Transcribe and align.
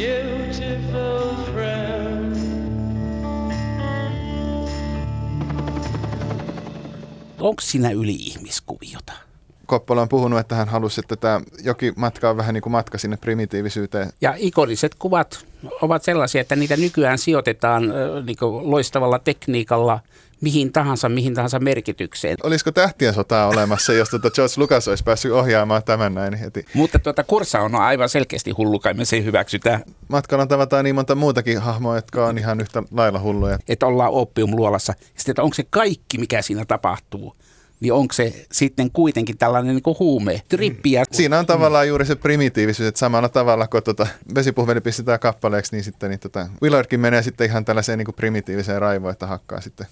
Beautiful 0.00 1.52
friend. 1.52 2.36
Onko 7.40 7.60
siinä 7.60 7.90
yli-ihmiskuviota? 7.90 9.12
Koppola 9.66 10.02
on 10.02 10.08
puhunut, 10.08 10.38
että 10.38 10.54
hän 10.54 10.68
halusi, 10.68 11.00
että 11.00 11.16
tämä 11.16 11.40
jokimatka 11.64 12.30
on 12.30 12.36
vähän 12.36 12.54
niin 12.54 12.62
kuin 12.62 12.70
matka 12.70 12.98
sinne 12.98 13.16
primitiivisyyteen. 13.16 14.12
Ja 14.20 14.34
ikoniset 14.38 14.94
kuvat 14.94 15.46
ovat 15.82 16.02
sellaisia, 16.02 16.40
että 16.40 16.56
niitä 16.56 16.76
nykyään 16.76 17.18
sijoitetaan 17.18 17.82
niin 18.26 18.36
loistavalla 18.70 19.18
tekniikalla 19.18 20.00
mihin 20.40 20.72
tahansa, 20.72 21.08
mihin 21.08 21.34
tahansa 21.34 21.58
merkitykseen. 21.58 22.36
Olisiko 22.42 22.72
tähtien 22.72 23.14
sotaa 23.14 23.48
olemassa, 23.48 23.92
jos 23.92 24.10
tuota 24.10 24.30
George 24.30 24.54
Lucas 24.56 24.88
olisi 24.88 25.04
päässyt 25.04 25.32
ohjaamaan 25.32 25.82
tämän 25.84 26.14
näin 26.14 26.34
heti? 26.34 26.64
Mutta 26.74 26.98
tuota 26.98 27.24
kurssa 27.24 27.60
on 27.60 27.74
aivan 27.74 28.08
selkeästi 28.08 28.50
hullu, 28.50 28.78
kai 28.78 28.94
me 28.94 29.04
se 29.04 29.24
hyväksytään, 29.24 29.82
Matkalla 30.08 30.46
tavataan 30.46 30.84
niin 30.84 30.94
monta 30.94 31.14
muutakin 31.14 31.58
hahmoa, 31.58 31.96
jotka 31.96 32.26
on 32.26 32.38
ihan 32.38 32.60
yhtä 32.60 32.82
lailla 32.90 33.20
hulluja. 33.20 33.58
että 33.68 33.86
ollaan 33.86 34.12
oppiumluolassa. 34.12 34.94
Sitten, 35.16 35.32
että 35.32 35.42
onko 35.42 35.54
se 35.54 35.64
kaikki, 35.70 36.18
mikä 36.18 36.42
siinä 36.42 36.64
tapahtuu, 36.64 37.36
niin 37.80 37.92
onko 37.92 38.12
se 38.12 38.46
sitten 38.52 38.90
kuitenkin 38.90 39.38
tällainen 39.38 39.74
niin 39.74 39.96
huume, 39.98 40.42
trippiä. 40.48 41.04
Siinä 41.12 41.38
on 41.38 41.46
tavallaan 41.46 41.88
juuri 41.88 42.06
se 42.06 42.16
primitiivisyys, 42.16 42.88
että 42.88 42.98
samalla 42.98 43.28
tavalla 43.28 43.66
kun 43.66 43.82
tuota 43.82 44.06
vesipuhveli 44.34 44.80
pistetään 44.80 45.20
kappaleeksi, 45.20 45.76
niin 45.76 45.84
sitten 45.84 46.10
niin 46.10 46.20
tota, 46.20 46.48
Willardkin 46.62 47.00
menee 47.00 47.22
sitten 47.22 47.46
ihan 47.46 47.64
tällaiseen 47.64 47.98
niin 47.98 48.14
primitiiviseen 48.16 48.80
raivoon, 48.80 49.12
että 49.12 49.26
hakkaa 49.26 49.60
sitten 49.60 49.86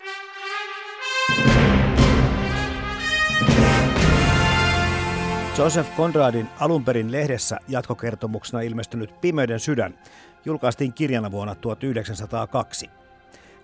Joseph 5.59 5.97
Conradin 5.97 6.49
alunperin 6.61 7.13
lehdessä 7.13 7.59
jatkokertomuksena 7.69 8.61
ilmestynyt 8.61 9.21
Pimeyden 9.21 9.61
sydän 9.61 9.99
julkaistiin 10.45 10.93
kirjana 10.93 11.31
vuonna 11.31 11.55
1902. 11.55 12.91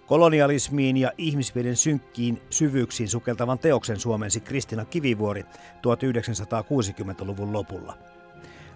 Kolonialismiin 0.06 0.96
ja 0.96 1.12
ihmismielen 1.18 1.76
synkkiin 1.76 2.42
syvyyksiin 2.50 3.08
sukeltavan 3.08 3.58
teoksen 3.58 4.00
suomensi 4.00 4.40
Kristina 4.40 4.84
Kivivuori 4.84 5.42
1960-luvun 5.42 7.52
lopulla. 7.52 7.98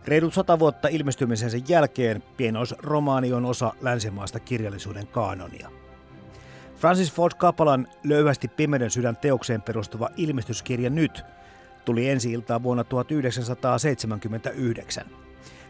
Reilut 0.07 0.35
sata 0.35 0.59
vuotta 0.59 0.89
ilmestymisensä 0.89 1.59
jälkeen 1.69 2.23
pienoisromaani 2.37 3.33
on 3.33 3.45
osa 3.45 3.73
länsimaista 3.81 4.41
kirjallisuuden 4.41 5.07
kaanonia. 5.07 5.71
Francis 6.77 7.13
Ford 7.13 7.33
Kappalan 7.37 7.89
löyhästi 8.05 8.49
Pimeyden 8.49 8.91
sydän 8.91 9.17
teokseen 9.17 9.63
perustuva 9.63 10.11
ilmestyskirja 10.17 10.91
Nyt 10.91 11.25
tuli 11.89 12.09
ensi 12.09 12.33
iltaan 12.33 12.63
vuonna 12.63 12.85
1979. 12.85 15.05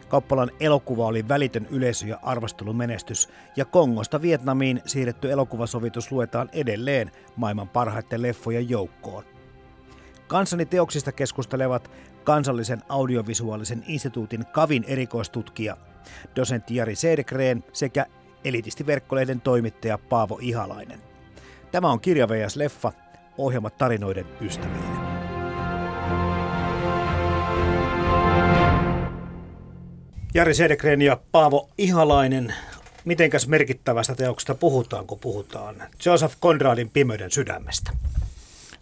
Kappalan 0.09 0.51
elokuva 0.59 1.05
oli 1.05 1.27
välitön 1.27 1.67
yleisö- 1.69 2.07
ja 2.07 2.19
arvostelumenestys, 2.23 3.29
ja 3.55 3.65
Kongosta 3.65 4.21
Vietnamiin 4.21 4.81
siirretty 4.85 5.31
elokuvasovitus 5.31 6.11
luetaan 6.11 6.49
edelleen 6.53 7.11
maailman 7.35 7.69
parhaiten 7.69 8.21
leffojen 8.21 8.69
joukkoon. 8.69 9.23
Kansani 10.27 10.65
teoksista 10.65 11.11
keskustelevat 11.11 11.91
kansallisen 12.23 12.81
audiovisuaalisen 12.89 13.83
instituutin 13.87 14.45
Kavin 14.45 14.83
erikoistutkija, 14.87 15.77
dosentti 16.35 16.75
Jari 16.75 16.95
Sedekreen 16.95 17.63
sekä 17.73 18.05
elitistiverkkolehden 18.43 19.41
toimittaja 19.41 19.97
Paavo 19.97 20.39
Ihalainen. 20.41 20.99
Tämä 21.71 21.91
on 21.91 21.99
Kirja 21.99 22.27
vs. 22.27 22.55
Leffa, 22.55 22.91
ohjelma 23.37 23.69
tarinoiden 23.69 24.25
ystäville. 24.41 25.08
Jari 30.33 30.53
Sedekren 30.53 31.01
ja 31.01 31.19
Paavo 31.31 31.69
Ihalainen, 31.77 32.53
mitenkäs 33.05 33.47
merkittävästä 33.47 34.15
teoksesta 34.15 34.55
puhutaan, 34.55 35.07
kun 35.07 35.19
puhutaan 35.19 35.75
Joseph 36.05 36.35
Conradin 36.41 36.89
Pimeyden 36.89 37.31
sydämestä? 37.31 37.91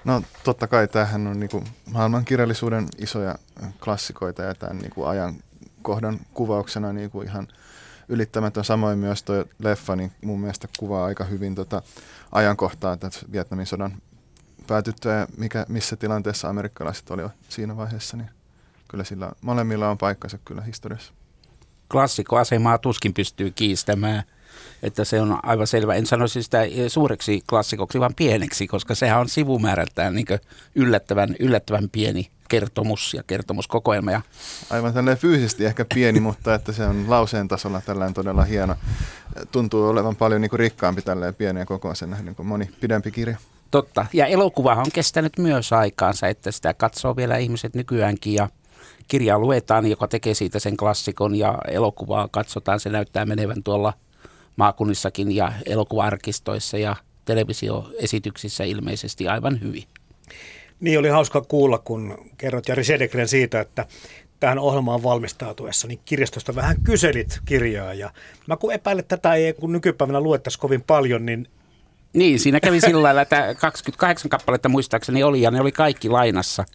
No 0.06 0.22
totta 0.44 0.68
kai 0.68 0.88
tämähän 0.88 1.28
on 1.28 1.40
niin 1.40 1.50
maailman 1.92 2.26
kirjallisuuden 2.26 2.88
isoja 2.98 3.36
klassikoita 3.84 4.42
ja 4.42 4.56
tämän 4.56 4.78
niin 4.78 5.06
ajan 5.06 5.36
kohdan 5.82 6.20
kuvauksena 6.34 6.94
niin 6.94 7.12
kuin 7.12 7.28
ihan 7.28 7.48
ylittämätön. 8.10 8.64
Samoin 8.64 9.00
myös 9.00 9.24
tuo 9.24 9.46
leffa 9.60 9.96
niin 9.96 10.12
mun 10.24 10.40
mielestä 10.40 10.68
kuvaa 10.80 11.06
aika 11.06 11.24
hyvin 11.24 11.56
tota 11.56 11.82
ajankohtaa 12.32 12.94
että 12.94 13.10
Vietnamin 13.32 13.66
sodan 13.66 13.98
päätyttyä 14.68 15.14
ja 15.14 15.28
mikä, 15.38 15.66
missä 15.70 15.96
tilanteessa 15.96 16.50
amerikkalaiset 16.50 17.12
olivat 17.12 17.32
siinä 17.50 17.78
vaiheessa. 17.78 18.18
Niin 18.18 18.30
kyllä 18.88 19.04
sillä 19.04 19.32
molemmilla 19.42 19.90
on 19.90 19.98
paikkansa 19.98 20.38
kyllä 20.46 20.62
historiassa. 20.62 21.17
Klassikkoasemaa 21.92 22.78
tuskin 22.78 23.14
pystyy 23.14 23.52
kiistämään, 23.52 24.24
että 24.84 25.06
se 25.06 25.22
on 25.22 25.40
aivan 25.44 25.68
selvä. 25.68 25.96
En 25.96 26.06
sanoisi 26.06 26.44
sitä 26.44 26.62
suureksi 26.88 27.44
klassikoksi, 27.50 28.00
vaan 28.00 28.14
pieneksi, 28.16 28.68
koska 28.68 28.96
sehän 28.96 29.20
on 29.20 29.30
sivumäärältään 29.30 30.16
niin 30.16 30.26
yllättävän, 30.76 31.36
yllättävän 31.40 31.90
pieni 31.90 32.32
kertomus 32.50 33.14
ja 33.14 33.24
kertomuskokoelma. 33.24 34.12
Ja 34.12 34.22
Aivan 34.70 34.94
tällainen 34.94 35.22
fyysisesti 35.22 35.66
ehkä 35.66 35.86
pieni, 35.94 36.20
mutta 36.20 36.56
että 36.56 36.72
se 36.72 36.86
on 36.86 37.06
lauseen 37.08 37.48
tasolla 37.48 37.82
tällainen 37.82 38.14
todella 38.14 38.44
hieno. 38.44 38.76
Tuntuu 39.52 39.88
olevan 39.88 40.16
paljon 40.16 40.42
niin 40.42 40.50
kuin 40.50 40.60
rikkaampi 40.60 41.02
tälleen 41.02 41.36
pieneen 41.36 41.68
kokoisen 41.68 42.10
nähden 42.10 42.36
kuin 42.36 42.48
moni 42.48 42.70
pidempi 42.82 43.12
kirja. 43.12 43.38
Totta. 43.72 44.06
Ja 44.14 44.26
elokuva 44.26 44.76
on 44.76 44.92
kestänyt 44.94 45.34
myös 45.38 45.74
aikaansa, 45.74 46.28
että 46.28 46.52
sitä 46.52 46.74
katsoo 46.74 47.16
vielä 47.16 47.38
ihmiset 47.38 47.74
nykyäänkin 47.76 48.34
ja 48.34 48.50
kirjaa 49.08 49.40
luetaan, 49.40 49.86
joka 49.86 50.08
tekee 50.08 50.34
siitä 50.34 50.60
sen 50.60 50.78
klassikon 50.78 51.36
ja 51.36 51.58
elokuvaa 51.68 52.28
katsotaan. 52.32 52.80
Se 52.80 52.90
näyttää 52.90 53.26
menevän 53.26 53.64
tuolla 53.64 53.94
maakunnissakin 54.56 55.36
ja 55.36 55.52
elokuvaarkistoissa 55.66 56.78
ja 56.78 56.96
televisioesityksissä 57.26 58.64
ilmeisesti 58.64 59.28
aivan 59.28 59.62
hyvin. 59.62 59.84
Niin 60.80 61.00
oli 61.00 61.10
hauska 61.10 61.42
kuulla, 61.42 61.78
kun 61.78 62.32
kerrot 62.38 62.68
Jari 62.68 62.84
Sedekren 62.84 63.28
siitä, 63.28 63.60
että 63.60 63.86
tähän 64.40 64.60
ohjelmaan 64.60 65.04
valmistautuessa, 65.04 65.88
niin 65.88 66.00
kirjastosta 66.06 66.56
vähän 66.56 66.82
kyselit 66.84 67.40
kirjaa. 67.46 67.94
Ja 67.94 68.12
mä 68.48 68.58
kun 68.58 68.74
epäilen, 68.74 69.00
että 69.00 69.18
tätä 69.18 69.34
ei 69.34 69.54
kun 69.54 69.72
nykypäivänä 69.72 70.22
luettaisiin 70.22 70.62
kovin 70.62 70.82
paljon, 70.82 71.26
niin 71.26 71.48
Niin, 72.14 72.40
siinä 72.40 72.60
kävi 72.60 72.82
sillä 72.82 73.04
lailla, 73.04 73.22
että 73.22 73.56
28 73.60 74.30
kappaletta 74.30 74.70
muistaakseni 74.70 75.24
oli 75.24 75.42
ja 75.42 75.52
ne 75.52 75.62
oli 75.62 75.72
kaikki 75.72 76.10
lainassa, 76.10 76.66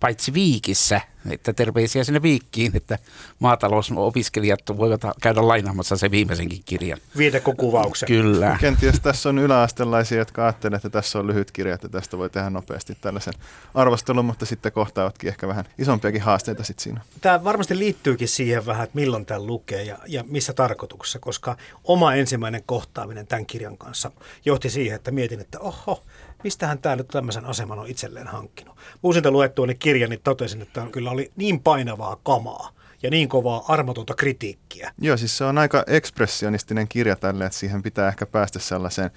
paitsi 0.00 0.34
Viikissä, 0.34 1.00
että 1.32 1.52
terveisiä 1.52 2.04
sinne 2.04 2.22
Viikkiin, 2.22 2.76
että 2.76 2.98
maatalousopiskelijat 3.38 4.60
voivat 4.76 5.00
käydä 5.22 5.48
lainaamassa 5.48 5.96
se 5.96 6.10
viimeisenkin 6.10 6.62
kirjan. 6.64 6.98
viidekokuvauksen. 7.16 8.06
Kyllä. 8.06 8.56
Kenties 8.60 9.00
tässä 9.00 9.28
on 9.28 9.38
yläastelaisia, 9.38 10.18
jotka 10.18 10.42
ajattelevat, 10.44 10.84
että 10.84 10.98
tässä 10.98 11.18
on 11.18 11.26
lyhyt 11.26 11.50
kirja, 11.50 11.74
että 11.74 11.88
tästä 11.88 12.18
voi 12.18 12.30
tehdä 12.30 12.50
nopeasti 12.50 12.98
tällaisen 13.00 13.34
arvostelun, 13.74 14.24
mutta 14.24 14.46
sitten 14.46 14.72
kohtaavatkin 14.72 15.28
ehkä 15.28 15.48
vähän 15.48 15.64
isompiakin 15.78 16.22
haasteita 16.22 16.64
sitten 16.64 16.82
siinä. 16.82 17.00
Tämä 17.20 17.44
varmasti 17.44 17.78
liittyykin 17.78 18.28
siihen 18.28 18.66
vähän, 18.66 18.84
että 18.84 18.96
milloin 18.96 19.26
tämä 19.26 19.40
lukee 19.40 19.82
ja, 19.82 19.98
ja 20.06 20.24
missä 20.28 20.52
tarkoituksessa, 20.52 21.18
koska 21.18 21.56
oma 21.84 22.14
ensimmäinen 22.14 22.62
kohtaaminen 22.66 23.26
tämän 23.26 23.46
kirjan 23.46 23.78
kanssa 23.78 24.10
johti 24.44 24.70
siihen, 24.70 24.96
että 24.96 25.10
mietin, 25.10 25.40
että 25.40 25.60
oho, 25.60 26.02
mistähän 26.44 26.78
tämä 26.78 26.96
nyt 26.96 27.08
tämmöisen 27.08 27.44
aseman 27.44 27.78
on 27.78 27.86
itselleen 27.86 28.26
hankkinut. 28.26 28.76
Uusinta 29.02 29.30
luettuani 29.30 29.74
kirjan, 29.74 30.10
niin 30.10 30.20
totesin, 30.24 30.62
että 30.62 30.86
kyllä 30.92 31.10
oli 31.10 31.32
niin 31.36 31.60
painavaa 31.60 32.16
kamaa 32.22 32.78
ja 33.02 33.10
niin 33.10 33.28
kovaa 33.28 33.64
armotonta 33.68 34.14
kritiikkiä. 34.14 34.92
Joo, 35.00 35.16
siis 35.16 35.38
se 35.38 35.44
on 35.44 35.58
aika 35.58 35.84
ekspressionistinen 35.86 36.88
kirja 36.88 37.16
tälle, 37.16 37.46
että 37.46 37.58
siihen 37.58 37.82
pitää 37.82 38.08
ehkä 38.08 38.26
päästä 38.26 38.58
sellaiseen 38.58 39.10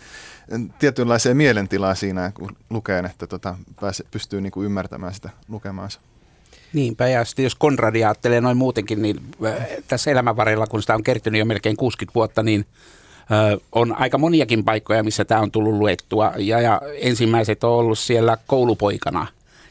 tietynlaiseen 0.80 1.38
mielentilaan 1.38 1.96
siinä, 1.96 2.32
kun 2.34 2.56
lukee, 2.70 3.00
että 3.00 3.28
tota, 3.28 3.56
pääse, 3.80 4.04
pystyy 4.12 4.42
niinku 4.42 4.64
ymmärtämään 4.64 5.14
sitä 5.14 5.30
lukemaansa. 5.48 6.00
Niinpä, 6.74 7.08
ja 7.08 7.26
sitten 7.26 7.44
jos 7.44 7.56
Konradi 7.56 8.04
ajattelee 8.04 8.42
noin 8.42 8.58
muutenkin, 8.58 9.02
niin 9.02 9.22
tässä 9.88 10.12
elämän 10.12 10.38
varrella, 10.38 10.68
kun 10.68 10.82
sitä 10.82 10.96
on 10.96 11.04
kertynyt 11.04 11.40
jo 11.40 11.46
melkein 11.46 11.78
60 11.78 12.16
vuotta, 12.16 12.44
niin 12.44 12.66
on 13.72 13.96
aika 14.00 14.18
moniakin 14.18 14.64
paikkoja, 14.64 15.04
missä 15.04 15.26
tämä 15.26 15.42
on 15.42 15.52
tullut 15.52 15.74
luettua. 15.74 16.34
Ja, 16.38 16.62
ja 16.62 16.82
ensimmäiset 17.02 17.64
on 17.64 17.72
ollut 17.72 18.00
siellä 18.00 18.38
koulupoikana. 18.48 19.28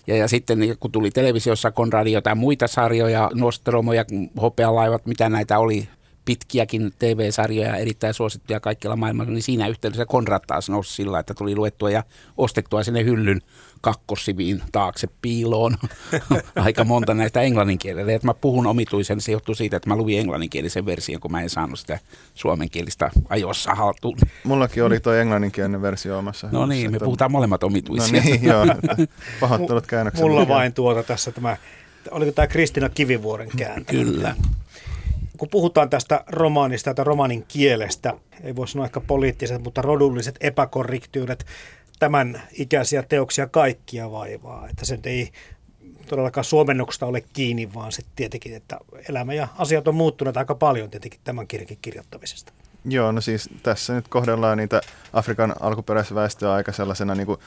Ja, 0.07 0.17
ja 0.17 0.29
sitten 0.29 0.59
kun 0.81 0.93
tuli 0.93 1.11
televisiossa 1.11 1.71
Konradi 1.71 2.13
jotain 2.13 2.39
muita 2.39 2.67
sarjoja, 2.67 3.31
Nostromoja, 3.35 4.05
Hopealaivat, 4.41 5.07
mitä 5.07 5.29
näitä 5.29 5.59
oli, 5.59 5.89
pitkiäkin 6.25 6.93
TV-sarjoja, 6.99 7.77
erittäin 7.77 8.15
suosittuja 8.15 8.61
kaikkialla 8.61 8.97
maailmassa, 8.97 9.33
niin 9.33 9.43
siinä 9.43 9.69
yhteydessä 9.69 10.07
Konrad 10.07 10.43
taas 10.47 10.71
nousi 10.71 10.95
sillä, 10.95 11.19
että 11.19 11.35
tuli 11.35 11.57
luettua 11.57 11.91
ja 11.91 12.03
ostettua 12.37 12.85
sinne 12.85 13.05
hyllyn 13.05 13.41
kakkosiviin 13.81 14.63
taakse 14.73 15.09
piiloon 15.23 15.77
aika 16.57 16.85
monta 16.85 17.15
näistä 17.15 17.43
englanninkielellä. 17.43 18.13
Että 18.13 18.27
mä 18.27 18.35
puhun 18.35 18.67
omituisen, 18.67 19.21
se 19.21 19.33
johtuu 19.33 19.55
siitä, 19.55 19.77
että 19.77 19.89
mä 19.89 19.97
luvin 19.97 20.19
englanninkielisen 20.19 20.87
version, 20.87 21.21
kun 21.21 21.33
mä 21.33 21.43
en 21.43 21.51
saanut 21.51 21.79
sitä 21.79 21.99
suomenkielistä 22.35 23.11
ajossa 23.29 23.75
haltuun. 23.75 24.19
Mullakin 24.45 24.85
oli 24.85 25.01
tuo 25.01 25.13
englanninkielinen 25.13 25.83
versio 25.83 26.19
omassa. 26.19 26.49
No 26.53 26.67
niin, 26.67 26.93
me 26.93 26.99
puhutaan 26.99 27.33
molemmat 27.33 27.63
omituisia. 27.63 28.23
No 28.23 28.29
niin, 28.29 28.45
joo. 28.45 28.67
Pahoittelut 29.41 29.87
käännöksen. 29.87 30.25
Mulla 30.25 30.49
vain 30.49 30.73
tuota 30.73 31.03
tässä 31.03 31.33
tämä, 31.33 31.57
oliko 32.11 32.33
tämä 32.33 32.47
Kristina 32.47 32.89
Kivivuoren 32.89 33.49
kääntö? 33.57 33.93
Kyllä. 33.93 34.35
Kun 35.41 35.49
puhutaan 35.49 35.91
tästä 35.91 36.25
romaanista 36.29 36.95
tai 36.95 37.05
romaanin 37.05 37.45
kielestä, 37.49 38.15
ei 38.43 38.57
voi 38.57 38.69
sanoa 38.69 38.87
ehkä 38.87 39.01
poliittiset, 39.01 39.63
mutta 39.63 39.83
rodulliset 39.83 40.37
epäkorrektiudet, 40.41 41.47
tämän 42.01 42.43
ikäisiä 42.53 43.03
teoksia 43.03 43.47
kaikkia 43.47 44.11
vaivaa. 44.11 44.69
Että 44.69 44.85
sen 44.85 45.01
ei 45.05 45.33
todellakaan 46.09 46.45
suomennoksesta 46.45 47.07
ole 47.07 47.25
kiinni, 47.33 47.75
vaan 47.75 47.93
sitten 47.93 48.13
tietenkin, 48.17 48.57
että 48.57 48.79
elämä 49.09 49.35
ja 49.35 49.49
asiat 49.59 49.89
on 49.89 49.95
muuttuneet 49.95 50.37
aika 50.37 50.55
paljon 50.55 50.91
tietenkin 50.91 51.21
tämän 51.25 51.47
kirjan 51.47 51.77
kirjoittamisesta. 51.83 52.53
Joo, 52.85 53.13
no 53.13 53.21
siis 53.21 53.51
tässä 53.63 53.93
nyt 53.93 54.09
kohdellaan 54.09 54.59
niitä 54.59 54.81
Afrikan 55.13 55.55
alkuperäisväestöä 55.61 56.53
aika 56.53 56.73
sellaisena 56.73 57.15
niin 57.15 57.27
kuin 57.27 57.39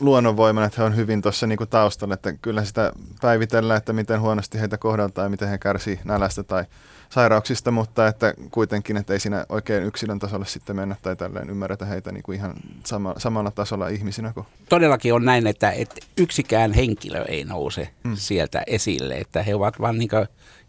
luonnonvoimana, 0.00 0.66
että 0.66 0.80
he 0.80 0.84
on 0.84 0.96
hyvin 0.96 1.22
tuossa 1.22 1.46
niin 1.46 1.56
kuin 1.56 1.70
taustalla, 1.70 2.14
että 2.14 2.32
kyllä 2.32 2.64
sitä 2.64 2.92
päivitellään, 3.20 3.78
että 3.78 3.92
miten 3.92 4.20
huonosti 4.20 4.60
heitä 4.60 4.78
kohdeltaan 4.78 5.24
ja 5.24 5.30
miten 5.30 5.48
he 5.48 5.58
kärsii 5.58 6.00
nälästä 6.04 6.42
tai 6.42 6.64
sairauksista, 7.10 7.70
mutta 7.70 8.06
että 8.06 8.34
kuitenkin, 8.50 8.96
että 8.96 9.12
ei 9.12 9.20
siinä 9.20 9.46
oikein 9.48 9.84
yksilön 9.84 10.18
tasolle 10.18 10.46
sitten 10.46 10.76
mennä 10.76 10.96
tai 11.02 11.16
tälleen 11.16 11.50
ymmärretä 11.50 11.84
heitä 11.84 12.12
niin 12.12 12.22
kuin 12.22 12.36
ihan 12.36 12.54
sama, 12.84 13.14
samalla 13.18 13.50
tasolla 13.50 13.88
ihmisinä 13.88 14.32
kuin. 14.32 14.46
Todellakin 14.68 15.14
on 15.14 15.24
näin, 15.24 15.46
että, 15.46 15.70
että 15.70 15.96
yksikään 16.16 16.72
henkilö 16.72 17.24
ei 17.24 17.44
nouse 17.44 17.88
hmm. 18.04 18.16
sieltä 18.16 18.62
esille, 18.66 19.14
että 19.14 19.42
he 19.42 19.54
ovat 19.54 19.80
vain 19.80 19.98
niin 19.98 20.10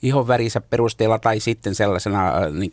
ihon 0.01 0.27
värinsä 0.27 0.61
perusteella 0.61 1.19
tai 1.19 1.39
sitten 1.39 1.75
sellaisena 1.75 2.33
niin 2.49 2.71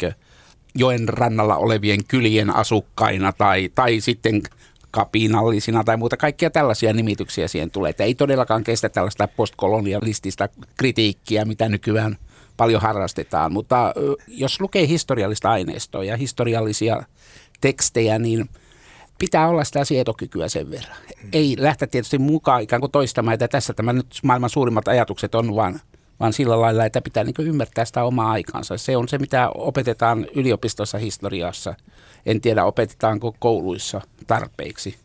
joen 0.75 1.09
rannalla 1.09 1.57
olevien 1.57 2.05
kylien 2.09 2.57
asukkaina 2.57 3.33
tai, 3.33 3.71
tai 3.75 4.01
sitten 4.01 4.43
kapinallisina 4.91 5.85
tai 5.85 5.97
muuta. 5.97 6.17
Kaikkia 6.17 6.51
tällaisia 6.51 6.93
nimityksiä 6.93 7.49
siihen 7.49 7.71
tulee. 7.71 7.91
Että 7.91 8.05
ei 8.05 8.15
todellakaan 8.15 8.65
kestä 8.65 8.89
tällaista 8.89 9.29
postkolonialistista 9.29 10.49
kritiikkiä, 10.77 11.45
mitä 11.45 11.69
nykyään 11.69 12.17
paljon 12.57 12.83
harrastetaan. 12.83 13.53
Mutta 13.53 13.95
jos 14.29 14.61
lukee 14.61 14.87
historiallista 14.87 15.51
aineistoa 15.51 16.05
ja 16.05 16.17
historiallisia 16.17 17.03
tekstejä, 17.61 18.19
niin 18.19 18.49
pitää 19.19 19.49
olla 19.49 19.65
sitä 19.65 19.85
sietokykyä 19.85 20.49
sen 20.49 20.71
verran. 20.71 20.97
Ei 21.33 21.57
lähteä 21.59 21.89
tietysti 21.89 22.19
mukaan 22.19 22.63
ikään 22.63 22.81
kuin 22.81 22.93
toistamaan, 22.93 23.35
että 23.35 23.49
tässä 23.49 23.73
tämä 23.73 23.93
nyt 23.93 24.07
maailman 24.23 24.51
suurimmat 24.51 24.89
ajatukset 24.89 25.35
on, 25.35 25.57
vaan, 25.57 25.81
vaan 26.21 26.33
sillä 26.33 26.61
lailla, 26.61 26.85
että 26.85 27.01
pitää 27.01 27.25
niin 27.25 27.35
ymmärtää 27.39 27.85
sitä 27.85 28.05
omaa 28.05 28.31
aikaansa. 28.31 28.79
Se 28.79 28.97
on 28.97 29.09
se, 29.09 29.19
mitä 29.19 29.51
opetetaan 29.55 30.27
yliopistossa 30.35 30.99
historiassa. 30.99 31.75
En 32.27 32.41
tiedä, 32.41 32.65
opetetaanko 32.65 33.37
kouluissa 33.39 34.01
tarpeeksi. 34.27 34.97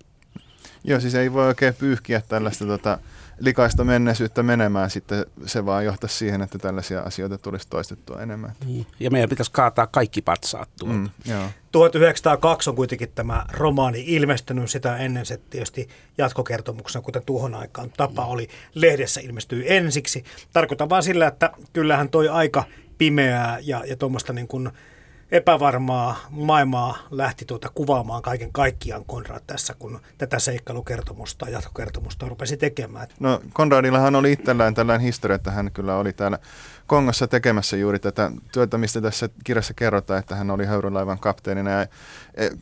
Joo, 0.84 1.00
siis 1.00 1.16
ei 1.16 1.34
voi 1.34 1.48
oikein 1.48 1.74
pyyhkiä 1.74 2.22
tällaista 2.28 2.66
tota, 2.66 2.98
likaista 3.42 3.84
menneisyyttä 3.84 4.44
menemään, 4.44 4.90
sitten 4.90 5.26
se 5.46 5.66
vaan 5.66 5.86
johtaisi 5.86 6.18
siihen, 6.18 6.42
että 6.42 6.58
tällaisia 6.58 7.02
asioita 7.02 7.38
tulisi 7.38 7.68
toistettua 7.70 8.22
enemmän. 8.22 8.52
Niin. 8.66 8.88
Ja 9.00 9.12
meidän 9.12 9.30
pitäisi 9.30 9.52
kaataa 9.52 9.88
kaikki 9.88 10.22
patsaat 10.22 10.70
tuolta. 10.80 10.98
Mm, 10.98 11.10
joo. 11.26 11.50
1902 11.72 12.70
on 12.70 12.76
kuitenkin 12.76 13.12
tämä 13.16 13.46
romaani 13.52 14.04
ilmestynyt, 14.08 14.70
sitä 14.70 14.98
ennen 14.98 15.26
se 15.26 15.40
tietysti 15.50 15.90
jatkokertomuksena, 16.18 17.04
kuten 17.04 17.26
tuohon 17.26 17.56
aikaan 17.56 17.90
tapa 17.98 18.26
oli, 18.26 18.48
lehdessä 18.76 19.22
ilmestyi 19.22 19.64
ensiksi. 19.68 20.24
Tarkoitan 20.54 20.90
vaan 20.90 21.04
sillä, 21.04 21.28
että 21.28 21.52
kyllähän 21.74 22.10
toi 22.10 22.30
aika 22.30 22.64
pimeää 22.98 23.60
ja, 23.62 23.84
ja 23.88 23.96
tuommoista 23.96 24.34
niin 24.34 24.48
kuin 24.48 24.70
epävarmaa 25.32 26.20
maailmaa 26.30 26.98
lähti 27.12 27.46
tuota 27.46 27.70
kuvaamaan 27.76 28.22
kaiken 28.22 28.52
kaikkiaan 28.52 29.06
Konrad 29.06 29.42
tässä, 29.48 29.74
kun 29.80 30.00
tätä 30.18 30.40
seikkailukertomusta 30.40 31.46
ja 31.46 31.52
jatkokertomusta 31.52 32.30
rupesi 32.30 32.58
tekemään. 32.58 33.08
No 33.20 33.42
Konradillahan 33.54 34.16
oli 34.16 34.32
itsellään 34.32 34.74
tällainen 34.74 35.06
historia, 35.06 35.36
että 35.36 35.52
hän 35.52 35.72
kyllä 35.72 35.96
oli 35.96 36.14
täällä 36.14 36.40
Kongossa 36.88 37.28
tekemässä 37.28 37.78
juuri 37.78 38.00
tätä 38.00 38.32
työtä, 38.54 38.78
mistä 38.78 39.02
tässä 39.02 39.30
kirjassa 39.44 39.74
kerrotaan, 39.74 40.20
että 40.20 40.36
hän 40.36 40.52
oli 40.52 40.66
höyrylaivan 40.66 41.20
kapteenina. 41.20 41.72
Ja 41.72 41.82
e, 41.82 41.88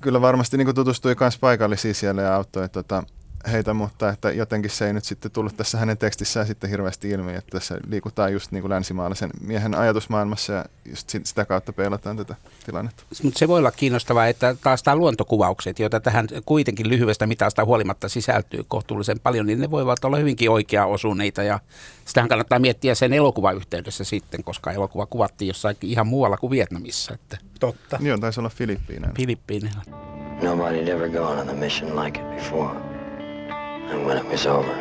kyllä 0.01 0.21
varmasti 0.21 0.57
niin 0.57 0.75
tutustui 0.75 1.15
myös 1.19 1.37
paikallisiin 1.37 1.95
siellä 1.95 2.21
ja 2.21 2.35
auttoi 2.35 2.69
tota, 2.69 3.03
heitä, 3.51 3.73
mutta 3.73 4.09
että 4.09 4.31
jotenkin 4.31 4.71
se 4.71 4.87
ei 4.87 4.93
nyt 4.93 5.03
sitten 5.03 5.31
tullut 5.31 5.57
tässä 5.57 5.77
hänen 5.77 5.97
tekstissään 5.97 6.47
sitten 6.47 6.69
hirveästi 6.69 7.09
ilmi, 7.09 7.35
että 7.35 7.51
tässä 7.51 7.77
liikutaan 7.87 8.33
just 8.33 8.51
niin 8.51 8.61
kuin 8.61 8.69
länsimaalaisen 8.69 9.29
miehen 9.41 9.75
ajatusmaailmassa 9.75 10.53
ja 10.53 10.65
just 10.85 11.09
sitä 11.23 11.45
kautta 11.45 11.73
peilataan 11.73 12.17
tätä 12.17 12.35
tilannetta. 12.65 13.03
Mutta 13.23 13.39
se 13.39 13.47
voi 13.47 13.59
olla 13.59 13.71
kiinnostavaa, 13.71 14.27
että 14.27 14.55
taas 14.63 14.83
tämä 14.83 14.95
luontokuvaukset, 14.95 15.79
joita 15.79 15.99
tähän 15.99 16.27
kuitenkin 16.45 16.89
lyhyestä 16.89 17.27
mitasta 17.27 17.65
huolimatta 17.65 18.09
sisältyy 18.09 18.63
kohtuullisen 18.67 19.19
paljon, 19.19 19.45
niin 19.45 19.59
ne 19.59 19.71
voivat 19.71 20.05
olla 20.05 20.17
hyvinkin 20.17 20.49
oikea 20.49 20.85
osuneita 20.85 21.43
ja 21.43 21.59
sitähän 22.05 22.29
kannattaa 22.29 22.59
miettiä 22.59 22.95
sen 22.95 23.13
elokuvayhteydessä 23.13 24.03
sitten, 24.03 24.43
koska 24.43 24.71
elokuva 24.71 25.05
kuvattiin 25.05 25.47
jossain 25.47 25.77
ihan 25.81 26.07
muualla 26.07 26.37
kuin 26.37 26.51
Vietnamissa. 26.51 27.13
Että. 27.13 27.37
Totta. 27.59 27.97
Joo, 28.01 28.17
taisi 28.17 28.39
olla 28.39 28.49
Filippiineillä. 28.49 29.15
Filippiineillä. 29.17 29.81
Nobody 30.41 30.91
ever 30.91 31.09
gone 31.09 31.41
on 31.41 31.47
the 31.47 31.55
mission 31.55 32.03
like 32.03 32.21
it 32.21 32.35
before. 32.35 32.98
And 33.91 34.05
when 34.05 34.17
it 34.17 34.31
was 34.31 34.45
over, 34.45 34.73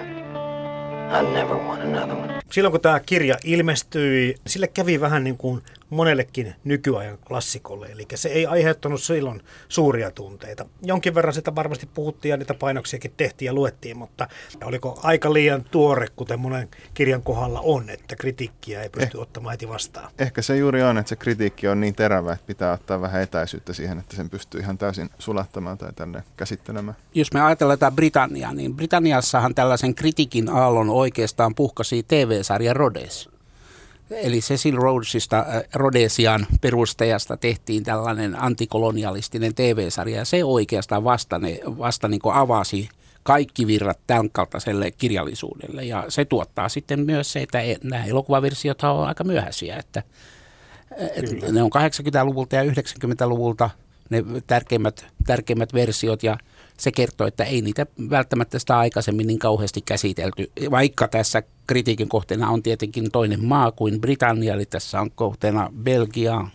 I 1.10 1.22
never 1.34 1.56
want 1.56 1.82
another 1.82 2.14
one. 2.14 2.40
Silloin 2.52 2.72
kun 2.72 2.80
tämä 2.80 3.00
kirja 3.00 3.36
ilmestyi, 3.44 4.34
sille 4.46 4.66
kävi 4.68 5.00
vähän 5.00 5.24
niin 5.24 5.36
kuin 5.36 5.62
monellekin 5.90 6.54
nykyajan 6.64 7.18
klassikolle. 7.18 7.86
Eli 7.86 8.06
se 8.14 8.28
ei 8.28 8.46
aiheuttanut 8.46 9.02
silloin 9.02 9.42
suuria 9.68 10.10
tunteita. 10.10 10.66
Jonkin 10.82 11.14
verran 11.14 11.34
sitä 11.34 11.54
varmasti 11.54 11.88
puhuttiin 11.94 12.30
ja 12.30 12.36
niitä 12.36 12.54
painoksiakin 12.54 13.12
tehtiin 13.16 13.46
ja 13.46 13.52
luettiin, 13.52 13.96
mutta 13.96 14.28
oliko 14.64 15.00
aika 15.02 15.32
liian 15.32 15.64
tuore, 15.64 16.06
kuten 16.16 16.40
monen 16.40 16.68
kirjan 16.94 17.22
kohdalla 17.22 17.60
on, 17.60 17.90
että 17.90 18.16
kritiikkiä 18.16 18.82
ei 18.82 18.88
pysty 18.88 19.16
eh, 19.16 19.22
ottamaan 19.22 19.52
heti 19.52 19.68
vastaan? 19.68 20.10
Ehkä 20.18 20.42
se 20.42 20.56
juuri 20.56 20.82
on, 20.82 20.98
että 20.98 21.08
se 21.08 21.16
kritiikki 21.16 21.68
on 21.68 21.80
niin 21.80 21.94
terävä, 21.94 22.32
että 22.32 22.46
pitää 22.46 22.72
ottaa 22.72 23.00
vähän 23.00 23.22
etäisyyttä 23.22 23.72
siihen, 23.72 23.98
että 23.98 24.16
sen 24.16 24.30
pystyy 24.30 24.60
ihan 24.60 24.78
täysin 24.78 25.10
sulattamaan 25.18 25.78
tai 25.78 25.92
tänne 25.92 26.22
käsittelemään. 26.36 26.96
Jos 27.14 27.32
me 27.32 27.40
ajatellaan 27.40 27.78
tätä 27.78 27.96
Britanniaa, 27.96 28.54
niin 28.54 28.76
Britanniassahan 28.76 29.54
tällaisen 29.54 29.94
kritiikin 29.94 30.48
aallon 30.48 30.90
oikeastaan 30.90 31.54
puhkasi 31.54 32.02
TV-sarja 32.02 32.74
Rhodes 32.74 33.37
Eli 34.10 34.40
Cecil 34.40 34.76
Rhodesista, 34.76 35.38
äh, 35.38 35.62
Rhodesian 35.74 36.46
perustajasta 36.60 37.36
tehtiin 37.36 37.84
tällainen 37.84 38.42
antikolonialistinen 38.42 39.54
TV-sarja 39.54 40.16
ja 40.16 40.24
se 40.24 40.44
oikeastaan 40.44 41.04
vasta, 41.04 41.38
ne, 41.38 41.60
vasta 41.64 42.08
niin 42.08 42.20
avasi 42.32 42.88
kaikki 43.22 43.66
virrat 43.66 43.98
tämän 44.06 44.30
kaltaiselle 44.30 44.90
kirjallisuudelle. 44.90 45.84
Ja 45.84 46.04
se 46.08 46.24
tuottaa 46.24 46.68
sitten 46.68 47.00
myös 47.00 47.32
se, 47.32 47.42
että 47.42 47.60
e, 47.60 47.76
nämä 47.82 48.04
elokuvaversiot 48.04 48.82
on 48.82 49.08
aika 49.08 49.24
myöhäisiä, 49.24 49.76
että 49.76 50.02
että 50.98 51.52
ne 51.52 51.62
on 51.62 51.70
80-luvulta 51.70 52.56
ja 52.56 52.62
90-luvulta 52.64 53.70
ne 54.10 54.24
tärkeimmät, 54.46 55.06
tärkeimmät 55.26 55.74
versiot 55.74 56.22
ja 56.22 56.38
se 56.80 56.92
kertoo, 56.92 57.26
että 57.26 57.44
ei 57.44 57.62
niitä 57.62 57.86
välttämättä 58.10 58.58
sitä 58.58 58.78
aikaisemmin 58.78 59.26
niin 59.26 59.38
kauheasti 59.38 59.80
käsitelty. 59.80 60.52
Vaikka 60.70 61.08
tässä 61.08 61.42
kritiikin 61.66 62.08
kohteena 62.08 62.50
on 62.50 62.62
tietenkin 62.62 63.10
toinen 63.10 63.44
maa 63.44 63.72
kuin 63.72 64.00
Britannia, 64.00 64.54
eli 64.54 64.66
tässä 64.66 65.00
on 65.00 65.10
kohteena 65.10 65.72
Belgia, 65.82 66.46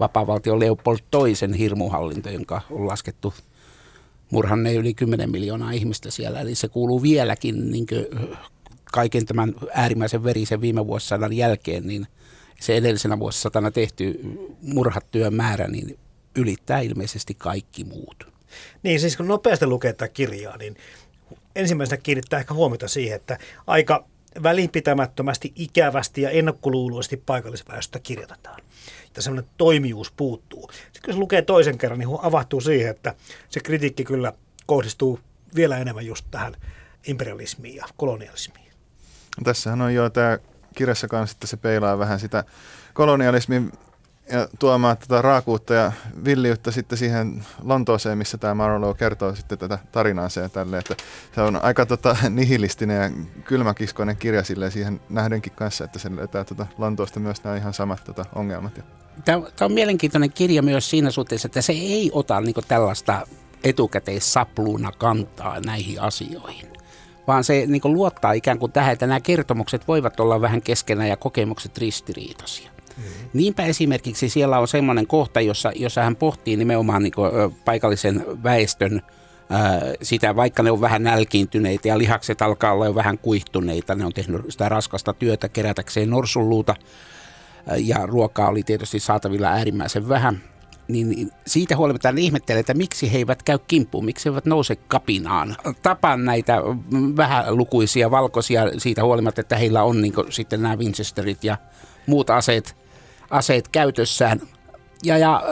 vapaavaltio 0.00 0.60
Leopold 0.60 0.98
toisen 1.10 1.54
hirmuhallinto, 1.54 2.30
jonka 2.30 2.60
on 2.70 2.86
laskettu 2.86 3.34
murhanneen 4.30 4.76
yli 4.76 4.94
10 4.94 5.30
miljoonaa 5.30 5.72
ihmistä 5.72 6.10
siellä. 6.10 6.40
Eli 6.40 6.54
se 6.54 6.68
kuuluu 6.68 7.02
vieläkin 7.02 7.70
niin 7.70 7.86
kaiken 8.92 9.26
tämän 9.26 9.54
äärimmäisen 9.74 10.24
verisen 10.24 10.60
viime 10.60 10.86
vuosisadan 10.86 11.32
jälkeen, 11.32 11.86
niin 11.86 12.06
se 12.60 12.76
edellisenä 12.76 13.18
vuosisatana 13.18 13.70
tehty 13.70 14.20
murhatyön 14.62 15.34
määrä 15.34 15.68
niin 15.68 15.98
ylittää 16.36 16.80
ilmeisesti 16.80 17.34
kaikki 17.34 17.84
muut. 17.84 18.29
Niin 18.82 19.00
siis 19.00 19.16
kun 19.16 19.28
nopeasti 19.28 19.66
lukee 19.66 19.92
tätä 19.92 20.08
kirjaa, 20.08 20.56
niin 20.56 20.76
ensimmäisenä 21.56 22.02
kiinnittää 22.02 22.40
ehkä 22.40 22.54
huomiota 22.54 22.88
siihen, 22.88 23.16
että 23.16 23.38
aika 23.66 24.04
välinpitämättömästi, 24.42 25.52
ikävästi 25.56 26.22
ja 26.22 26.30
ennakkoluuloisesti 26.30 27.16
paikallisväestöstä 27.16 27.98
kirjoitetaan. 27.98 28.62
Että 29.06 29.22
semmoinen 29.22 29.50
toimijuus 29.56 30.12
puuttuu. 30.12 30.70
Sitten 30.72 31.02
kun 31.04 31.14
se 31.14 31.20
lukee 31.20 31.42
toisen 31.42 31.78
kerran, 31.78 31.98
niin 31.98 32.08
avahtuu 32.22 32.60
siihen, 32.60 32.90
että 32.90 33.14
se 33.48 33.60
kritiikki 33.60 34.04
kyllä 34.04 34.32
kohdistuu 34.66 35.20
vielä 35.54 35.78
enemmän 35.78 36.06
just 36.06 36.24
tähän 36.30 36.56
imperialismiin 37.06 37.76
ja 37.76 37.86
kolonialismiin. 37.96 38.70
Tässähän 39.44 39.80
on 39.82 39.94
jo 39.94 40.10
tämä 40.10 40.38
kirjassa 40.74 41.08
kanssa, 41.08 41.34
että 41.36 41.46
se 41.46 41.56
peilaa 41.56 41.98
vähän 41.98 42.20
sitä 42.20 42.44
kolonialismin 42.94 43.72
ja 44.30 44.48
tuomaan 44.58 44.98
tätä 44.98 45.22
raakuutta 45.22 45.74
ja 45.74 45.92
villiyttä 46.24 46.70
sitten 46.70 46.98
siihen 46.98 47.44
Lontooseen, 47.62 48.18
missä 48.18 48.38
tämä 48.38 48.54
Marlowe 48.54 48.94
kertoo 48.94 49.34
sitten 49.34 49.58
tätä 49.58 49.78
tarinaansa 49.92 50.40
ja 50.40 50.48
tälle, 50.48 50.78
että 50.78 50.96
se 51.34 51.40
on 51.40 51.64
aika 51.64 51.86
tota, 51.86 52.16
nihilistinen 52.30 53.02
ja 53.02 53.26
kylmäkiskoinen 53.44 54.16
kirja 54.16 54.44
silleen 54.44 54.72
siihen 54.72 55.00
nähdenkin 55.08 55.52
kanssa, 55.52 55.84
että 55.84 55.98
se 55.98 56.16
löytää 56.16 56.44
tota 56.44 56.66
Lontoosta 56.78 57.20
myös 57.20 57.44
nämä 57.44 57.56
ihan 57.56 57.74
samat 57.74 58.04
tota, 58.04 58.24
ongelmat. 58.34 58.80
Tämä, 59.24 59.42
tämä 59.56 59.66
on 59.66 59.72
mielenkiintoinen 59.72 60.32
kirja 60.32 60.62
myös 60.62 60.90
siinä 60.90 61.10
suhteessa, 61.10 61.46
että 61.46 61.62
se 61.62 61.72
ei 61.72 62.10
ota 62.14 62.40
niin 62.40 62.54
tällaista 62.68 63.26
etukäteissapluuna 63.64 64.92
kantaa 64.92 65.60
näihin 65.60 66.00
asioihin, 66.00 66.68
vaan 67.26 67.44
se 67.44 67.64
niin 67.66 67.82
luottaa 67.84 68.32
ikään 68.32 68.58
kuin 68.58 68.72
tähän, 68.72 68.92
että 68.92 69.06
nämä 69.06 69.20
kertomukset 69.20 69.88
voivat 69.88 70.20
olla 70.20 70.40
vähän 70.40 70.62
keskenään 70.62 71.08
ja 71.08 71.16
kokemukset 71.16 71.78
ristiriitaisia. 71.78 72.69
Mm-hmm. 73.00 73.30
Niinpä 73.32 73.64
esimerkiksi 73.64 74.28
siellä 74.28 74.58
on 74.58 74.68
semmoinen 74.68 75.06
kohta, 75.06 75.40
jossa, 75.40 75.72
jossa 75.74 76.02
hän 76.02 76.16
pohtii 76.16 76.56
nimenomaan 76.56 77.02
niin 77.02 77.12
kuin, 77.12 77.30
paikallisen 77.64 78.24
väestön 78.42 79.02
sitä, 80.02 80.36
vaikka 80.36 80.62
ne 80.62 80.70
on 80.70 80.80
vähän 80.80 81.02
nälkiintyneitä 81.02 81.88
ja 81.88 81.98
lihakset 81.98 82.42
alkaa 82.42 82.72
olla 82.72 82.86
jo 82.86 82.94
vähän 82.94 83.18
kuihtuneita, 83.18 83.94
ne 83.94 84.04
on 84.04 84.12
tehnyt 84.12 84.42
sitä 84.48 84.68
raskasta 84.68 85.12
työtä 85.12 85.48
kerätäkseen 85.48 86.10
norsunluuta 86.10 86.74
ja 87.76 88.06
ruokaa 88.06 88.48
oli 88.48 88.62
tietysti 88.62 89.00
saatavilla 89.00 89.48
äärimmäisen 89.48 90.08
vähän, 90.08 90.40
niin 90.88 91.32
siitä 91.46 91.76
huolimatta 91.76 92.12
ne 92.12 92.20
ihmettelee, 92.20 92.60
että 92.60 92.74
miksi 92.74 93.12
he 93.12 93.18
eivät 93.18 93.42
käy 93.42 93.58
kimppuun, 93.68 94.04
miksi 94.04 94.24
he 94.24 94.30
eivät 94.30 94.46
nouse 94.46 94.76
kapinaan. 94.76 95.56
Tapan 95.82 96.24
näitä 96.24 96.56
vähälukuisia 97.16 98.10
valkoisia 98.10 98.62
siitä 98.78 99.04
huolimatta, 99.04 99.40
että 99.40 99.56
heillä 99.56 99.82
on 99.82 100.00
niin 100.00 100.12
sitten 100.30 100.62
nämä 100.62 100.76
Winchesterit 100.76 101.44
ja 101.44 101.56
muut 102.06 102.30
aseet, 102.30 102.76
aseet 103.30 103.68
käytössään. 103.68 104.40
Ja, 105.04 105.18
ja 105.18 105.42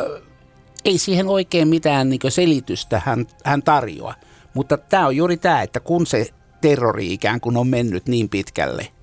ei 0.85 0.99
siihen 0.99 1.29
oikein 1.29 1.69
mitään 1.69 2.09
niin 2.09 2.21
selitystä 2.29 3.03
hän, 3.05 3.27
hän 3.45 3.63
tarjoaa. 3.63 4.15
Mutta 4.55 4.77
tämä 4.77 5.07
on 5.07 5.17
juuri 5.17 5.37
tämä, 5.37 5.63
että 5.63 5.81
kun 5.81 6.07
se 6.07 6.27
terrori 6.61 7.13
ikään 7.13 7.41
kuin 7.41 7.57
on 7.57 7.69
mennyt 7.69 8.09
niin 8.09 8.29
pitkälle– 8.29 8.89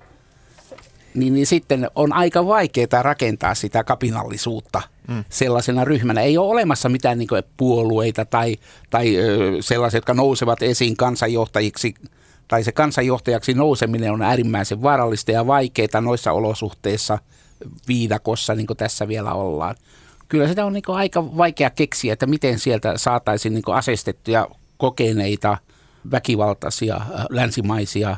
niin, 1.16 1.34
niin 1.34 1.46
sitten 1.46 1.90
on 1.94 2.12
aika 2.12 2.46
vaikeaa 2.46 3.02
rakentaa 3.02 3.54
sitä 3.54 3.84
kapinallisuutta 3.84 4.82
mm. 5.08 5.24
sellaisena 5.28 5.84
ryhmänä. 5.84 6.20
Ei 6.20 6.38
ole 6.38 6.50
olemassa 6.50 6.88
mitään 6.88 7.18
niin 7.18 7.28
puolueita 7.56 8.24
tai, 8.24 8.56
tai 8.90 9.16
sellaisia, 9.60 9.98
jotka 9.98 10.14
nousevat 10.14 10.62
esiin 10.62 10.96
kansanjohtajiksi. 10.96 11.94
Tai 12.48 12.64
se 12.64 12.72
kansanjohtajaksi 12.72 13.54
nouseminen 13.54 14.12
on 14.12 14.22
äärimmäisen 14.22 14.82
vaarallista 14.82 15.32
ja 15.32 15.46
vaikeaa 15.46 16.00
noissa 16.00 16.32
olosuhteissa 16.32 17.18
viidakossa, 17.88 18.54
niin 18.54 18.66
kuin 18.66 18.76
tässä 18.76 19.08
vielä 19.08 19.32
ollaan. 19.34 19.74
Kyllä 20.28 20.48
sitä 20.48 20.66
on 20.66 20.72
niin 20.72 20.82
aika 20.88 21.36
vaikea 21.36 21.70
keksiä, 21.70 22.12
että 22.12 22.26
miten 22.26 22.58
sieltä 22.58 22.98
saataisiin 22.98 23.54
niin 23.54 23.64
asestettuja 23.74 24.48
kokeneita, 24.76 25.58
väkivaltaisia, 26.10 27.00
länsimaisia 27.30 28.16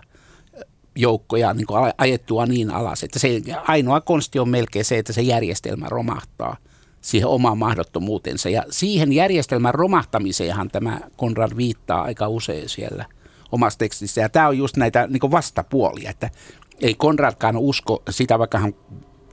joukkoja 0.97 1.55
niin 1.55 1.67
ajettua 1.99 2.47
niin 2.47 2.71
alas, 2.71 3.05
että 3.05 3.19
se 3.19 3.41
ainoa 3.69 4.01
konsti 4.01 4.39
on 4.39 4.49
melkein 4.49 4.85
se, 4.85 4.99
että 4.99 5.13
se 5.13 5.23
järjestelmä 5.23 5.87
romahtaa 5.89 6.57
siihen 7.01 7.29
omaan 7.29 7.59
mahdottomuutensa. 7.59 8.49
Ja 8.49 8.65
siihen 8.71 9.13
järjestelmän 9.13 9.75
romahtamiseenhan 9.75 10.71
tämä 10.71 11.01
Konrad 11.17 11.57
viittaa 11.57 12.03
aika 12.03 12.29
usein 12.29 12.69
siellä 12.69 13.05
omassa 13.53 13.79
tekstissä. 13.79 14.21
Ja 14.21 14.29
tämä 14.29 14.49
on 14.49 14.59
just 14.59 14.77
näitä 14.77 15.07
niin 15.07 15.31
vastapuolia, 15.31 16.11
että 16.11 16.31
ei 16.81 16.95
Konradkaan 16.95 17.57
usko 17.57 18.03
sitä, 18.11 18.39
vaikka 18.39 18.59
hän 18.59 18.75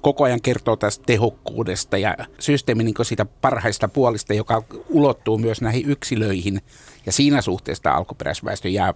koko 0.06 0.24
ajan 0.24 0.42
kertoo 0.42 0.76
tästä 0.76 1.04
tehokkuudesta 1.06 1.98
ja 1.98 2.16
systeemin 2.40 2.86
niin 2.86 3.06
siitä 3.06 3.26
parhaista 3.26 3.88
puolista, 3.88 4.34
joka 4.34 4.64
ulottuu 4.90 5.38
myös 5.38 5.62
näihin 5.62 5.90
yksilöihin. 5.90 6.62
Ja 7.06 7.12
siinä 7.12 7.42
suhteessa 7.42 7.92
alkuperäisväestö 7.92 8.70
jää 8.70 8.94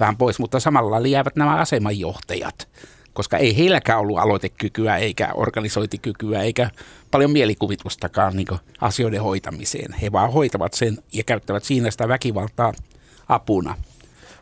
vähän 0.00 0.16
pois, 0.16 0.38
mutta 0.38 0.60
samalla 0.60 1.06
jäävät 1.06 1.36
nämä 1.36 1.56
asemanjohtajat, 1.56 2.68
koska 3.12 3.36
ei 3.36 3.56
heilläkään 3.56 3.98
ollut 3.98 4.18
aloitekykyä 4.18 4.96
eikä 4.96 5.30
organisointikykyä 5.34 6.42
eikä 6.42 6.70
paljon 7.10 7.30
mielikuvitustakaan 7.30 8.36
niin 8.36 8.48
asioiden 8.80 9.22
hoitamiseen. 9.22 9.92
He 9.92 10.12
vaan 10.12 10.32
hoitavat 10.32 10.74
sen 10.74 10.98
ja 11.12 11.24
käyttävät 11.24 11.64
siinä 11.64 11.90
sitä 11.90 12.08
väkivaltaa 12.08 12.72
apuna. 13.28 13.74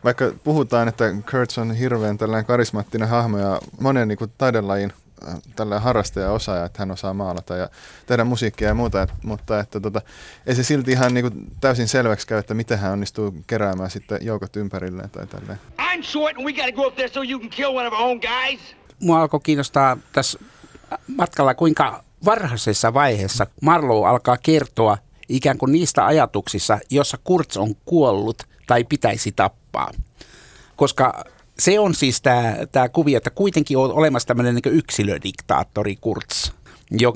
Vaikka 0.03 0.31
puhutaan, 0.43 0.87
että 0.87 1.15
Kurtz 1.31 1.57
on 1.57 1.75
hirveän 1.75 2.17
tällainen 2.17 2.45
karismaattinen 2.45 3.07
hahmo 3.07 3.37
ja 3.37 3.59
monen 3.81 4.07
niin 4.07 4.17
kuin 4.17 4.31
taidelajin 4.37 4.93
tällä 5.55 5.79
harrastaja 5.79 6.31
osaaja, 6.31 6.65
että 6.65 6.79
hän 6.79 6.91
osaa 6.91 7.13
maalata 7.13 7.55
ja 7.55 7.69
tehdä 8.05 8.23
musiikkia 8.23 8.67
ja 8.67 8.73
muuta, 8.73 9.01
et, 9.01 9.09
mutta 9.23 9.59
että 9.59 9.79
tota, 9.79 10.01
ei 10.45 10.55
se 10.55 10.63
silti 10.63 10.91
ihan 10.91 11.13
niin 11.13 11.31
kuin 11.31 11.51
täysin 11.61 11.87
selväksi 11.87 12.27
käy, 12.27 12.37
että 12.37 12.53
miten 12.53 12.79
hän 12.79 12.91
onnistuu 12.91 13.35
keräämään 13.47 13.91
sitten 13.91 14.19
joukot 14.21 14.55
ympärilleen 14.55 15.09
tai 15.09 15.27
tälleen. 15.27 15.59
I'm 15.79 16.03
short 16.03 16.37
and 16.37 16.45
we 16.45 16.53
gotta 16.53 16.71
go 16.71 16.87
up 16.87 16.95
there 16.95 17.09
so 17.09 17.21
you 17.23 17.39
can 17.39 17.49
kill 17.49 17.75
one 17.75 17.87
of 17.87 17.93
our 17.93 18.03
own 18.03 18.19
guys. 18.19 18.75
Mua 18.99 19.21
alkoi 19.21 19.39
kiinnostaa 19.43 19.97
tässä 20.13 20.39
matkalla, 21.07 21.53
kuinka 21.53 22.03
varhaisessa 22.25 22.93
vaiheessa 22.93 23.47
Marlow 23.61 24.07
alkaa 24.07 24.37
kertoa 24.37 24.97
ikään 25.29 25.57
kuin 25.57 25.71
niistä 25.71 26.05
ajatuksissa, 26.05 26.79
jossa 26.89 27.17
Kurtz 27.23 27.57
on 27.57 27.75
kuollut 27.85 28.43
tai 28.67 28.83
pitäisi 28.83 29.31
tappaa. 29.31 29.91
Koska 30.75 31.23
se 31.59 31.79
on 31.79 31.95
siis 31.95 32.21
tämä 32.71 32.89
kuvio, 32.89 33.17
että 33.17 33.29
kuitenkin 33.29 33.77
on 33.77 33.93
olemassa 33.93 34.27
tämmöinen 34.27 34.55
niin 34.55 34.75
yksilödiktaattori 34.77 35.95
Kurz, 35.95 36.51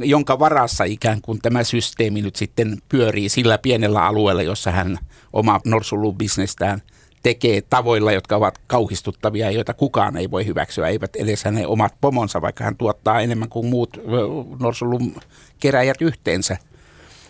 jonka 0.03 0.39
varassa 0.39 0.83
ikään 0.83 1.21
kuin 1.21 1.39
tämä 1.41 1.63
systeemi 1.63 2.21
nyt 2.21 2.35
sitten 2.35 2.77
pyörii 2.89 3.29
sillä 3.29 3.57
pienellä 3.57 4.05
alueella, 4.05 4.41
jossa 4.41 4.71
hän 4.71 4.99
oma 5.33 5.59
norsulubisnestään 5.65 6.81
tekee 7.23 7.61
tavoilla, 7.61 8.11
jotka 8.11 8.35
ovat 8.35 8.57
kauhistuttavia 8.67 9.51
joita 9.51 9.73
kukaan 9.73 10.17
ei 10.17 10.31
voi 10.31 10.45
hyväksyä, 10.45 10.87
eivät 10.87 11.15
edes 11.15 11.43
hänen 11.43 11.67
omat 11.67 11.93
pomonsa, 12.01 12.41
vaikka 12.41 12.63
hän 12.63 12.77
tuottaa 12.77 13.21
enemmän 13.21 13.49
kuin 13.49 13.65
muut 13.65 13.97
norsulun 14.59 15.15
keräjät 15.59 16.01
yhteensä. 16.01 16.57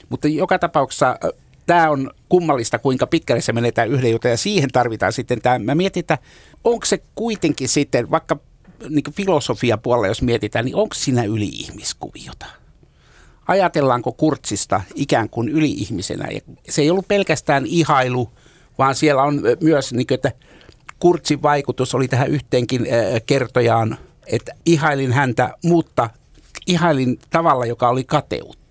Mutta 0.09 0.27
joka 0.27 0.59
tapauksessa 0.59 1.17
tämä 1.65 1.89
on 1.89 2.11
kummallista, 2.29 2.79
kuinka 2.79 3.07
pitkälle 3.07 3.41
se 3.41 3.53
menetään 3.53 3.89
yhden 3.89 4.11
jutun 4.11 4.31
ja 4.31 4.37
siihen 4.37 4.69
tarvitaan 4.71 5.13
sitten 5.13 5.41
tämä. 5.41 5.59
Mä 5.59 5.75
mietin, 5.75 5.99
että 5.99 6.17
onko 6.63 6.85
se 6.85 7.03
kuitenkin 7.15 7.69
sitten, 7.69 8.11
vaikka 8.11 8.37
niin 8.89 9.13
filosofia 9.13 9.77
puolella 9.77 10.07
jos 10.07 10.21
mietitään, 10.21 10.65
niin 10.65 10.75
onko 10.75 10.93
siinä 10.95 11.23
yli-ihmiskuviota? 11.23 12.45
Ajatellaanko 13.47 14.11
Kurtsista 14.11 14.81
ikään 14.95 15.29
kuin 15.29 15.49
yli-ihmisenä? 15.49 16.27
Ja 16.31 16.41
se 16.69 16.81
ei 16.81 16.89
ollut 16.89 17.07
pelkästään 17.07 17.65
ihailu, 17.65 18.29
vaan 18.77 18.95
siellä 18.95 19.23
on 19.23 19.41
myös, 19.61 19.93
niin 19.93 20.07
kuin, 20.07 20.15
että 20.15 20.31
Kurtsin 20.99 21.41
vaikutus 21.41 21.95
oli 21.95 22.07
tähän 22.07 22.29
yhteenkin 22.29 22.87
kertojaan, 23.25 23.97
että 24.27 24.51
ihailin 24.65 25.13
häntä, 25.13 25.53
mutta 25.63 26.09
ihailin 26.67 27.19
tavalla, 27.29 27.65
joka 27.65 27.89
oli 27.89 28.03
kateutta. 28.03 28.62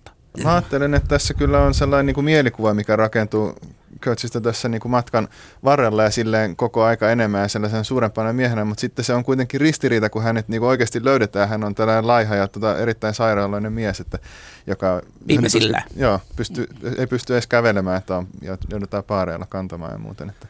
Mä 0.43 0.51
ajattelen, 0.51 0.93
että 0.93 1.09
tässä 1.09 1.33
kyllä 1.33 1.61
on 1.61 1.73
sellainen 1.73 2.05
niin 2.05 2.13
kuin 2.15 2.25
mielikuva, 2.25 2.73
mikä 2.73 2.95
rakentuu 2.95 3.55
Kurtzista 4.03 4.41
tässä 4.41 4.69
niin 4.69 4.81
kuin 4.81 4.91
matkan 4.91 5.27
varrella 5.63 6.03
ja 6.03 6.09
silleen 6.09 6.55
koko 6.55 6.83
aika 6.83 7.09
enemmän 7.09 7.41
ja 7.41 7.47
sellaisen 7.47 7.85
suurempana 7.85 8.33
miehenä, 8.33 8.65
mutta 8.65 8.81
sitten 8.81 9.05
se 9.05 9.13
on 9.13 9.23
kuitenkin 9.23 9.61
ristiriita, 9.61 10.09
kun 10.09 10.23
hänet 10.23 10.47
niin 10.47 10.59
kuin 10.59 10.69
oikeasti 10.69 11.05
löydetään. 11.05 11.49
Hän 11.49 11.63
on 11.63 11.75
tällainen 11.75 12.07
laiha 12.07 12.35
ja 12.35 12.47
tota, 12.47 12.77
erittäin 12.77 13.13
sairaaloinen 13.13 13.73
mies, 13.73 13.99
että, 13.99 14.19
joka 14.67 15.01
Ihmisillä. 15.27 15.81
Pysty, 15.87 15.99
joo, 15.99 16.19
pysty, 16.35 16.67
ei 16.97 17.07
pysty 17.07 17.33
edes 17.33 17.47
kävelemään, 17.47 17.97
että 17.97 18.17
on, 18.17 18.27
joudutaan 18.71 19.03
paareilla 19.03 19.45
kantamaan 19.49 19.91
ja 19.91 19.97
muuten. 19.97 20.29
Että 20.29 20.47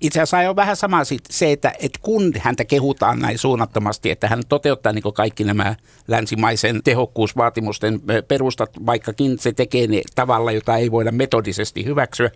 itse 0.00 0.20
asiassa 0.20 0.50
on 0.50 0.56
vähän 0.56 0.76
sama 0.76 1.00
se, 1.30 1.52
että, 1.52 1.72
että 1.78 1.98
kun 2.02 2.32
häntä 2.38 2.64
kehutaan 2.64 3.18
näin 3.18 3.38
suunnattomasti, 3.38 4.10
että 4.10 4.28
hän 4.28 4.42
toteuttaa 4.48 4.92
niin 4.92 5.14
kaikki 5.14 5.44
nämä 5.44 5.74
länsimaisen 6.08 6.80
tehokkuusvaatimusten 6.84 8.00
perustat, 8.28 8.70
vaikkakin 8.86 9.38
se 9.38 9.52
tekee 9.52 9.86
ne 9.86 10.02
tavalla, 10.14 10.52
jota 10.52 10.76
ei 10.76 10.90
voida 10.90 11.12
metodisesti 11.12 11.84
hyväksyä, 11.84 12.30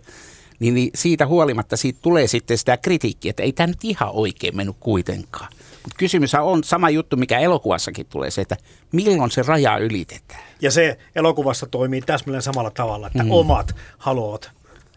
niin, 0.59 0.73
niin 0.73 0.91
siitä 0.95 1.27
huolimatta 1.27 1.77
siitä 1.77 1.99
tulee 2.01 2.27
sitten 2.27 2.57
sitä 2.57 2.77
kritiikkiä, 2.77 3.29
että 3.29 3.43
ei 3.43 3.53
tämä 3.53 3.67
nyt 3.67 3.83
ihan 3.83 4.09
oikein 4.13 4.55
mennyt 4.55 4.75
kuitenkaan. 4.79 5.51
Mutta 5.83 5.97
kysymys 5.97 6.35
on 6.35 6.63
sama 6.63 6.89
juttu, 6.89 7.15
mikä 7.15 7.39
elokuvassakin 7.39 8.05
tulee, 8.05 8.31
se, 8.31 8.41
että 8.41 8.57
milloin 8.91 9.31
se 9.31 9.43
raja 9.47 9.77
ylitetään. 9.77 10.41
Ja 10.61 10.71
se 10.71 10.97
elokuvassa 11.15 11.65
toimii 11.65 12.01
täsmälleen 12.01 12.41
samalla 12.41 12.71
tavalla, 12.71 13.07
että 13.07 13.23
mm. 13.23 13.31
omat 13.31 13.75
haluavat 13.97 14.51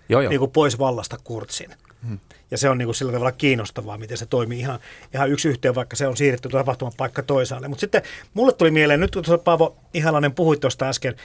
joo, 0.09 0.21
joo. 0.21 0.31
Niin 0.31 0.39
kuin 0.39 0.51
pois 0.51 0.79
vallasta 0.79 1.17
kurtsin. 1.25 1.71
Mm. 2.03 2.19
Ja 2.51 2.59
se 2.59 2.69
on 2.69 2.79
niin 2.79 2.87
kuin 2.87 2.95
sillä 2.95 3.13
tavalla 3.13 3.33
kiinnostavaa, 3.33 3.99
miten 3.99 4.19
se 4.19 4.27
toimii 4.27 4.61
ihan, 4.61 4.79
ihan 5.15 5.31
yksi 5.31 5.49
yhteen, 5.49 5.75
vaikka 5.75 5.97
se 5.97 6.07
on 6.07 6.17
siirretty 6.17 6.49
tapahtuman 6.49 6.93
paikka 6.97 7.23
toisaalle. 7.23 7.69
Mutta 7.69 7.81
sitten 7.81 8.03
mulle 8.35 8.53
tuli 8.53 8.71
mieleen, 8.71 9.01
nyt 9.01 9.15
kun 9.15 9.25
Paavo 9.45 9.77
Ihalainen 9.95 10.35
puhui 10.35 10.57
tuosta 10.57 10.89
äsken, 10.89 11.17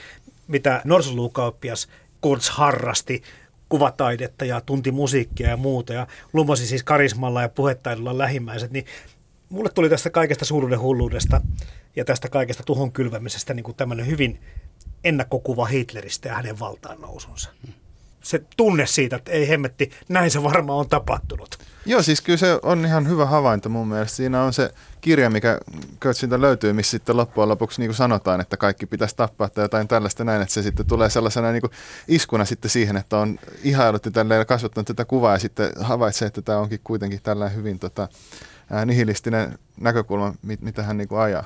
mitä 0.47 0.81
norsulukauppias 0.85 1.87
Kurz 2.21 2.49
harrasti, 2.49 3.23
kuvataidetta 3.69 4.45
ja 4.45 4.61
tunti 4.61 4.91
musiikkia 4.91 5.49
ja 5.49 5.57
muuta 5.57 5.93
ja 5.93 6.07
lumasi 6.33 6.67
siis 6.67 6.83
karismalla 6.83 7.41
ja 7.41 7.49
puhetaidolla 7.49 8.17
lähimmäiset, 8.17 8.71
niin 8.71 8.85
mulle 9.49 9.69
tuli 9.69 9.89
tästä 9.89 10.09
kaikesta 10.09 10.45
suuruuden 10.45 10.79
hulluudesta 10.79 11.41
ja 11.95 12.05
tästä 12.05 12.29
kaikesta 12.29 12.63
tuhon 12.63 12.91
kylvämisestä 12.91 13.53
niin 13.53 13.63
kuin 13.63 13.77
tämmöinen 13.77 14.07
hyvin 14.07 14.39
ennakkokuva 15.03 15.65
Hitleristä 15.65 16.29
ja 16.29 16.35
hänen 16.35 16.59
valtaan 16.59 17.01
nousunsa. 17.01 17.49
Se 18.21 18.41
tunne 18.57 18.85
siitä, 18.85 19.15
että 19.15 19.31
ei 19.31 19.49
hemmetti, 19.49 19.91
näin 20.09 20.31
se 20.31 20.43
varmaan 20.43 20.79
on 20.79 20.89
tapahtunut. 20.89 21.57
Joo, 21.85 22.01
siis 22.01 22.21
kyllä 22.21 22.37
se 22.37 22.59
on 22.63 22.85
ihan 22.85 23.09
hyvä 23.09 23.25
havainto 23.25 23.69
mun 23.69 23.87
mielestä. 23.87 24.15
Siinä 24.15 24.43
on 24.43 24.53
se 24.53 24.73
kirja, 25.01 25.29
mikä 25.29 25.59
Kötsiltä 25.99 26.41
löytyy, 26.41 26.73
missä 26.73 26.91
sitten 26.91 27.17
loppujen 27.17 27.49
lopuksi 27.49 27.81
niin 27.81 27.89
kuin 27.89 27.95
sanotaan, 27.95 28.41
että 28.41 28.57
kaikki 28.57 28.85
pitäisi 28.85 29.15
tappaa 29.15 29.49
tai 29.49 29.63
jotain 29.63 29.87
tällaista 29.87 30.23
näin, 30.23 30.41
että 30.41 30.53
se 30.53 30.63
sitten 30.63 30.85
tulee 30.85 31.09
sellaisena 31.09 31.51
niin 31.51 31.61
kuin 31.61 31.71
iskuna 32.07 32.45
sitten 32.45 32.71
siihen, 32.71 32.97
että 32.97 33.17
on 33.17 33.39
ihailut 33.63 34.05
ja 34.05 34.11
tälleen 34.11 34.45
kasvattanut 34.45 34.87
tätä 34.87 35.05
kuvaa 35.05 35.33
ja 35.33 35.39
sitten 35.39 35.71
havaitsee, 35.79 36.25
että 36.25 36.41
tämä 36.41 36.57
onkin 36.57 36.79
kuitenkin 36.83 37.19
tällainen 37.23 37.57
hyvin 37.57 37.79
tota, 37.79 38.07
nihilistinen 38.85 39.59
näkökulma, 39.81 40.33
mit, 40.41 40.61
mitä 40.61 40.83
hän 40.83 40.97
niin 40.97 41.07
kuin 41.07 41.21
ajaa. 41.21 41.45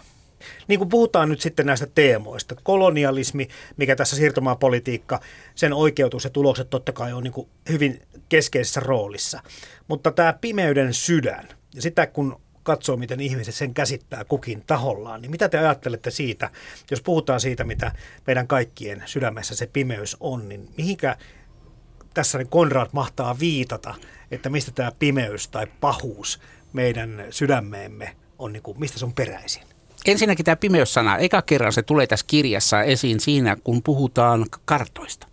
Niin 0.68 0.80
kuin 0.80 0.90
puhutaan 0.90 1.30
nyt 1.30 1.42
sitten 1.42 1.66
näistä 1.66 1.88
teemoista, 1.96 2.56
kolonialismi, 2.64 3.48
mikä 3.78 3.96
tässä 3.96 4.16
siirtomaapolitiikka, 4.16 5.20
sen 5.56 5.74
oikeutus 5.74 6.24
ja 6.24 6.30
tulokset 6.30 6.70
totta 6.70 6.92
kai 6.92 7.14
on 7.14 7.24
niin 7.24 7.34
kuin 7.34 7.50
hyvin 7.70 8.02
keskeisessä 8.30 8.80
roolissa. 8.80 9.42
Mutta 9.88 10.12
tämä 10.12 10.34
pimeyden 10.34 10.94
sydän, 10.94 11.48
ja 11.76 11.82
sitä 11.82 12.08
kun 12.08 12.42
katsoo, 12.64 12.98
miten 12.98 13.20
ihmiset 13.20 13.56
sen 13.56 13.74
käsittää 13.74 14.26
kukin 14.26 14.64
tahollaan, 14.68 15.22
niin 15.22 15.32
mitä 15.32 15.50
te 15.50 15.58
ajattelette 15.58 16.12
siitä, 16.12 16.50
jos 16.92 17.02
puhutaan 17.02 17.40
siitä, 17.40 17.64
mitä 17.64 17.92
meidän 18.28 18.48
kaikkien 18.48 19.04
sydämessä 19.06 19.56
se 19.56 19.68
pimeys 19.68 20.18
on, 20.20 20.50
niin 20.50 20.70
mihinkä 20.78 21.18
tässä 22.14 22.38
niin 22.38 22.50
Konrad 22.50 22.90
mahtaa 22.92 23.40
viitata, 23.40 23.96
että 24.32 24.50
mistä 24.50 24.72
tämä 24.72 24.92
pimeys 25.00 25.48
tai 25.48 25.68
pahuus 25.82 26.40
meidän 26.74 27.28
sydämeemme 27.30 28.16
on, 28.40 28.54
niin 28.54 28.64
kuin, 28.64 28.80
mistä 28.80 29.00
se 29.00 29.06
on 29.06 29.14
peräisin? 29.14 29.64
Ensinnäkin 30.05 30.46
tämä 30.46 30.55
pimeyssana, 30.55 31.17
eka 31.17 31.41
kerran 31.41 31.74
se 31.74 31.81
tulee 31.81 32.08
tässä 32.08 32.25
kirjassa 32.29 32.84
esiin 32.84 33.20
siinä, 33.20 33.58
kun 33.63 33.84
puhutaan 33.84 34.46
kartoista. 34.65 35.27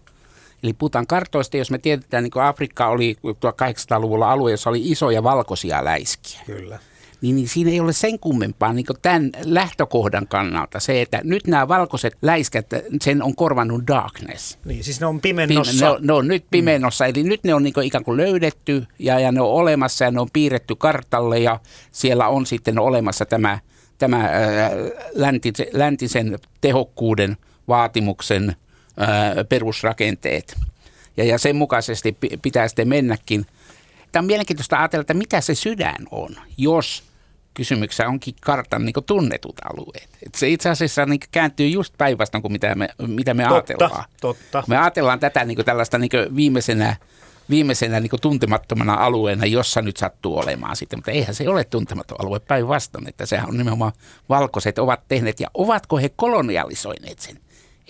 Eli 0.62 0.72
puhutaan 0.72 1.06
kartoista, 1.06 1.56
jos 1.56 1.70
me 1.70 1.78
tiedetään, 1.78 2.24
niin 2.24 2.30
kuin 2.30 2.42
Afrikka 2.42 2.88
oli 2.88 3.16
1800-luvulla 3.24 4.32
alue, 4.32 4.50
jossa 4.50 4.70
oli 4.70 4.90
isoja 4.90 5.22
valkoisia 5.22 5.84
läiskiä. 5.84 6.40
Kyllä. 6.46 6.78
Niin, 7.20 7.36
niin 7.36 7.48
siinä 7.48 7.70
ei 7.70 7.80
ole 7.80 7.92
sen 7.92 8.18
kummempaa 8.18 8.72
niin 8.72 8.86
tämän 9.02 9.30
lähtökohdan 9.44 10.26
kannalta 10.28 10.80
se, 10.80 11.02
että 11.02 11.20
nyt 11.24 11.46
nämä 11.46 11.68
valkoiset 11.68 12.16
läiskät, 12.22 12.66
sen 13.02 13.22
on 13.22 13.36
korvannut 13.36 13.86
darkness. 13.86 14.58
Niin, 14.64 14.84
siis 14.84 15.00
ne 15.00 15.06
on 15.06 15.16
Pime- 15.16 15.20
pimennossa. 15.20 15.84
ne, 15.84 15.90
on, 15.90 15.98
ne 16.00 16.12
on 16.12 16.28
nyt 16.28 16.44
pimennossa, 16.50 17.04
mm. 17.04 17.10
eli 17.10 17.22
nyt 17.22 17.44
ne 17.44 17.54
on 17.54 17.62
niin 17.62 17.82
ikään 17.82 18.04
kuin 18.04 18.16
löydetty 18.16 18.86
ja, 18.98 19.20
ja 19.20 19.32
ne 19.32 19.40
on 19.40 19.50
olemassa 19.50 20.04
ja 20.04 20.10
ne 20.10 20.20
on 20.20 20.28
piirretty 20.32 20.76
kartalle 20.76 21.38
ja 21.38 21.60
siellä 21.92 22.28
on 22.28 22.46
sitten 22.46 22.78
olemassa 22.78 23.26
tämä, 23.26 23.58
tämä 23.98 24.20
ää, 24.24 24.70
läntisen, 25.14 25.66
läntisen 25.72 26.38
tehokkuuden 26.60 27.36
vaatimuksen 27.68 28.56
ää, 28.96 29.44
perusrakenteet. 29.48 30.56
Ja, 31.16 31.24
ja 31.24 31.38
sen 31.38 31.56
mukaisesti 31.56 32.12
pi- 32.12 32.38
pitää 32.42 32.68
sitten 32.68 32.88
mennäkin. 32.88 33.46
Tämä 34.12 34.20
on 34.20 34.26
mielenkiintoista 34.26 34.78
ajatella, 34.78 35.00
että 35.00 35.14
mitä 35.14 35.40
se 35.40 35.54
sydän 35.54 36.06
on, 36.10 36.36
jos 36.56 37.02
kysymyksessä 37.54 38.08
onkin 38.08 38.34
kartan 38.40 38.84
niin 38.84 38.94
tunnetut 39.06 39.56
alueet. 39.64 40.08
Et 40.26 40.34
se 40.34 40.48
itse 40.48 40.68
asiassa 40.68 41.06
niin 41.06 41.20
kääntyy 41.30 41.68
just 41.68 41.94
päinvastoin 41.98 42.42
kuin 42.42 42.52
mitä 42.52 42.74
me, 42.74 42.88
mitä 43.06 43.34
me 43.34 43.42
Totta, 43.42 43.54
ajatellaan. 43.54 44.04
totta. 44.20 44.64
Me 44.66 44.76
ajatellaan 44.78 45.20
tätä 45.20 45.44
niin 45.44 45.64
tällaista 45.64 45.98
niin 45.98 46.10
viimeisenä, 46.36 46.96
viimeisenä 47.50 48.00
niin 48.00 48.10
tuntemattomana 48.22 48.94
alueena, 48.94 49.46
jossa 49.46 49.82
nyt 49.82 49.96
sattuu 49.96 50.38
olemaan 50.38 50.76
sitten, 50.76 50.98
mutta 50.98 51.10
eihän 51.10 51.34
se 51.34 51.48
ole 51.48 51.64
tuntematon 51.64 52.20
alue 52.20 52.40
päinvastoin, 52.40 53.08
että 53.08 53.26
sehän 53.26 53.48
on 53.48 53.58
nimenomaan 53.58 53.92
valkoiset 54.28 54.78
ovat 54.78 55.00
tehneet 55.08 55.40
ja 55.40 55.48
ovatko 55.54 55.96
he 55.96 56.08
kolonialisoineet 56.16 57.18
sen? 57.18 57.38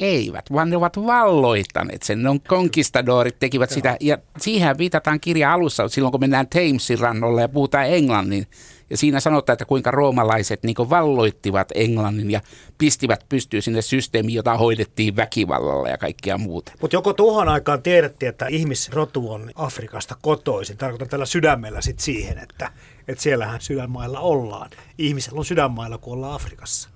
Eivät, 0.01 0.53
vaan 0.53 0.71
ne 0.71 0.77
ovat 0.77 0.97
valloittaneet 1.07 2.03
sen. 2.03 2.23
Ne 2.23 2.29
on 2.29 2.41
konkistadorit 2.41 3.39
tekivät 3.39 3.71
sitä, 3.71 3.97
ja 4.01 4.19
siihen 4.39 4.79
viitataan 4.79 5.21
kirja 5.21 5.53
alussa, 5.53 5.89
silloin 5.89 6.13
kun 6.13 6.21
mennään 6.21 6.49
Thamesin 6.49 6.99
rannolle 6.99 7.41
ja 7.41 7.49
puhutaan 7.49 7.87
englannin. 7.87 8.47
Ja 8.91 8.97
siinä 8.97 9.21
sanotaan, 9.21 9.55
että 9.55 9.65
kuinka 9.65 9.91
roomalaiset 9.91 10.63
niin 10.63 10.77
valloittivat 10.91 11.69
Englannin 11.75 12.31
ja 12.31 12.41
pistivät 12.79 13.25
pystyyn 13.29 13.63
sinne 13.63 13.83
systeemiin, 13.83 14.37
jota 14.37 14.57
hoidettiin 14.57 15.17
väkivallalla 15.17 15.89
ja 15.89 15.99
kaikkea 15.99 16.39
muuta. 16.39 16.73
Mutta 16.81 16.97
joko 16.97 17.13
tuohon 17.13 17.49
aikaan 17.49 17.83
tiedettiin, 17.83 18.29
että 18.29 18.47
ihmisrotu 18.47 19.33
on 19.33 19.51
Afrikasta 19.55 20.17
kotoisin. 20.23 20.77
Tarkoitan 20.77 21.09
tällä 21.09 21.27
sydämellä 21.27 21.81
sit 21.81 22.01
siihen, 22.01 22.39
että, 22.39 22.73
että 23.09 23.23
siellähän 23.23 23.61
sydänmailla 23.61 24.21
ollaan. 24.21 24.71
Ihmisellä 24.99 25.39
on 25.39 25.45
sydänmailla, 25.45 25.99
kun 25.99 26.13
ollaan 26.13 26.35
Afrikassa. 26.35 26.89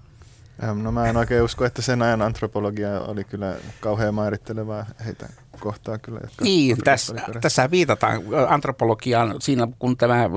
No 0.82 0.92
mä 0.92 1.06
en 1.06 1.16
oikein 1.16 1.42
usko, 1.42 1.64
että 1.64 1.82
sen 1.82 2.02
ajan 2.02 2.22
antropologia 2.22 3.00
oli 3.00 3.24
kyllä 3.24 3.56
kauhean 3.80 4.14
määrittelevää 4.14 4.86
heitä 5.04 5.28
kohtaa 5.62 5.98
kyllä. 5.98 6.20
Jotka 6.22 6.44
Niin, 6.44 6.76
tässä, 6.84 7.14
tässä 7.40 7.70
viitataan 7.70 8.22
antropologiaan 8.48 9.34
siinä, 9.40 9.68
kun 9.78 9.96
tämä 9.96 10.30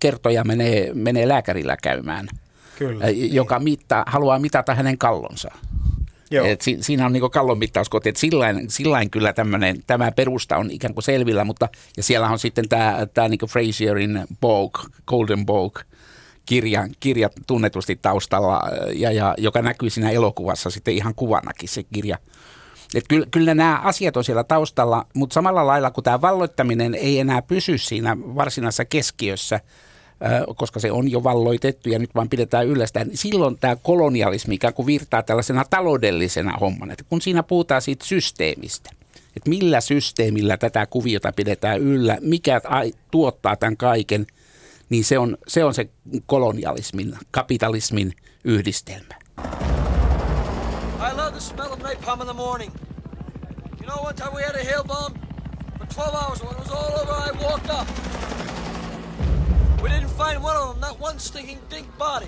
kertoja 0.00 0.44
menee, 0.44 0.90
menee 0.94 1.28
lääkärillä 1.28 1.76
käymään, 1.82 2.28
Kyllä. 2.78 3.04
joka 3.10 3.58
mittaa, 3.58 4.04
haluaa 4.06 4.38
mitata 4.38 4.74
hänen 4.74 4.98
kallonsa. 4.98 5.50
Joo. 6.30 6.46
Et 6.46 6.60
si, 6.60 6.78
siinä 6.80 7.06
on 7.06 7.12
niin 7.12 7.30
kallon 7.30 7.58
mittauskoti, 7.58 8.08
että 8.08 8.20
sillain, 8.20 8.70
sillain 8.70 9.10
kyllä 9.10 9.32
tämmönen, 9.32 9.82
tämä 9.86 10.12
perusta 10.12 10.56
on 10.56 10.70
ikään 10.70 10.94
kuin 10.94 11.04
selvillä, 11.04 11.44
mutta 11.44 11.68
ja 11.96 12.02
siellä 12.02 12.28
on 12.28 12.38
sitten 12.38 12.68
tämä, 12.68 13.06
tämä 13.14 13.28
niin 13.28 13.40
Fraserin 13.48 14.24
Vogue, 14.42 14.82
Golden 15.06 15.46
Vogue, 15.46 15.82
kirja, 16.46 16.88
kirja 17.00 17.30
tunnetusti 17.46 17.98
taustalla, 18.02 18.60
ja, 18.94 19.12
ja, 19.12 19.34
joka 19.38 19.62
näkyy 19.62 19.90
siinä 19.90 20.10
elokuvassa 20.10 20.70
sitten 20.70 20.94
ihan 20.94 21.14
kuvanakin 21.14 21.68
se 21.68 21.82
kirja. 21.82 22.18
Et 22.94 23.04
kyllä, 23.08 23.26
kyllä 23.30 23.54
nämä 23.54 23.80
asiat 23.84 24.16
on 24.16 24.24
siellä 24.24 24.44
taustalla, 24.44 25.06
mutta 25.14 25.34
samalla 25.34 25.66
lailla 25.66 25.90
kuin 25.90 26.04
tämä 26.04 26.20
valloittaminen 26.20 26.94
ei 26.94 27.18
enää 27.18 27.42
pysy 27.42 27.78
siinä 27.78 28.16
varsinaisessa 28.18 28.84
keskiössä, 28.84 29.60
koska 30.56 30.80
se 30.80 30.92
on 30.92 31.10
jo 31.10 31.24
valloitettu 31.24 31.88
ja 31.88 31.98
nyt 31.98 32.14
vaan 32.14 32.28
pidetään 32.28 32.66
yllä 32.66 32.86
sitä, 32.86 33.04
niin 33.04 33.16
silloin 33.16 33.58
tämä 33.58 33.76
kolonialismi 33.76 34.54
ikään 34.54 34.74
kuin 34.74 34.86
virtaa 34.86 35.22
tällaisena 35.22 35.64
taloudellisena 35.70 36.56
hommana, 36.60 36.92
että 36.92 37.04
kun 37.08 37.20
siinä 37.20 37.42
puhutaan 37.42 37.82
siitä 37.82 38.04
systeemistä, 38.04 38.90
että 39.36 39.50
millä 39.50 39.80
systeemillä 39.80 40.56
tätä 40.56 40.86
kuviota 40.86 41.32
pidetään 41.32 41.80
yllä, 41.80 42.18
mikä 42.20 42.60
tuottaa 43.10 43.56
tämän 43.56 43.76
kaiken, 43.76 44.26
niin 44.90 45.04
se 45.04 45.18
on 45.18 45.36
se, 45.48 45.64
on 45.64 45.74
se 45.74 45.88
kolonialismin, 46.26 47.18
kapitalismin 47.30 48.12
yhdistelmä. 48.44 49.14
I 51.38 51.40
smell 51.40 51.72
of 51.72 51.78
napalm 51.78 52.20
in 52.20 52.26
the 52.26 52.34
morning. 52.34 52.72
You 53.80 53.86
know, 53.86 54.02
one 54.02 54.14
time 54.14 54.34
we 54.34 54.42
had 54.42 54.56
a 54.56 54.64
hail 54.64 54.84
bomb 54.84 55.14
for 55.78 55.86
12 55.86 56.14
hours. 56.14 56.42
When 56.42 56.52
it 56.52 56.58
was 56.58 56.70
all 56.70 57.00
over, 57.00 57.12
I 57.12 57.30
walked 57.44 57.70
up. 57.70 57.86
We 59.82 59.88
didn't 59.88 60.10
find 60.18 60.42
one 60.42 60.56
of 60.56 60.68
them, 60.68 60.80
not 60.80 61.00
one 61.00 61.18
stinking 61.18 61.58
dink 61.70 61.86
body. 61.98 62.26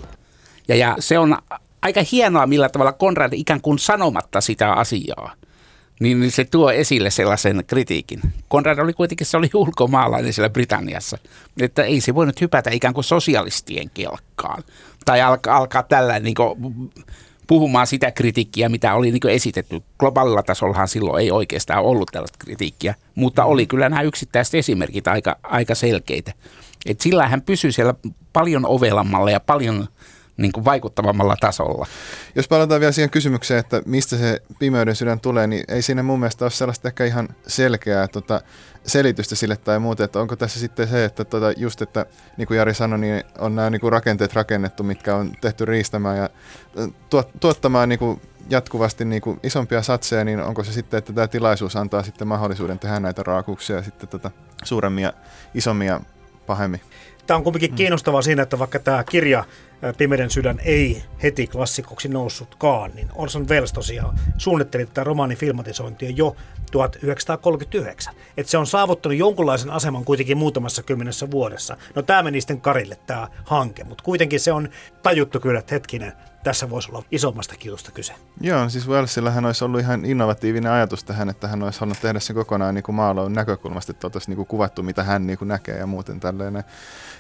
Ja, 0.69 0.77
ja 0.77 0.97
se 0.99 1.19
on 1.19 1.39
aika 1.83 2.01
hienoa, 2.13 2.47
millä 2.47 2.69
tavalla 2.69 2.93
Konrad 2.93 3.33
ikään 3.33 3.61
kuin 3.61 3.79
sanomatta 3.79 4.41
sitä 4.41 4.73
asiaa, 4.73 5.35
niin 6.01 6.21
niin 6.21 6.33
se 6.33 6.45
tuo 6.45 6.71
esille 6.71 7.11
sellaisen 7.11 7.65
kritiikin. 7.67 8.21
Konrad 8.49 8.79
oli 8.79 8.93
kuitenkin, 8.93 9.27
se 9.27 9.37
oli 9.37 9.51
ulkomaalainen 9.55 10.33
siellä 10.33 10.51
Britanniassa, 10.51 11.19
että 11.61 11.83
ei 11.83 12.01
se 12.01 12.15
voinut 12.15 12.41
hypätä 12.41 12.71
ikään 12.71 12.95
kuin 12.95 13.05
sosialistien 13.05 13.91
kelkkaan. 13.95 14.63
Tai 15.05 15.21
alkaa, 15.21 15.57
alkaa 15.57 15.83
tällä 15.83 16.19
niin 16.19 16.35
kuin, 16.35 16.91
puhumaan 17.51 17.87
sitä 17.87 18.11
kritiikkiä, 18.11 18.69
mitä 18.69 18.95
oli 18.95 19.11
niin 19.11 19.29
esitetty. 19.29 19.83
Globaalilla 19.99 20.43
tasollahan 20.43 20.89
silloin 20.89 21.23
ei 21.23 21.31
oikeastaan 21.31 21.85
ollut 21.85 22.09
tällaista 22.13 22.39
kritiikkiä, 22.39 22.95
mutta 23.15 23.45
oli 23.45 23.67
kyllä 23.67 23.89
nämä 23.89 24.03
yksittäiset 24.03 24.55
esimerkit 24.55 25.09
aika, 25.09 25.37
aika 25.43 25.75
selkeitä. 25.75 26.33
Et 26.87 27.01
sillä 27.01 27.29
hän 27.29 27.43
pysyi 27.43 27.73
siellä 27.73 27.95
paljon 28.33 28.67
ovelammalla 28.67 29.31
ja 29.31 29.41
paljon 29.41 29.89
niin 30.41 30.53
kuin 30.53 30.65
vaikuttavammalla 30.65 31.37
tasolla. 31.41 31.87
Jos 32.35 32.49
palataan 32.49 32.81
vielä 32.81 32.93
siihen 32.93 33.11
kysymykseen, 33.11 33.61
että 33.61 33.83
mistä 33.87 34.17
se 34.17 34.43
pimeyden 34.59 34.97
sydän 34.97 35.21
tulee, 35.21 35.47
niin 35.47 35.65
ei 35.69 35.83
siinä 35.83 36.03
mun 36.03 36.21
mielestä 36.21 36.45
ole 36.45 36.51
sellaista 36.51 36.89
ehkä 36.89 37.05
ihan 37.05 37.29
selkeää 37.47 38.09
tota, 38.09 38.41
selitystä 38.87 39.35
sille 39.35 39.57
tai 39.57 39.79
muuta, 39.79 40.05
että 40.05 40.21
onko 40.21 40.37
tässä 40.37 40.61
sitten 40.61 40.89
se, 40.89 41.05
että 41.05 41.25
tota, 41.25 41.53
just, 41.57 41.83
että 41.83 42.07
niin 42.37 42.49
kuin 42.49 42.59
Jari 42.59 42.75
sanoi, 42.75 42.99
niin 42.99 43.25
on 43.39 43.57
nämä 43.57 43.71
niin 43.71 43.81
kuin 43.81 43.93
rakenteet 43.93 44.35
rakennettu, 44.35 44.83
mitkä 44.83 45.17
on 45.17 45.33
tehty 45.41 45.65
riistämään 45.65 46.17
ja 46.17 46.31
tuot, 47.11 47.29
tuottamaan 47.41 47.89
niin 47.89 47.99
kuin 47.99 48.21
jatkuvasti 48.51 49.05
niin 49.05 49.23
kuin 49.23 49.41
isompia 49.43 49.83
satseja, 49.83 50.25
niin 50.25 50.41
onko 50.41 50.65
se 50.65 50.73
sitten, 50.73 50.99
että 50.99 51.13
tämä 51.13 51.29
tilaisuus 51.29 51.77
antaa 51.77 52.03
sitten 52.03 52.29
mahdollisuuden 52.29 52.79
tehdä 52.79 53.01
näitä 53.01 53.23
raakuuksia 53.23 53.83
sitten 53.83 54.09
tota, 54.09 54.31
suuremmia, 54.65 55.13
isommia, 55.55 56.01
pahemmin. 56.47 56.81
Tämä 57.27 57.37
on 57.37 57.45
kuitenkin 57.45 57.75
kiinnostavaa 57.75 58.23
siinä, 58.23 58.43
että 58.43 58.59
vaikka 58.59 58.79
tämä 58.79 59.05
kirja 59.05 59.45
ää, 59.83 59.93
Pimeden 59.93 60.31
sydän 60.31 60.61
ei 60.65 61.03
heti 61.23 61.47
klassikoksi 61.47 62.09
noussutkaan, 62.09 62.91
niin 62.95 63.09
Orson 63.15 63.49
Welles 63.49 63.73
tosiaan 63.73 64.19
suunnitteli 64.39 64.87
tätä 64.87 65.05
romaanin 65.05 65.39
filmatisointia 65.39 66.11
jo 66.11 66.37
1939. 66.71 68.15
Että 68.37 68.51
se 68.51 68.59
on 68.59 68.67
saavuttanut 68.67 69.19
jonkunlaisen 69.19 69.71
aseman 69.71 70.05
kuitenkin 70.05 70.39
muutamassa 70.39 70.83
kymmenessä 70.83 71.31
vuodessa. 71.31 71.77
No 71.95 72.03
tämä 72.03 72.23
meni 72.23 72.41
sitten 72.41 72.61
Karille 72.61 72.97
tämä 73.07 73.29
hanke, 73.45 73.85
mutta 73.85 74.05
kuitenkin 74.05 74.41
se 74.41 74.53
on 74.53 74.69
tajuttu 75.03 75.41
kyllä, 75.41 75.59
että 75.59 75.75
hetkinen, 75.75 76.13
tässä 76.45 76.71
voisi 76.71 76.91
olla 76.91 77.05
isommasta 77.11 77.55
kiusta 77.57 77.93
kyse. 77.93 78.13
Joo, 78.41 78.69
siis 78.69 78.89
Wellsillähän 78.89 79.45
olisi 79.45 79.65
ollut 79.65 79.81
ihan 79.81 80.05
innovatiivinen 80.05 80.73
ajatus 80.73 81.05
tähän, 81.05 81.29
että 81.29 81.49
hän 81.49 81.63
olisi 81.63 81.81
halunnut 81.81 82.01
tehdä 82.01 82.21
sen 82.21 82.37
kokonaan 82.37 82.75
niin 82.75 82.83
kuin 82.83 82.97
maalaun 82.97 83.33
näkökulmasta, 83.33 83.93
että 83.93 84.07
oltaisiin 84.07 84.31
niin 84.31 84.37
kuin 84.37 84.47
kuvattu, 84.47 84.83
mitä 84.83 85.03
hän 85.03 85.27
niin 85.27 85.39
kuin 85.39 85.49
näkee 85.49 85.79
ja 85.79 85.87
muuten 85.87 86.21
tällainen. 86.21 86.65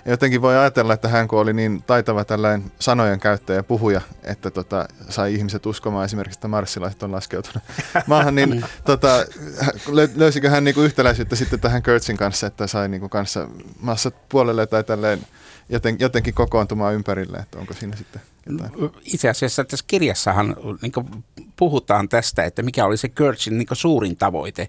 Ja 0.04 0.10
jotenkin 0.10 0.42
voi 0.42 0.56
ajatella, 0.56 0.94
että 0.94 1.08
hän 1.08 1.28
kun 1.28 1.38
oli 1.38 1.52
niin 1.52 1.82
taitava 1.82 2.24
tällainen 2.24 2.72
sanojen 2.78 3.20
käyttäjä 3.20 3.58
ja 3.58 3.62
puhuja, 3.62 4.00
että 4.22 4.50
tota, 4.50 4.88
sai 5.08 5.34
ihmiset 5.34 5.66
uskomaan 5.66 6.04
esimerkiksi, 6.04 6.38
että 6.38 6.48
marssilaiset 6.48 7.02
on 7.02 7.12
laskeutunut 7.12 7.62
maahan, 8.06 8.34
niin 8.34 8.64
tota, 8.84 9.24
lö- 9.86 10.10
löysikö 10.14 10.50
hän 10.50 10.64
niin 10.64 10.74
kuin 10.74 10.84
yhtäläisyyttä 10.84 11.36
sitten 11.36 11.60
tähän 11.60 11.82
Kurtzin 11.82 12.16
kanssa, 12.16 12.46
että 12.46 12.66
sai 12.66 12.88
niin 12.88 13.00
kuin 13.00 13.10
kanssa 13.10 13.48
massat 13.80 14.28
puolelle 14.28 14.66
tai 14.66 14.84
tälleen 14.84 15.26
joten, 15.68 15.96
jotenkin 15.98 16.34
kokoontumaan 16.34 16.94
ympärille, 16.94 17.38
että 17.38 17.58
onko 17.58 17.74
siinä 17.74 17.96
sitten 17.96 18.22
jotain? 18.52 18.90
Itse 19.04 19.28
asiassa 19.28 19.64
tässä 19.64 19.84
kirjassahan 19.88 20.56
niin 20.82 20.92
puhutaan 21.56 22.08
tästä, 22.08 22.44
että 22.44 22.62
mikä 22.62 22.84
oli 22.84 22.96
se 22.96 23.08
Kurtzin 23.08 23.58
niin 23.58 23.68
suurin 23.72 24.16
tavoite 24.16 24.68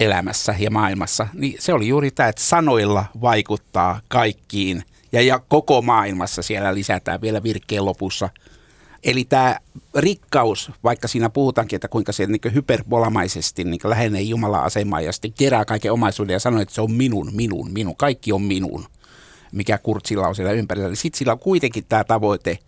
elämässä 0.00 0.54
ja 0.58 0.70
maailmassa. 0.70 1.28
Niin 1.32 1.56
se 1.58 1.72
oli 1.72 1.88
juuri 1.88 2.10
tämä, 2.10 2.28
että 2.28 2.42
sanoilla 2.42 3.04
vaikuttaa 3.20 4.00
kaikkiin 4.08 4.82
ja, 5.12 5.22
ja 5.22 5.38
koko 5.48 5.82
maailmassa 5.82 6.42
siellä 6.42 6.74
lisätään 6.74 7.20
vielä 7.20 7.42
virkkeen 7.42 7.84
lopussa. 7.84 8.28
Eli 9.04 9.24
tämä 9.24 9.56
rikkaus, 9.94 10.70
vaikka 10.84 11.08
siinä 11.08 11.30
puhutaankin, 11.30 11.76
että 11.76 11.88
kuinka 11.88 12.12
se 12.12 12.26
niin 12.26 12.54
hyperbolamaisesti 12.54 13.64
niin 13.64 13.80
lähenee 13.84 14.22
Jumalan 14.22 14.64
asemaa 14.64 15.00
ja 15.00 15.12
sitten 15.12 15.32
kerää 15.32 15.64
kaiken 15.64 15.92
omaisuuden 15.92 16.32
ja 16.32 16.40
sanoo, 16.40 16.60
että 16.60 16.74
se 16.74 16.80
on 16.80 16.92
minun, 16.92 17.30
minun, 17.34 17.72
minun, 17.72 17.96
kaikki 17.96 18.32
on 18.32 18.42
minun 18.42 18.86
mikä 19.52 19.78
Kurtsilla 19.78 20.28
on 20.28 20.34
siellä 20.34 20.52
ympärillä, 20.52 20.88
niin 20.88 20.96
sitten 20.96 21.18
sillä 21.18 21.32
on 21.32 21.38
kuitenkin 21.38 21.84
tämä 21.88 22.04
tavoite, 22.04 22.58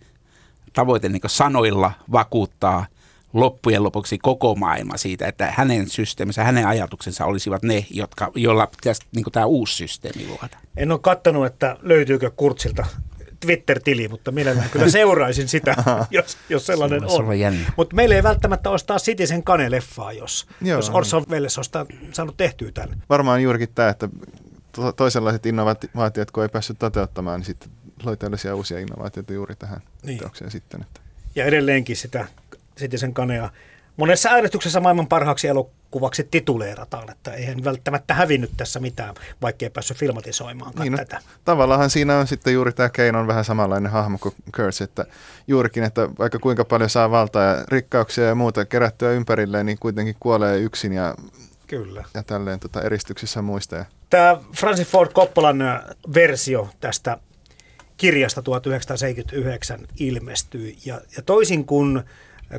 tavoite 0.73 1.09
niin 1.09 1.21
sanoilla 1.25 1.91
vakuuttaa 2.11 2.85
loppujen 3.33 3.83
lopuksi 3.83 4.17
koko 4.17 4.55
maailma 4.55 4.97
siitä, 4.97 5.27
että 5.27 5.53
hänen 5.57 5.89
systeeminsä, 5.89 6.43
hänen 6.43 6.67
ajatuksensa 6.67 7.25
olisivat 7.25 7.63
ne, 7.63 7.85
jotka, 7.89 8.31
joilla 8.35 8.67
pitäisi 8.67 9.01
niin 9.15 9.25
tämä 9.31 9.45
uusi 9.45 9.75
systeemi 9.75 10.27
luoda. 10.27 10.57
En 10.77 10.91
ole 10.91 10.99
katsonut, 10.99 11.45
että 11.45 11.77
löytyykö 11.81 12.31
Kurtsilta 12.31 12.85
Twitter-tili, 13.39 14.07
mutta 14.07 14.31
mielellään 14.31 14.69
kyllä 14.69 14.89
seuraisin 14.89 15.47
sitä, 15.47 15.75
jos, 16.11 16.37
jos 16.49 16.65
sellainen 16.65 16.99
Se 16.99 17.15
on. 17.15 17.55
Mutta 17.77 17.95
meillä 17.95 18.15
ei 18.15 18.23
välttämättä 18.23 18.69
ostaa 18.69 18.97
Citizen 18.97 19.43
Kane-leffaa, 19.43 20.13
jos, 20.13 20.47
Joo. 20.61 20.77
jos 20.77 20.89
Orson 20.89 21.25
Welles 21.29 21.57
on 21.57 21.63
sitä 21.63 21.85
saanut 22.13 22.37
tehtyä 22.37 22.71
tämän. 22.71 23.03
Varmaan 23.09 23.43
juurikin 23.43 23.69
tämä, 23.75 23.89
että 23.89 24.09
to- 24.71 24.91
toisenlaiset 24.91 25.45
innovaatiot, 25.45 26.31
kun 26.31 26.43
ei 26.43 26.49
päässyt 26.49 26.79
toteuttamaan, 26.79 27.39
niin 27.39 27.45
sitten 27.45 27.69
loi 28.03 28.17
tällaisia 28.17 28.55
uusia 28.55 28.79
innovaatioita 28.79 29.33
juuri 29.33 29.55
tähän 29.55 29.81
Niin. 30.03 30.19
teokseen 30.19 30.51
sitten. 30.51 30.81
Että. 30.81 30.99
Ja 31.35 31.45
edelleenkin 31.45 31.95
sitä 31.97 32.27
Citizen 32.79 33.13
Kanea 33.13 33.49
monessa 33.97 34.29
äänestyksessä 34.29 34.79
maailman 34.79 35.07
parhaaksi 35.07 35.47
elokuvaksi 35.47 36.27
tituleerataan, 36.31 37.11
että 37.11 37.33
eihän 37.33 37.63
välttämättä 37.63 38.13
hävinnyt 38.13 38.51
tässä 38.57 38.79
mitään, 38.79 39.15
vaikka 39.41 39.65
ei 39.65 39.69
päässyt 39.69 39.97
filmatisoimaankaan 39.97 40.83
Niin, 40.83 40.91
no, 40.91 40.97
tätä. 40.97 41.19
tavallaan 41.45 41.89
siinä 41.89 42.17
on 42.17 42.27
sitten 42.27 42.53
juuri 42.53 42.73
tämä 42.73 42.89
Kane 42.89 43.17
on 43.17 43.27
vähän 43.27 43.45
samanlainen 43.45 43.91
hahmo 43.91 44.17
kuin 44.17 44.35
Kurtz, 44.55 44.81
että 44.81 45.05
juurikin, 45.47 45.83
että 45.83 46.09
vaikka 46.19 46.39
kuinka 46.39 46.65
paljon 46.65 46.89
saa 46.89 47.11
valtaa 47.11 47.43
ja 47.43 47.63
rikkauksia 47.67 48.23
ja 48.25 48.35
muuta 48.35 48.65
kerättyä 48.65 49.11
ympärilleen, 49.11 49.65
niin 49.65 49.79
kuitenkin 49.79 50.15
kuolee 50.19 50.59
yksin 50.59 50.93
ja, 50.93 51.15
Kyllä. 51.67 52.03
ja 52.13 52.23
tälleen 52.23 52.59
tota, 52.59 52.81
eristyksissä 52.81 53.41
muista. 53.41 53.85
Tämä 54.09 54.37
Francis 54.55 54.87
Ford 54.87 55.11
Coppolan 55.11 55.59
versio 56.13 56.69
tästä 56.79 57.17
kirjasta 57.99 58.41
1979 58.41 59.79
ilmestyi. 59.99 60.77
Ja, 60.85 61.01
ja 61.17 61.23
toisin 61.25 61.65
kuin 61.65 62.03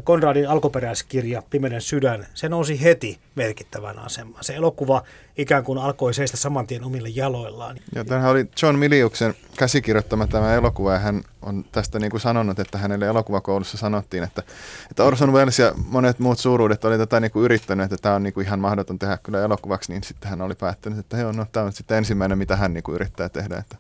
Konradin 0.05 0.49
alkuperäiskirja 0.49 1.43
Pimeden 1.51 1.81
sydän, 1.81 2.27
se 2.35 2.49
nousi 2.49 2.83
heti 2.83 3.19
merkittävän 3.35 3.99
asemaan. 3.99 4.45
Se 4.45 4.55
elokuva 4.55 5.03
ikään 5.37 5.65
kuin 5.65 5.79
alkoi 5.79 6.15
seistä 6.15 6.37
saman 6.37 6.67
tien 6.67 6.85
omille 6.85 7.09
jaloillaan. 7.09 7.77
Ja 7.95 8.05
tämähän 8.05 8.31
oli 8.31 8.47
John 8.63 8.79
Miliuksen 8.79 9.35
käsikirjoittama 9.59 10.27
tämä 10.27 10.55
elokuva, 10.55 10.93
ja 10.93 10.99
hän 10.99 11.23
on 11.43 11.65
tästä 11.73 11.99
niin 11.99 12.11
kuin 12.11 12.21
sanonut, 12.21 12.59
että 12.59 12.79
hänelle 12.79 13.07
elokuvakoulussa 13.07 13.77
sanottiin, 13.77 14.25
että, 14.25 14.43
että 14.91 15.05
Orson 15.05 15.33
Welles 15.33 15.59
ja 15.59 15.73
monet 15.87 16.19
muut 16.19 16.39
suuruudet 16.39 16.85
oli 16.85 16.99
tätä 16.99 17.21
niin 17.21 17.31
kuin 17.31 17.45
yrittänyt, 17.45 17.85
että 17.85 18.03
tämä 18.03 18.15
on 18.15 18.23
niin 18.23 18.35
kuin 18.35 18.47
ihan 18.47 18.61
mahdoton 18.61 18.99
tehdä 18.99 19.19
kyllä 19.23 19.45
elokuvaksi, 19.45 19.93
niin 19.93 20.03
sitten 20.05 20.31
hän 20.31 20.43
oli 20.43 20.55
päättänyt, 20.55 20.99
että 20.99 21.17
joo, 21.17 21.33
no, 21.33 21.47
tämä 21.53 21.67
on 21.67 21.73
sitten 21.73 21.99
ensimmäinen, 21.99 22.39
mitä 22.39 22.57
hän 22.57 22.75
niin 22.75 22.83
kuin 22.83 22.95
yrittää 22.95 23.29
tehdä. 23.29 23.59
Että 23.59 23.77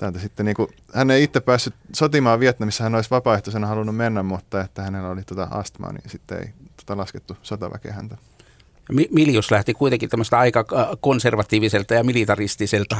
täältä 0.00 0.18
sitten 0.18 0.46
niin 0.46 0.56
kuin, 0.56 0.68
hän 0.94 1.10
ei 1.10 1.22
itse 1.22 1.40
päässyt 1.40 1.74
sotimaan 1.92 2.40
Vietnamissa, 2.40 2.84
hän 2.84 2.94
olisi 2.94 3.10
vapaaehtoisena 3.10 3.66
halunnut 3.66 3.96
mennä, 3.96 4.22
mutta 4.22 4.60
että 4.60 4.82
hänellä 4.82 5.08
oli 5.08 5.22
tuota 5.22 5.48
astmaa, 5.50 5.92
niin 5.92 6.10
sitten 6.10 6.38
ei 6.38 6.48
tota 6.76 6.96
laskettu 6.96 7.36
sotaväkeä 7.42 7.92
häntä. 7.92 8.16
Mi- 8.92 9.08
Miljus 9.12 9.50
lähti 9.50 9.74
kuitenkin 9.74 10.08
tämmöistä 10.08 10.38
aika 10.38 10.64
äh, 10.72 10.86
konservatiiviselta 11.00 11.94
ja 11.94 12.04
militaristiselta 12.04 12.96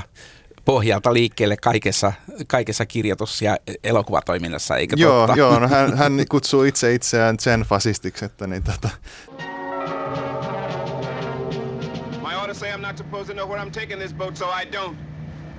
pohjalta 0.64 1.12
liikkeelle 1.14 1.56
kaikessa, 1.56 2.12
kaikessa 2.46 2.86
kirjoitus- 2.86 3.42
ja 3.42 3.56
elokuvatoiminnassa, 3.84 4.76
eikö 4.76 4.96
Joo, 4.98 5.26
totta? 5.26 5.38
joo 5.38 5.58
no 5.58 5.68
hän, 5.68 5.96
hän 5.98 6.24
kutsuu 6.28 6.62
itse 6.62 6.94
itseään 6.94 7.36
zen-fasistiksi, 7.40 8.24
että 8.24 8.46
niin 8.46 8.62
tota, 8.62 8.88
My 12.28 12.36
orders 12.42 12.60
say 12.60 12.70
I'm 12.72 12.80
not 12.80 12.98
supposed 12.98 13.26
to 13.26 13.34
know 13.34 13.48
where 13.48 13.64
I'm 13.64 13.70
taking 13.80 14.00
this 14.00 14.14
boat, 14.14 14.36
so 14.36 14.46
I 14.46 14.64
don't. 14.64 14.96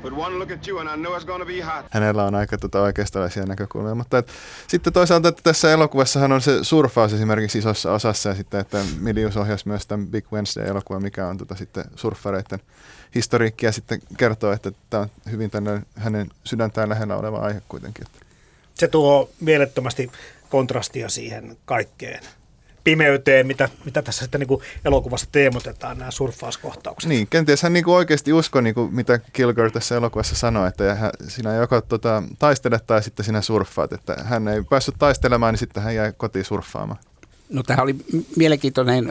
But 0.02 0.14
one 0.14 0.40
look 0.40 0.52
at 0.52 0.68
you 0.68 0.80
and 0.80 0.90
I 0.90 0.96
know 0.98 1.18
it's 1.18 1.26
gonna 1.26 1.46
be 1.46 1.62
hot. 1.62 1.86
hänellä 1.90 2.24
on 2.24 2.36
aika 2.36 2.58
tota 2.58 2.82
oikeistolaisia 2.82 3.46
näkökulmia. 3.46 3.96
Mutta 3.96 4.18
et, 4.18 4.28
sitten 4.68 4.94
toisaalta 4.94 5.28
että 5.28 5.42
tässä 5.44 5.72
elokuvassahan 5.72 6.32
on 6.32 6.42
se 6.42 6.64
surffaus 6.64 7.14
esimerkiksi 7.14 7.58
isossa 7.58 7.94
osassa 7.94 8.30
ja 8.30 8.36
sitten, 8.36 8.60
että 8.60 8.78
Milius 9.00 9.38
ohjasi 9.38 9.68
myös 9.68 9.88
tämän 9.88 10.08
Big 10.08 10.26
Wednesday-elokuva, 10.34 11.00
mikä 11.00 11.28
on 11.28 11.38
tota 11.38 11.56
sitten 11.56 11.86
surffareiden 11.96 12.60
historiikki 13.16 13.66
ja 13.66 13.72
sitten 13.72 14.00
kertoo, 14.18 14.52
että 14.52 14.72
tämä 14.90 15.04
on 15.04 15.10
hyvin 15.32 15.52
tänne 15.52 15.82
hänen 15.96 16.30
sydäntään 16.44 16.90
lähellä 16.90 17.16
oleva 17.16 17.38
aihe 17.38 17.62
kuitenkin. 17.68 18.06
Se 18.74 18.88
tuo 18.88 19.30
mielettömästi 19.40 20.12
kontrastia 20.50 21.10
siihen 21.10 21.58
kaikkeen 21.66 22.24
pimeyteen, 22.84 23.48
mitä, 23.48 23.70
mitä 23.86 24.02
tässä 24.02 24.22
sitten 24.22 24.39
niin 24.39 24.48
kuin 24.48 24.62
elokuvassa 24.86 25.28
teemotetaan, 25.32 25.98
nämä 25.98 26.12
surffauskohtaukset. 26.12 27.10
Niin, 27.10 27.28
kenties 27.28 27.63
hän 27.63 27.74
niinku 27.74 27.94
oikeasti 27.94 28.34
uskoi, 28.34 28.63
niinku, 28.63 28.89
mitä 28.91 29.20
Kilgore 29.34 29.70
tässä 29.70 29.96
elokuvassa 29.96 30.36
sanoi, 30.36 30.67
että 30.67 30.96
hän, 30.96 31.12
sinä 31.28 31.56
joko 31.56 31.82
tota, 31.82 32.24
taistelet 32.39 32.88
tai 32.88 33.04
sitten 33.04 33.26
sinä 33.26 33.41
surffaat. 33.41 33.94
Että 33.94 34.15
hän 34.24 34.48
ei 34.48 34.63
päässyt 34.70 34.96
taistelemaan, 35.00 35.54
niin 35.54 35.60
sitten 35.60 35.84
hän 35.84 35.96
jäi 35.96 36.13
kotiin 36.17 36.46
surffaamaan. 36.46 37.00
No 37.50 37.63
tämä 37.63 37.84
oli 37.84 37.96
mielenkiintoinen 38.36 39.06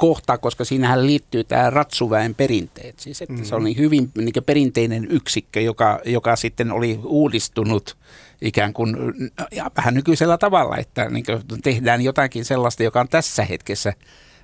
kohta, 0.00 0.38
koska 0.38 0.64
siinähän 0.64 1.06
liittyy 1.06 1.44
tämä 1.44 1.70
ratsuväen 1.70 2.34
perinteet. 2.34 2.98
Siis 2.98 3.22
että 3.22 3.34
mm. 3.34 3.44
se 3.44 3.54
on 3.54 3.64
niin 3.64 3.76
hyvin 3.76 4.10
niin 4.18 4.32
perinteinen 4.46 5.06
yksikkö, 5.10 5.60
joka, 5.60 6.00
joka 6.04 6.36
sitten 6.36 6.72
oli 6.72 7.00
uudistunut 7.04 7.96
ikään 8.40 8.72
kuin 8.72 8.96
ja 9.52 9.70
vähän 9.76 9.94
nykyisellä 9.94 10.38
tavalla, 10.38 10.76
että 10.76 11.10
niin 11.10 11.24
tehdään 11.62 12.02
jotakin 12.02 12.44
sellaista, 12.44 12.82
joka 12.82 13.00
on 13.00 13.08
tässä 13.08 13.44
hetkessä 13.44 13.92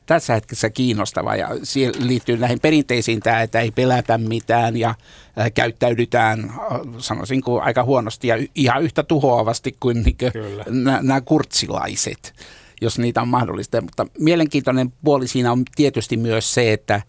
tässä 0.07 0.35
hetkessä 0.35 0.71
kiinnostava 0.71 1.37
ja 1.37 1.49
siihen 1.63 1.95
liittyy 1.99 2.37
näihin 2.37 2.61
perinteisiin 2.61 3.21
tämä, 3.21 3.43
että 3.43 3.61
ei 3.61 3.71
pelätä 3.71 4.19
mitään 4.19 4.77
ja 4.77 4.95
äh, 5.39 5.53
käyttäydytään, 5.55 6.45
äh, 6.45 6.81
sanoisin 6.99 7.43
kuin 7.43 7.63
aika 7.63 7.85
huonosti 7.85 8.29
ja 8.29 8.47
ihan 8.55 8.83
yhtä 8.83 9.03
tuhoavasti 9.03 9.77
kuin 9.81 10.03
niinkö 10.03 10.31
nä- 10.71 11.03
nämä 11.03 11.21
kurtsilaiset, 11.21 12.35
jos 12.81 12.99
niitä 12.99 13.23
on 13.23 13.29
mahdollista. 13.29 13.81
Mutta 13.81 14.07
mielenkiintoinen 14.19 14.93
puoli 15.05 15.29
siinä 15.29 15.53
on 15.53 15.63
tietysti 15.77 16.17
myös 16.17 16.55
se, 16.55 16.73
että, 16.73 17.03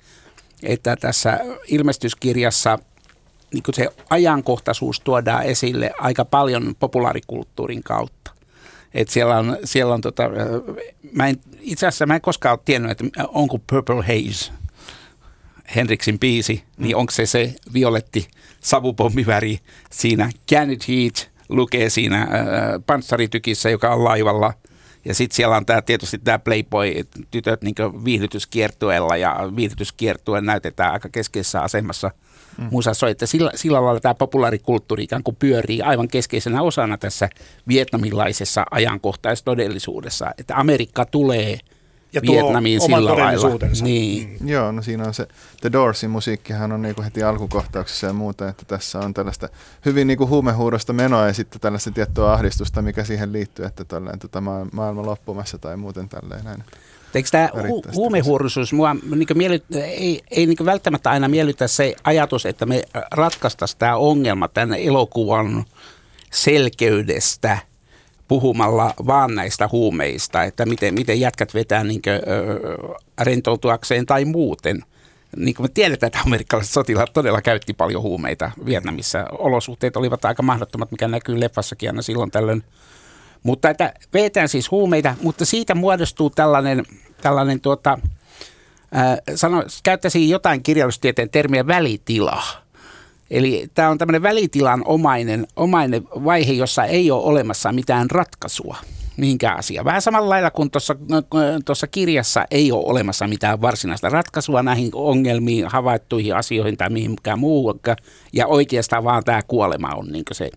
että 0.63 0.95
tässä 0.95 1.39
ilmestyskirjassa 1.67 2.79
niin 3.53 3.63
kuin 3.63 3.75
se 3.75 3.89
ajankohtaisuus 4.09 4.99
tuodaan 4.99 5.43
esille 5.43 5.91
aika 5.99 6.25
paljon 6.25 6.75
populaarikulttuurin 6.79 7.83
kautta. 7.83 8.31
Et 8.93 9.09
siellä 9.09 9.37
on, 9.37 9.57
siellä 9.63 9.93
on 9.93 10.01
tota, 10.01 10.23
mä 11.11 11.27
en, 11.27 11.35
itse 11.59 11.87
asiassa 11.87 12.05
mä 12.05 12.15
en 12.15 12.21
koskaan 12.21 12.53
ole 12.53 12.59
tiennyt, 12.65 12.91
että 12.91 13.05
onko 13.27 13.59
Purple 13.69 13.95
Haze 13.95 14.51
Henriksin 15.75 16.19
biisi, 16.19 16.63
niin 16.77 16.95
onko 16.95 17.11
se 17.11 17.25
se 17.25 17.55
violetti 17.73 18.27
savupommiväri 18.59 19.59
siinä. 19.91 20.29
Janet 20.51 20.87
Heat 20.87 21.29
lukee 21.49 21.89
siinä 21.89 22.21
äh, 22.21 22.27
panssaritykissä, 22.85 23.69
joka 23.69 23.93
on 23.93 24.03
laivalla. 24.03 24.53
Ja 25.05 25.13
sitten 25.13 25.35
siellä 25.35 25.57
on 25.57 25.65
tää, 25.65 25.81
tietysti 25.81 26.17
tämä 26.17 26.39
Playboy-tytöt 26.39 27.61
niin 27.61 27.75
viihdytyskiertueella 28.05 29.17
ja 29.17 29.37
viihdytyskiertue 29.55 30.41
näytetään 30.41 30.93
aika 30.93 31.09
keskeisessä 31.09 31.61
asemassa 31.61 32.11
mm. 32.57 32.67
musassa 32.71 33.05
on, 33.05 33.11
että 33.11 33.25
sillä, 33.25 33.51
sillä 33.55 33.85
lailla 33.85 33.99
tämä 33.99 34.13
populaarikulttuuri 34.13 35.03
ikään 35.03 35.23
kuin 35.23 35.35
pyörii 35.35 35.81
aivan 35.81 36.07
keskeisenä 36.07 36.61
osana 36.61 36.97
tässä 36.97 37.29
vietnamilaisessa 37.67 38.65
ajankohtaistodellisuudessa, 38.71 40.31
että 40.37 40.55
Amerikka 40.55 41.05
tulee 41.05 41.59
Ja 42.13 42.21
tuo 42.21 42.35
Vietnamiin 42.35 42.81
sillä 42.81 43.15
lailla. 43.17 43.49
Niin. 43.81 44.37
Joo, 44.45 44.71
no 44.71 44.81
siinä 44.81 45.03
on 45.03 45.13
se 45.13 45.27
The 45.61 45.71
Doorsin 45.71 46.09
musiikkihan 46.09 46.71
on 46.71 46.81
niinku 46.81 47.01
heti 47.01 47.23
alkukohtauksessa 47.23 48.07
ja 48.07 48.13
muuta, 48.13 48.49
että 48.49 48.65
tässä 48.65 48.99
on 48.99 49.13
tällaista 49.13 49.49
hyvin 49.85 50.07
niinku 50.07 50.27
huumehuudosta 50.27 50.93
menoa 50.93 51.27
ja 51.27 51.33
sitten 51.33 51.61
tällaista 51.61 51.91
tiettyä 51.91 52.31
ahdistusta, 52.33 52.81
mikä 52.81 53.03
siihen 53.03 53.33
liittyy, 53.33 53.65
että 53.65 53.85
tälleen, 53.85 54.19
tota, 54.19 54.41
maa- 54.41 54.67
maailma 54.71 55.05
loppumassa 55.05 55.57
tai 55.57 55.77
muuten 55.77 56.09
tälleen 56.09 56.43
näin. 56.45 56.63
Eikö 57.17 57.29
tämä 57.31 57.49
hu- 57.53 57.95
huumehuoruisuus, 57.95 58.73
mua 58.73 58.95
niin 59.15 59.27
miellyt, 59.33 59.63
ei, 59.75 60.21
ei 60.31 60.45
niin 60.45 60.65
välttämättä 60.65 61.09
aina 61.09 61.27
miellytä 61.27 61.67
se 61.67 61.95
ajatus, 62.03 62.45
että 62.45 62.65
me 62.65 62.83
ratkaistaisiin 63.11 63.79
tämä 63.79 63.95
ongelma 63.95 64.47
tämän 64.47 64.79
elokuvan 64.79 65.65
selkeydestä 66.31 67.57
puhumalla 68.27 68.93
vaan 69.07 69.35
näistä 69.35 69.69
huumeista, 69.71 70.43
että 70.43 70.65
miten, 70.65 70.93
miten 70.93 71.19
jätkät 71.19 71.53
vetää 71.53 71.83
niin 71.83 72.01
kuin, 72.01 72.19
rentoutuakseen 73.21 74.05
tai 74.05 74.25
muuten. 74.25 74.83
Niin 75.37 75.55
kuin 75.55 75.63
me 75.63 75.69
tiedetään, 75.73 76.07
että 76.07 76.19
amerikkalaiset 76.25 76.73
sotilaat 76.73 77.13
todella 77.13 77.41
käytti 77.41 77.73
paljon 77.73 78.01
huumeita 78.01 78.51
Vietnamissa. 78.65 79.25
Olosuhteet 79.31 79.97
olivat 79.97 80.25
aika 80.25 80.43
mahdottomat, 80.43 80.91
mikä 80.91 81.07
näkyy 81.07 81.39
leffassakin 81.39 81.89
aina 81.89 82.01
silloin 82.01 82.31
tällöin. 82.31 82.63
Mutta 83.47 83.69
että 83.69 83.93
vetään 84.13 84.49
siis 84.49 84.71
huumeita, 84.71 85.15
mutta 85.21 85.45
siitä 85.45 85.75
muodostuu 85.75 86.29
tällainen, 86.29 86.85
tällainen 87.21 87.61
tuota, 87.61 87.99
sano, 89.35 89.63
käyttäisin 89.83 90.29
jotain 90.29 90.63
kirjallisuustieteen 90.63 91.29
termiä 91.29 91.67
välitila. 91.67 92.43
Eli 93.31 93.69
tämä 93.73 93.89
on 93.89 93.97
tämmöinen 93.97 94.21
välitilan 94.21 94.81
omainen, 94.85 95.47
omainen 95.55 96.03
vaihe, 96.03 96.53
jossa 96.53 96.85
ei 96.85 97.11
ole 97.11 97.23
olemassa 97.23 97.71
mitään 97.71 98.11
ratkaisua 98.11 98.77
mihinkään 99.17 99.59
asiaan. 99.59 99.85
Vähän 99.85 100.01
samalla 100.01 100.29
lailla 100.29 100.51
kuin 100.51 100.71
tuossa, 100.71 100.95
tuossa 101.65 101.87
kirjassa 101.87 102.45
ei 102.51 102.71
ole 102.71 102.85
olemassa 102.85 103.27
mitään 103.27 103.61
varsinaista 103.61 104.09
ratkaisua 104.09 104.63
näihin 104.63 104.91
ongelmiin, 104.93 105.67
havaittuihin 105.67 106.35
asioihin 106.35 106.77
tai 106.77 106.89
mihinkään 106.89 107.39
muuhun. 107.39 107.79
Ja 108.33 108.47
oikeastaan 108.47 109.03
vaan 109.03 109.23
tämä 109.23 109.41
kuolema 109.47 109.87
on 109.95 110.07
niin 110.07 110.23
se. 110.31 110.49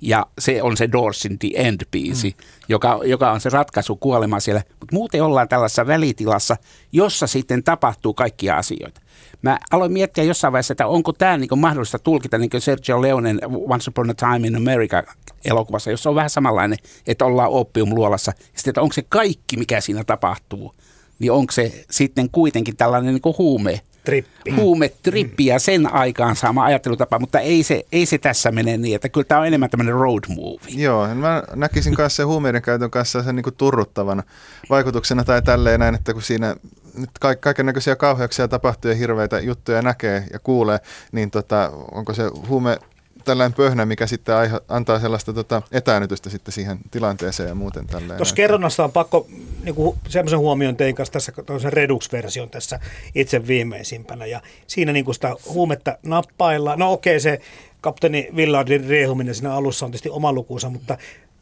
Ja 0.00 0.26
se 0.38 0.62
on 0.62 0.76
se 0.76 0.92
Doorsin 0.92 1.38
The 1.38 1.48
End-biisi, 1.54 2.28
mm. 2.28 2.44
joka, 2.68 3.00
joka 3.04 3.32
on 3.32 3.40
se 3.40 3.50
ratkaisu 3.50 3.96
kuolema 3.96 4.40
siellä. 4.40 4.62
Mutta 4.80 4.94
muuten 4.94 5.22
ollaan 5.22 5.48
tällaisessa 5.48 5.86
välitilassa, 5.86 6.56
jossa 6.92 7.26
sitten 7.26 7.64
tapahtuu 7.64 8.14
kaikkia 8.14 8.56
asioita. 8.56 9.00
Mä 9.42 9.58
aloin 9.70 9.92
miettiä 9.92 10.24
jossain 10.24 10.52
vaiheessa, 10.52 10.72
että 10.72 10.86
onko 10.86 11.12
tämä 11.12 11.36
niin 11.36 11.58
mahdollista 11.58 11.98
tulkita 11.98 12.38
niin 12.38 12.50
kuin 12.50 12.60
Sergio 12.60 13.02
Leonen 13.02 13.40
Once 13.68 13.90
Upon 13.90 14.10
a 14.10 14.14
Time 14.14 14.48
in 14.48 14.56
America 14.56 15.02
elokuvassa, 15.44 15.90
jossa 15.90 16.10
on 16.10 16.16
vähän 16.16 16.30
samanlainen, 16.30 16.78
että 17.06 17.24
ollaan 17.24 17.50
oppiumluolassa. 17.50 18.32
Sitten, 18.54 18.70
että 18.70 18.82
onko 18.82 18.92
se 18.92 19.02
kaikki, 19.08 19.56
mikä 19.56 19.80
siinä 19.80 20.04
tapahtuu, 20.04 20.74
niin 21.18 21.32
onko 21.32 21.52
se 21.52 21.84
sitten 21.90 22.30
kuitenkin 22.30 22.76
tällainen 22.76 23.14
niin 23.14 23.34
huume, 23.38 23.80
Trippi. 24.04 24.50
huumetrippi 24.50 25.46
ja 25.46 25.58
sen 25.58 25.92
aikaan 25.92 26.36
saama 26.36 26.64
ajattelutapa, 26.64 27.18
mutta 27.18 27.40
ei 27.40 27.62
se, 27.62 27.84
ei 27.92 28.06
se 28.06 28.18
tässä 28.18 28.50
mene 28.50 28.76
niin, 28.76 28.94
että 28.94 29.08
kyllä 29.08 29.24
tämä 29.24 29.40
on 29.40 29.46
enemmän 29.46 29.70
tämmöinen 29.70 29.94
road 29.94 30.24
movie. 30.28 30.82
Joo, 30.82 31.14
mä 31.14 31.42
näkisin 31.54 31.94
kanssa 31.94 32.16
sen 32.16 32.26
huumeiden 32.26 32.62
käytön 32.62 32.90
kanssa 32.90 33.22
sen 33.22 33.36
niinku 33.36 33.50
turruttavana 33.50 34.22
vaikutuksena 34.70 35.24
tai 35.24 35.42
tälleen 35.42 35.80
näin, 35.80 35.94
että 35.94 36.12
kun 36.12 36.22
siinä 36.22 36.56
nyt 36.98 37.10
ka- 37.20 37.36
kaiken 37.36 37.66
näköisiä 37.66 37.96
kauheuksia 37.96 38.48
tapahtuu 38.48 38.90
ja 38.90 38.96
hirveitä 38.96 39.40
juttuja 39.40 39.82
näkee 39.82 40.24
ja 40.32 40.38
kuulee, 40.38 40.78
niin 41.12 41.30
tota, 41.30 41.70
onko 41.92 42.14
se 42.14 42.22
huume 42.48 42.78
tällainen 43.24 43.56
pöhnä, 43.56 43.86
mikä 43.86 44.06
sitten 44.06 44.34
aihe, 44.34 44.60
antaa 44.68 45.00
sellaista 45.00 45.32
tota, 45.32 45.62
etäännytystä 45.72 46.30
sitten 46.30 46.52
siihen 46.52 46.78
tilanteeseen 46.90 47.48
ja 47.48 47.54
muuten 47.54 47.86
tälleen. 47.86 48.16
Tuossa 48.16 48.32
näin. 48.32 48.36
kerronnasta 48.36 48.84
on 48.84 48.92
pakko 48.92 49.26
niin 49.64 49.74
semmoisen 50.08 50.38
huomioon 50.38 50.76
tein 50.76 50.94
kanssa 50.94 51.12
tässä 51.12 51.32
tämmöisen 51.46 51.72
Redux-version 51.72 52.50
tässä 52.50 52.80
itse 53.14 53.46
viimeisimpänä. 53.46 54.26
Ja 54.26 54.40
siinä 54.66 54.92
niin 54.92 55.14
sitä 55.14 55.34
huumetta 55.48 55.98
nappaillaan. 56.02 56.78
No 56.78 56.92
okei, 56.92 57.20
se 57.20 57.40
kapteeni 57.80 58.28
Villardin 58.36 58.84
riehuminen 58.84 59.34
siinä 59.34 59.54
alussa 59.54 59.86
on 59.86 59.90
tietysti 59.90 60.10
oma 60.10 60.32
lukuunsa, 60.32 60.68
mutta 60.68 60.98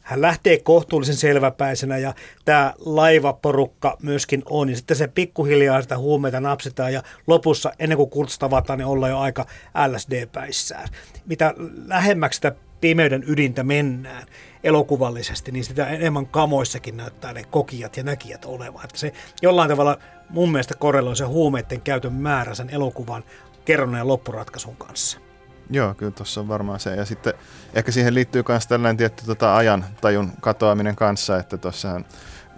hän 0.07 0.21
lähtee 0.21 0.57
kohtuullisen 0.57 1.15
selväpäisenä 1.15 1.97
ja 1.97 2.13
tämä 2.45 2.73
laivaporukka 2.79 3.97
myöskin 4.03 4.43
on. 4.49 4.69
Ja 4.69 4.75
sitten 4.75 4.97
se 4.97 5.07
pikkuhiljaa 5.07 5.81
sitä 5.81 5.97
huumeita 5.97 6.39
napsitaan 6.39 6.93
ja 6.93 7.03
lopussa 7.27 7.71
ennen 7.79 7.97
kuin 7.97 8.09
Kurtz 8.09 8.37
tavataan, 8.37 8.79
niin 8.79 8.87
ollaan 8.87 9.11
jo 9.11 9.19
aika 9.19 9.45
LSD-päissään. 9.87 10.89
Mitä 11.25 11.53
lähemmäksi 11.85 12.37
sitä 12.37 12.55
pimeyden 12.81 13.23
ydintä 13.27 13.63
mennään 13.63 14.27
elokuvallisesti, 14.63 15.51
niin 15.51 15.63
sitä 15.63 15.87
enemmän 15.87 16.27
kamoissakin 16.27 16.97
näyttää 16.97 17.33
ne 17.33 17.43
kokijat 17.43 17.97
ja 17.97 18.03
näkijät 18.03 18.45
olevan. 18.45 18.83
Että 18.83 18.97
se 18.97 19.13
jollain 19.41 19.69
tavalla 19.69 19.97
mun 20.29 20.51
mielestä 20.51 20.75
korreloi 20.75 21.15
se 21.15 21.25
huumeiden 21.25 21.81
käytön 21.81 22.13
määrä 22.13 22.53
sen 22.53 22.69
elokuvan 22.69 23.23
kerronnan 23.65 23.99
ja 23.99 24.07
loppuratkaisun 24.07 24.75
kanssa. 24.75 25.26
Joo, 25.69 25.93
kyllä 25.93 26.11
tuossa 26.11 26.41
on 26.41 26.47
varmaan 26.47 26.79
se. 26.79 26.95
Ja 26.95 27.05
sitten 27.05 27.33
ehkä 27.73 27.91
siihen 27.91 28.13
liittyy 28.13 28.43
myös 28.47 28.67
tällainen 28.67 28.97
tietty 28.97 29.25
tota 29.25 29.57
ajan 29.57 29.85
tajun 30.01 30.31
katoaminen 30.41 30.95
kanssa, 30.95 31.37
että 31.37 31.57
tuossahan 31.57 32.05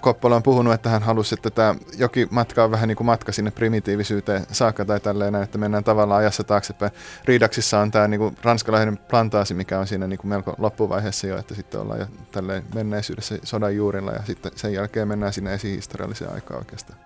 Koppola 0.01 0.35
on 0.35 0.43
puhunut, 0.43 0.73
että 0.73 0.89
hän 0.89 1.03
halusi, 1.03 1.35
että 1.35 1.49
tämä 1.49 1.75
jokin 1.97 2.27
matka 2.31 2.63
on 2.63 2.71
vähän 2.71 2.87
niin 2.87 2.95
kuin 2.95 3.05
matka 3.05 3.31
sinne 3.31 3.51
primitiivisyyteen 3.51 4.45
saakka 4.51 4.85
tai 4.85 4.99
tälleen 4.99 5.35
että 5.35 5.57
mennään 5.57 5.83
tavallaan 5.83 6.19
ajassa 6.19 6.43
taaksepäin. 6.43 6.91
Riidaksissa 7.25 7.79
on 7.79 7.91
tämä 7.91 8.07
niin 8.07 8.19
kuin 8.19 8.37
ranskalainen 8.43 8.97
plantaasi, 8.97 9.53
mikä 9.53 9.79
on 9.79 9.87
siinä 9.87 10.07
niin 10.07 10.19
kuin 10.19 10.29
melko 10.29 10.55
loppuvaiheessa 10.57 11.27
jo, 11.27 11.37
että 11.37 11.55
sitten 11.55 11.81
ollaan 11.81 11.99
jo 11.99 12.05
tälleen 12.31 12.63
menneisyydessä 12.75 13.37
sodan 13.43 13.75
juurilla 13.75 14.11
ja 14.11 14.23
sitten 14.25 14.51
sen 14.55 14.73
jälkeen 14.73 15.07
mennään 15.07 15.33
sinne 15.33 15.53
esihistorialliseen 15.53 16.33
aikaan 16.33 16.59
oikeastaan. 16.59 16.99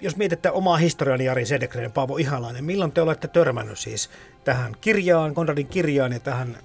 Jos 0.00 0.16
mietitte 0.16 0.50
omaa 0.50 0.76
historiani 0.76 1.24
Jari 1.24 1.46
Sedekren 1.46 1.84
ja 1.84 1.90
Paavo 1.90 2.16
Ihalainen, 2.16 2.64
milloin 2.64 2.92
te 2.92 3.00
olette 3.00 3.28
törmännyt 3.28 3.78
siis 3.78 4.10
tähän 4.44 4.76
kirjaan, 4.80 5.34
Konradin 5.34 5.66
kirjaan 5.66 6.12
ja 6.12 6.20
tähän 6.20 6.58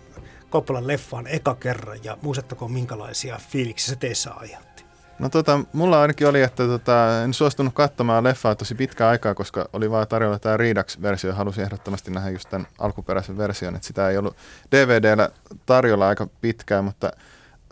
Koppolan 0.50 0.88
leffaan 0.88 1.28
eka 1.28 1.56
kerran 1.56 2.00
ja 2.04 2.18
muistatteko 2.22 2.68
minkälaisia 2.68 3.40
fiiliksiä 3.50 3.94
se 3.94 3.96
teissä 3.96 4.32
aiheutti? 4.32 4.84
No 5.20 5.30
tota, 5.30 5.60
mulla 5.74 6.02
ainakin 6.02 6.28
oli, 6.28 6.42
että 6.42 6.68
tota, 6.68 7.24
en 7.24 7.34
suostunut 7.34 7.74
katsomaan 7.74 8.24
leffaa 8.24 8.56
tosi 8.56 8.76
pitkään 8.76 9.10
aikaa, 9.10 9.34
koska 9.34 9.70
oli 9.74 9.92
vaan 9.92 10.08
tarjolla 10.08 10.40
tämä 10.40 10.58
Redux-versio 10.58 11.30
ja 11.30 11.36
halusin 11.36 11.64
ehdottomasti 11.64 12.12
nähdä 12.12 12.30
just 12.30 12.50
tämän 12.50 12.68
alkuperäisen 12.80 13.38
version, 13.38 13.76
että 13.76 13.88
sitä 13.88 14.10
ei 14.10 14.18
ollut 14.18 14.38
DVDllä 14.72 15.30
tarjolla 15.66 16.08
aika 16.08 16.28
pitkään, 16.42 16.84
mutta 16.84 17.12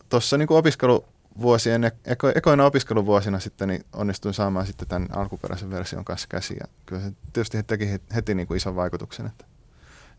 tuossa 0.09 0.37
niin 0.37 0.47
opiskeluvuosien, 1.31 1.91
eko, 2.05 2.29
ekoina 2.35 2.65
opiskeluvuosina 2.65 3.39
sitten 3.39 3.67
niin 3.67 3.85
onnistuin 3.93 4.33
saamaan 4.33 4.67
sitten 4.67 4.87
tämän 4.87 5.07
alkuperäisen 5.11 5.71
version 5.71 6.05
kanssa 6.05 6.27
käsiin 6.27 6.57
ja 6.59 6.67
kyllä 6.85 7.01
se 7.01 7.11
tietysti 7.33 7.63
teki 7.63 7.91
heti, 7.91 8.05
heti 8.15 8.35
niin 8.35 8.47
kuin 8.47 8.57
ison 8.57 8.75
vaikutuksen, 8.75 9.25
että 9.25 9.45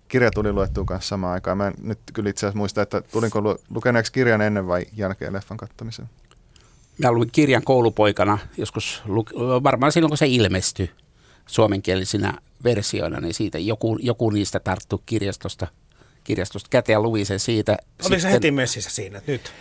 kirja 0.09 0.31
tuli 0.31 0.53
luettua 0.53 0.85
kanssa 0.85 1.09
samaan 1.09 1.33
aikaan. 1.33 1.59
Mä 1.59 1.67
en 1.69 1.75
nyt 1.83 1.99
kyllä 2.13 2.31
itse 2.31 2.47
asiassa 2.47 2.59
muista, 2.59 2.83
että 2.83 3.01
tulinko 3.01 3.41
lu- 3.41 3.59
lukeneeksi 3.71 4.13
kirjan 4.13 4.41
ennen 4.41 4.67
vai 4.67 4.85
jälkeen 4.97 5.33
leffan 5.33 5.57
kattamisen. 5.57 6.09
Mä 6.99 7.13
luin 7.13 7.31
kirjan 7.33 7.63
koulupoikana 7.65 8.39
joskus, 8.57 9.03
varmaan 9.63 9.93
silloin 9.93 10.11
kun 10.11 10.19
se 10.19 10.27
ilmestyi 10.27 10.91
suomenkielisinä 11.47 12.39
versioina, 12.65 13.21
niin 13.21 13.35
siitä 13.35 13.59
joku, 13.59 13.99
joku 14.01 14.31
niistä 14.31 14.61
tarttu 14.61 15.03
kirjastosta, 15.07 15.67
kirjastosta 16.25 16.69
käteen 16.71 16.95
ja 16.95 17.01
luin 17.01 17.27
sen 17.27 17.41
siitä. 17.41 17.77
Oliko 18.07 18.21
se 18.21 18.33
heti 18.33 18.51
messissä 18.51 18.91
siinä, 18.91 19.19
että 19.19 19.33
nyt? 19.33 19.53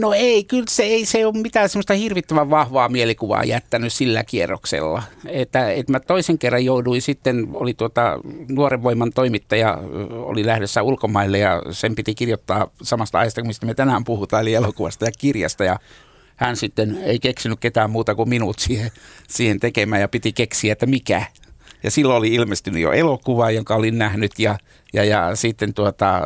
No 0.00 0.12
ei, 0.12 0.44
kyllä 0.44 0.64
se 0.68 0.82
ei 0.82 1.06
se 1.06 1.26
ole 1.26 1.38
mitään 1.38 1.68
semmoista 1.68 1.94
hirvittävän 1.94 2.50
vahvaa 2.50 2.88
mielikuvaa 2.88 3.44
jättänyt 3.44 3.92
sillä 3.92 4.24
kierroksella. 4.24 5.02
Että, 5.26 5.70
että 5.70 5.92
mä 5.92 6.00
toisen 6.00 6.38
kerran 6.38 6.64
jouduin 6.64 7.02
sitten, 7.02 7.48
oli 7.52 7.74
tuota, 7.74 8.20
nuoren 8.48 8.82
voiman 8.82 9.12
toimittaja, 9.14 9.78
oli 10.10 10.46
lähdössä 10.46 10.82
ulkomaille 10.82 11.38
ja 11.38 11.62
sen 11.70 11.94
piti 11.94 12.14
kirjoittaa 12.14 12.70
samasta 12.82 13.18
aiheesta, 13.18 13.44
mistä 13.44 13.66
me 13.66 13.74
tänään 13.74 14.04
puhutaan, 14.04 14.42
eli 14.42 14.54
elokuvasta 14.54 15.04
ja 15.04 15.12
kirjasta. 15.18 15.64
Ja 15.64 15.78
hän 16.36 16.56
sitten 16.56 16.98
ei 17.02 17.18
keksinyt 17.18 17.60
ketään 17.60 17.90
muuta 17.90 18.14
kuin 18.14 18.28
minut 18.28 18.58
siihen, 18.58 18.90
siihen 19.28 19.60
tekemään 19.60 20.00
ja 20.00 20.08
piti 20.08 20.32
keksiä, 20.32 20.72
että 20.72 20.86
mikä. 20.86 21.24
Ja 21.82 21.90
silloin 21.90 22.18
oli 22.18 22.34
ilmestynyt 22.34 22.82
jo 22.82 22.92
elokuva, 22.92 23.50
jonka 23.50 23.74
olin 23.74 23.98
nähnyt 23.98 24.38
ja, 24.38 24.58
ja, 24.92 25.04
ja 25.04 25.36
sitten 25.36 25.74
tuota, 25.74 26.20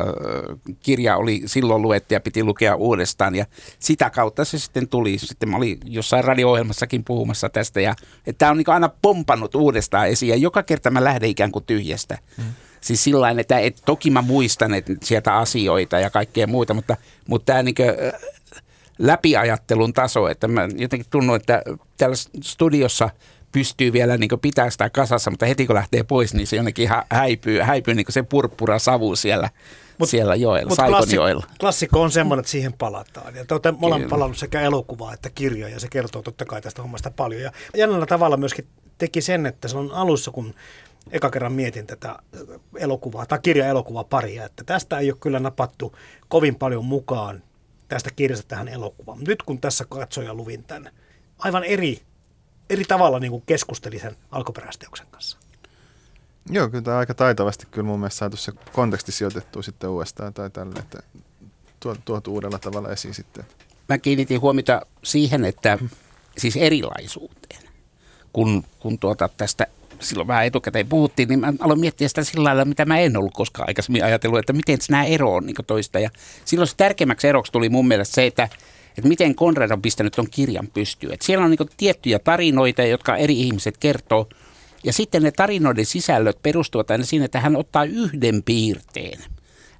kirja 0.79 1.17
oli 1.17 1.41
silloin 1.45 1.81
luettu 1.81 2.13
ja 2.13 2.19
piti 2.19 2.43
lukea 2.43 2.75
uudestaan 2.75 3.35
ja 3.35 3.45
sitä 3.79 4.09
kautta 4.09 4.45
se 4.45 4.59
sitten 4.59 4.87
tuli. 4.87 5.17
Sitten 5.17 5.49
mä 5.49 5.57
olin 5.57 5.77
jossain 5.85 6.23
radio-ohjelmassakin 6.23 7.03
puhumassa 7.03 7.49
tästä 7.49 7.81
ja 7.81 7.95
että 8.27 8.39
tämä 8.39 8.51
on 8.51 8.57
niin 8.57 8.69
aina 8.69 8.89
pompannut 9.01 9.55
uudestaan 9.55 10.07
esiin 10.07 10.29
ja 10.29 10.35
joka 10.35 10.63
kerta 10.63 10.91
mä 10.91 11.03
lähden 11.03 11.29
ikään 11.29 11.51
kuin 11.51 11.65
tyhjästä. 11.65 12.17
Mm. 12.37 12.43
Siis 12.81 13.03
sillä 13.03 13.29
että, 13.29 13.59
että 13.59 13.81
toki 13.85 14.09
mä 14.09 14.21
muistan 14.21 14.73
että 14.73 14.93
sieltä 15.03 15.35
asioita 15.35 15.99
ja 15.99 16.09
kaikkea 16.09 16.47
muuta, 16.47 16.73
mutta, 16.73 16.97
mutta 17.27 17.45
tämä 17.45 17.63
niin 17.63 17.75
läpiajattelun 18.99 19.93
taso, 19.93 20.27
että 20.27 20.47
mä 20.47 20.67
jotenkin 20.75 21.09
tunnun, 21.09 21.35
että 21.35 21.61
täällä 21.97 22.15
studiossa 22.41 23.09
pystyy 23.55 23.93
vielä 23.93 24.17
niin 24.17 24.29
pitää 24.41 24.69
sitä 24.69 24.89
kasassa, 24.89 25.31
mutta 25.31 25.45
heti 25.45 25.67
kun 25.67 25.75
lähtee 25.75 26.03
pois, 26.03 26.33
niin 26.33 26.47
se 26.47 26.55
jonnekin 26.55 26.89
häipyy, 27.09 27.59
häipyy 27.59 27.93
niin 27.93 28.05
se 28.09 28.23
purppura 28.23 28.79
savu 28.79 29.15
siellä, 29.15 29.49
mut, 29.97 30.09
siellä 30.09 30.35
joella, 30.35 30.69
mut 30.69 30.75
Saikonjoella. 30.75 31.41
Klassi, 31.41 31.59
klassikko 31.59 32.01
on 32.01 32.11
semmoinen, 32.11 32.41
että 32.41 32.51
siihen 32.51 32.73
palataan. 32.73 33.35
Ja 33.35 33.45
te 33.45 33.53
olette 33.53 33.71
molemmat 33.71 34.09
palannut 34.09 34.37
sekä 34.37 34.61
elokuvaa 34.61 35.13
että 35.13 35.29
kirjoja, 35.29 35.73
ja 35.73 35.79
se 35.79 35.87
kertoo 35.87 36.21
totta 36.21 36.45
kai 36.45 36.61
tästä 36.61 36.81
hommasta 36.81 37.11
paljon. 37.11 37.41
Ja 37.41 37.51
jännällä 37.77 38.05
tavalla 38.05 38.37
myöskin 38.37 38.67
teki 38.97 39.21
sen, 39.21 39.45
että 39.45 39.67
se 39.67 39.77
on 39.77 39.91
alussa, 39.91 40.31
kun 40.31 40.53
eka 41.11 41.29
kerran 41.29 41.53
mietin 41.53 41.87
tätä 41.87 42.15
elokuvaa, 42.77 43.25
tai 43.25 43.39
kirja-elokuvaa 43.39 44.03
paria, 44.03 44.45
että 44.45 44.63
tästä 44.63 44.99
ei 44.99 45.11
ole 45.11 45.17
kyllä 45.21 45.39
napattu 45.39 45.95
kovin 46.27 46.55
paljon 46.55 46.85
mukaan 46.85 47.43
tästä 47.87 48.09
kirjasta 48.15 48.47
tähän 48.47 48.67
elokuvaan. 48.67 49.19
Nyt 49.27 49.43
kun 49.43 49.61
tässä 49.61 49.85
katsoja 49.89 50.33
luvin 50.33 50.63
tämän, 50.63 50.89
aivan 51.39 51.63
eri, 51.63 52.01
eri 52.69 52.83
tavalla 52.83 53.19
niin 53.19 53.31
kuin 53.31 53.43
keskusteli 53.45 53.99
sen 53.99 54.15
alkuperäisteoksen 54.31 55.07
kanssa. 55.11 55.37
Joo, 56.49 56.69
kyllä 56.69 56.83
tämä 56.83 56.97
aika 56.97 57.13
taitavasti 57.13 57.67
kyllä 57.71 57.87
mun 57.87 57.99
mielestä 57.99 58.17
saatu 58.17 58.37
se 58.37 58.51
konteksti 58.73 59.11
sijoitettua 59.11 59.61
sitten 59.61 59.89
uudestaan 59.89 60.33
tai 60.33 60.49
tälle, 60.49 60.79
että 60.79 60.99
tuotu 62.05 62.33
uudella 62.33 62.59
tavalla 62.59 62.91
esiin 62.91 63.13
sitten. 63.13 63.45
Mä 63.89 63.97
kiinnitin 63.97 64.41
huomiota 64.41 64.81
siihen, 65.03 65.45
että 65.45 65.77
siis 66.37 66.55
erilaisuuteen, 66.55 67.61
kun, 68.33 68.63
kun 68.79 68.99
tuota 68.99 69.29
tästä 69.37 69.67
silloin 69.99 70.27
vähän 70.27 70.45
etukäteen 70.45 70.87
puhuttiin, 70.87 71.29
niin 71.29 71.39
mä 71.39 71.53
aloin 71.59 71.79
miettiä 71.79 72.07
sitä 72.07 72.23
sillä 72.23 72.43
lailla, 72.43 72.65
mitä 72.65 72.85
mä 72.85 72.99
en 72.99 73.17
ollut 73.17 73.33
koskaan 73.33 73.69
aikaisemmin 73.69 74.03
ajatellut, 74.03 74.39
että 74.39 74.53
miten 74.53 74.77
nämä 74.89 75.05
ero 75.05 75.33
on 75.33 75.45
niin 75.45 75.55
toista. 75.67 75.99
Ja 75.99 76.09
silloin 76.45 76.67
se 76.67 76.75
tärkeimmäksi 76.77 77.27
eroksi 77.27 77.51
tuli 77.51 77.69
mun 77.69 77.87
mielestä 77.87 78.15
se, 78.15 78.25
että, 78.25 78.49
että 78.97 79.07
miten 79.07 79.35
Konrad 79.35 79.71
on 79.71 79.81
pistänyt 79.81 80.13
tuon 80.13 80.29
kirjan 80.31 80.67
pystyyn. 80.73 81.13
Että 81.13 81.25
siellä 81.25 81.45
on 81.45 81.51
niin 81.51 81.69
tiettyjä 81.77 82.19
tarinoita, 82.19 82.83
jotka 82.83 83.17
eri 83.17 83.41
ihmiset 83.41 83.77
kertoo. 83.77 84.29
Ja 84.83 84.93
sitten 84.93 85.23
ne 85.23 85.31
tarinoiden 85.31 85.85
sisällöt 85.85 86.43
perustuvat 86.43 86.91
aina 86.91 87.03
siinä, 87.03 87.25
että 87.25 87.39
hän 87.39 87.55
ottaa 87.55 87.83
yhden 87.83 88.43
piirteen. 88.43 89.19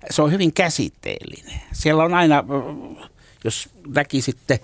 Se 0.10 0.21
on 0.21 0.32
hyvin 0.32 0.54
käsitteellinen. 0.54 1.62
Siellä 1.71 2.04
on 2.04 2.13
aina, 2.13 2.43
jos 3.43 3.69
näki 3.95 4.21
sitten, 4.21 4.60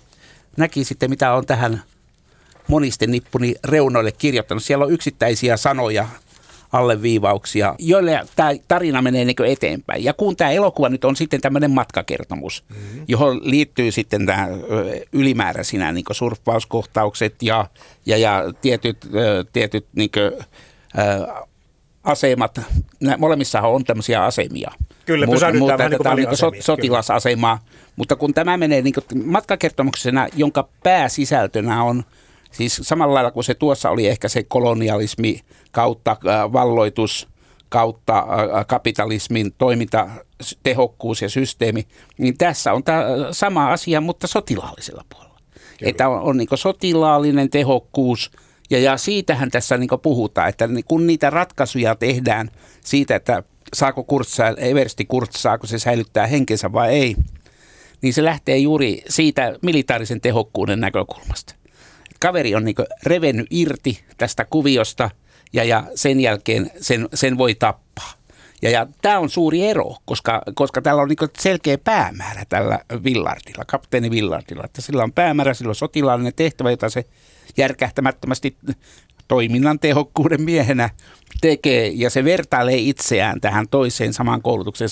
näki 0.58 0.84
sitten 0.84 1.10
mitä 1.10 1.34
on 1.34 1.46
tähän 1.46 1.84
monisten 2.68 3.12
nippuni 3.12 3.56
reunoille 3.64 4.12
kirjoittanut. 4.12 4.64
Siellä 4.64 4.86
on 4.86 4.92
yksittäisiä 4.92 5.58
sanoja, 5.58 6.08
alleviivauksia, 6.72 7.76
joille 7.80 8.20
tämä 8.36 8.52
tarina 8.68 9.02
menee 9.02 9.26
niin 9.26 9.46
eteenpäin. 9.46 10.04
Ja 10.04 10.14
kun 10.14 10.36
tämä 10.36 10.52
elokuva 10.52 10.90
nyt 10.90 11.06
on 11.06 11.16
sitten 11.16 11.42
tämmöinen 11.42 11.72
matkakertomus, 11.72 12.64
mm-hmm. 12.70 13.06
johon 13.08 13.42
liittyy 13.44 13.92
sitten 13.92 14.26
tämä 14.26 14.48
ylimääräisinä 15.14 15.92
niin 15.92 16.06
surffauskohtaukset 16.12 17.36
ja, 17.42 17.66
ja, 18.06 18.18
ja 18.18 18.44
tietyt, 18.62 19.08
tietyt 19.54 19.86
niin 19.96 20.10
kuin, 20.12 20.46
asemat. 22.04 22.62
Molemmissahan 23.18 23.72
on 23.72 23.84
tämmöisiä 23.84 24.24
asemia. 24.24 24.72
Kyllä, 25.06 25.26
Mut, 25.26 25.36
mutta 25.60 25.90
niin 25.90 26.00
tämä 26.04 26.12
on 26.12 26.18
niin 26.18 26.38
so, 26.38 26.52
sotilasasema. 26.60 27.60
Mutta 27.96 28.16
kun 28.16 28.34
tämä 28.34 28.58
menee 28.58 28.82
niin 28.82 28.94
matkakertomuksena, 29.26 30.28
jonka 30.36 30.70
pääsisältönä 30.84 31.84
on– 31.84 32.04
Siis 32.52 32.80
samalla 32.84 33.14
lailla 33.14 33.32
kuin 33.32 33.44
se 33.44 33.54
tuossa 33.54 33.90
oli 33.90 34.08
ehkä 34.08 34.30
se 34.30 34.44
kolonialismi 34.44 35.40
kautta 35.72 36.12
äh, 36.12 36.54
valloitus 36.54 37.28
kautta 37.70 38.18
äh, 38.18 38.68
kapitalismin 38.68 39.54
toiminta, 39.58 40.08
tehokkuus 40.64 41.22
ja 41.22 41.30
systeemi, 41.30 41.88
niin 42.18 42.38
tässä 42.38 42.74
on 42.74 42.84
tämä 42.84 43.04
sama 43.32 43.72
asia, 43.72 44.02
mutta 44.02 44.28
sotilaallisella 44.28 45.04
puolella. 45.10 45.40
Kyllä. 45.80 45.90
Että 45.90 46.10
on, 46.10 46.22
on 46.22 46.38
niin 46.38 46.48
sotilaallinen 46.56 47.50
tehokkuus, 47.50 48.32
ja, 48.70 48.80
ja 48.80 48.98
siitähän 48.98 49.52
tässä 49.52 49.78
niin 49.78 49.90
puhutaan, 50.02 50.50
että 50.50 50.70
kun 50.88 51.08
niitä 51.08 51.30
ratkaisuja 51.30 51.96
tehdään 51.96 52.50
siitä, 52.82 53.16
että 53.16 53.44
saako 53.74 54.04
Kurtsa, 54.04 54.48
Eversti 54.48 55.06
Kurtsa, 55.06 55.40
saako 55.40 55.68
se 55.68 55.80
säilyttää 55.80 56.28
henkensä 56.28 56.74
vai 56.74 56.90
ei, 56.90 57.16
niin 58.02 58.14
se 58.14 58.26
lähtee 58.26 58.58
juuri 58.58 59.04
siitä 59.10 59.56
militaarisen 59.62 60.22
tehokkuuden 60.22 60.80
näkökulmasta 60.80 61.61
kaveri 62.22 62.56
on 62.56 62.66
niin 62.66 62.76
revennyt 63.06 63.48
irti 63.50 64.04
tästä 64.18 64.46
kuviosta 64.46 65.10
ja, 65.54 65.64
ja 65.64 65.84
sen 65.96 66.20
jälkeen 66.20 66.72
sen, 66.82 67.10
sen 67.14 67.38
voi 67.38 67.56
tappaa. 67.56 68.12
Ja, 68.62 68.70
ja 68.70 68.88
tämä 69.02 69.20
on 69.20 69.30
suuri 69.30 69.68
ero, 69.68 69.96
koska, 70.06 70.42
koska 70.56 70.82
tällä 70.82 71.02
on 71.02 71.08
niin 71.08 71.30
selkeä 71.40 71.78
päämäärä 71.78 72.44
tällä 72.50 72.80
Villardilla, 73.04 73.66
kapteeni 73.66 74.12
Villardilla. 74.12 74.64
Että 74.66 74.82
sillä 74.82 75.04
on 75.04 75.14
päämäärä, 75.14 75.54
sillä 75.54 75.70
on 75.70 75.76
sotilaallinen 75.76 76.34
tehtävä, 76.36 76.72
jota 76.72 76.90
se 76.90 77.06
järkähtämättömästi 77.58 78.58
toiminnan 79.28 79.80
tehokkuuden 79.80 80.42
miehenä 80.42 80.90
tekee 81.42 81.88
ja 81.88 82.10
se 82.10 82.24
vertailee 82.24 82.78
itseään 82.78 83.42
tähän 83.42 83.68
toiseen 83.72 84.14
samaan 84.14 84.42
koulutukseen, 84.42 84.90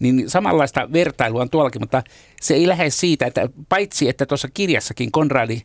niin 0.00 0.30
samanlaista 0.30 0.92
vertailua 0.92 1.42
on 1.42 1.50
tuollakin, 1.50 1.82
mutta 1.82 2.02
se 2.40 2.54
ei 2.54 2.68
lähde 2.68 2.90
siitä, 2.90 3.26
että 3.26 3.48
paitsi 3.68 4.08
että 4.08 4.26
tuossa 4.26 4.48
kirjassakin 4.54 5.12
Konradi 5.12 5.62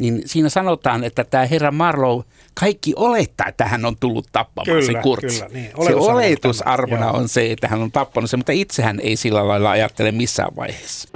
niin 0.00 0.22
siinä 0.26 0.48
sanotaan, 0.48 1.04
että 1.04 1.24
tämä 1.24 1.46
herra 1.46 1.70
Marlow, 1.70 2.20
kaikki 2.54 2.92
olettaa, 2.96 3.46
että 3.46 3.64
hän 3.64 3.84
on 3.84 3.96
tullut 4.00 4.26
tappamaan 4.32 4.66
kyllä, 4.66 4.92
se 4.92 5.02
kurtsi. 5.02 5.42
Kyllä, 5.42 5.54
niin. 5.54 5.70
Se 5.86 5.94
oletusarvona 5.94 7.10
on 7.10 7.28
se, 7.28 7.52
että 7.52 7.68
hän 7.68 7.82
on 7.82 7.92
tappanut 7.92 8.30
se, 8.30 8.36
mutta 8.36 8.52
itsehän 8.52 9.00
ei 9.00 9.16
sillä 9.16 9.48
lailla 9.48 9.70
ajattele 9.70 10.12
missään 10.12 10.56
vaiheessa. 10.56 11.08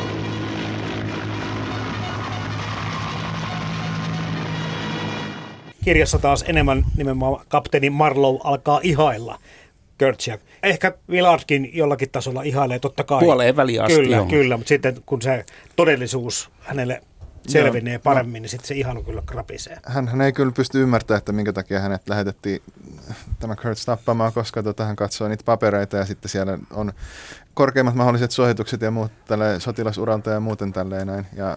Kirjassa 5.85 6.19
taas 6.19 6.45
enemmän 6.49 6.85
nimenomaan 6.97 7.45
kapteeni 7.49 7.91
Marlow 7.91 8.37
alkaa 8.45 8.81
ihailla 8.83 9.39
Gertsia. 9.99 10.39
Ehkä 10.63 10.93
Villardkin 11.11 11.71
jollakin 11.73 12.11
tasolla 12.11 12.43
ihailee 12.43 12.79
totta 12.79 13.05
kai. 13.05 13.21
Puoleen 13.21 13.57
väliin 13.57 13.83
asti. 13.83 13.95
Kyllä, 13.95 14.17
joo. 14.17 14.27
kyllä, 14.27 14.57
mutta 14.57 14.69
sitten 14.69 14.97
kun 15.07 15.23
se 15.23 15.45
todellisuus 15.77 16.51
hänelle 16.61 17.03
selvinee 17.49 17.99
paremmin, 17.99 18.43
niin 18.43 18.51
sitten 18.51 18.69
se 18.69 18.75
ihailu 18.75 19.03
kyllä 19.03 19.23
krapisee. 19.27 19.79
Hän, 19.87 20.09
hän 20.09 20.21
ei 20.21 20.33
kyllä 20.33 20.53
pysty 20.53 20.83
ymmärtämään, 20.83 21.19
että 21.19 21.33
minkä 21.33 21.53
takia 21.53 21.81
hänet 21.81 22.09
lähetettiin 22.09 22.63
tämä 23.41 23.57
Kurtz 23.57 23.85
tappamaan, 23.85 24.33
koska 24.33 24.63
tota, 24.63 24.85
hän 24.85 24.97
katsoo 24.97 25.29
niitä 25.29 25.45
papereita 25.45 25.97
ja 25.97 26.05
sitten 26.05 26.29
siellä 26.29 26.59
on 26.71 26.93
korkeimmat 27.55 27.95
mahdolliset 27.95 28.31
suositukset 28.31 28.81
ja 28.81 28.91
muut 28.91 29.13
tälle 29.25 29.61
sotilasuralta 29.61 30.31
ja 30.31 30.41
muuten 30.41 30.73
tälleen 30.73 31.07
näin. 31.07 31.27
Ja 31.37 31.57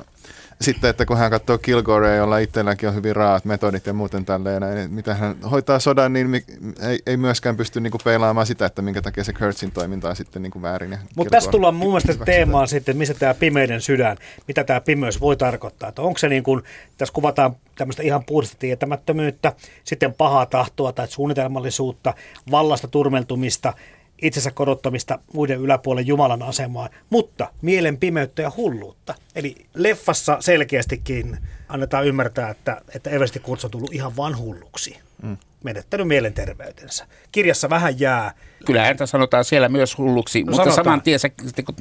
sitten, 0.62 0.90
että 0.90 1.06
kun 1.06 1.18
hän 1.18 1.32
katsoo 1.32 1.58
Kilgorea, 1.58 2.16
jolla 2.16 2.38
itselläkin 2.38 2.90
on 2.90 2.96
hyvin 2.96 3.16
raat 3.16 3.46
metodit 3.46 3.86
ja 3.86 3.94
muuten 3.94 4.26
tälleen, 4.26 4.62
näin, 4.62 4.94
mitä 4.94 5.16
hän 5.16 5.36
hoitaa 5.52 5.80
sodan, 5.80 6.14
niin 6.14 6.34
ei, 6.82 7.00
ei 7.06 7.18
myöskään 7.18 7.58
pysty 7.58 7.80
niinku 7.80 7.98
peilaamaan 8.04 8.48
sitä, 8.48 8.66
että 8.66 8.82
minkä 8.82 9.02
takia 9.02 9.24
se 9.24 9.34
Kurtzin 9.34 9.72
toiminta 9.72 10.10
on 10.10 10.16
sitten 10.16 10.42
niinku 10.42 10.62
väärin. 10.62 10.98
Mutta 11.16 11.32
tässä 11.32 11.52
tullaan 11.52 11.76
mun 11.76 11.88
mielestä 11.88 12.26
teemaan 12.26 12.68
sitten, 12.68 12.98
missä 12.98 13.14
tämä 13.14 13.34
pimeiden 13.34 13.82
sydän, 13.82 14.18
mitä 14.48 14.64
tämä 14.64 14.82
pimeys 14.82 15.22
voi 15.22 15.38
tarkoittaa. 15.38 15.90
Että 15.90 16.02
onko 16.02 16.18
se 16.18 16.30
niin 16.30 16.44
kuin, 16.44 16.64
tässä 16.98 17.14
kuvataan 17.14 17.56
tämmöistä 17.78 18.04
ihan 18.04 18.24
puhdasta 18.26 18.56
tietämättömyyttä, 18.60 19.54
sitten 19.84 20.14
pahaa 20.14 20.46
tahtoa 20.46 20.92
tai 20.92 21.08
suunnitelmallisuutta, 21.08 22.14
vallasta 22.52 22.88
turmeltumista, 22.88 23.74
itsensä 24.22 24.52
korottamista 24.52 25.20
muiden 25.34 25.60
yläpuolen 25.60 26.08
Jumalan 26.08 26.44
asemaan, 26.44 26.90
mutta 27.10 27.52
mielen 27.62 27.98
pimeyttä 27.98 28.42
ja 28.42 28.52
hulluutta. 28.58 29.16
Eli 29.36 29.56
leffassa 29.74 30.38
selkeästikin 30.40 31.38
annetaan 31.70 32.08
ymmärtää, 32.08 32.50
että, 32.50 32.82
että 32.96 33.10
Eversti 33.10 33.40
Kurtz 33.40 33.66
on 33.66 33.72
tullut 33.72 33.94
ihan 33.94 34.18
vanhulluksi. 34.18 34.98
Mm. 35.24 35.38
Menettänyt 35.64 36.08
mielenterveytensä. 36.08 37.06
Kirjassa 37.32 37.70
vähän 37.70 38.00
jää. 38.00 38.34
Kyllä 38.66 38.86
häntä 38.86 39.06
sanotaan 39.06 39.46
siellä 39.46 39.70
myös 39.70 39.98
hulluksi, 39.98 40.44
no, 40.44 40.46
mutta 40.46 40.64
sanotaan. 40.64 40.86
saman 40.86 41.02
tien 41.02 41.20
se, 41.20 41.32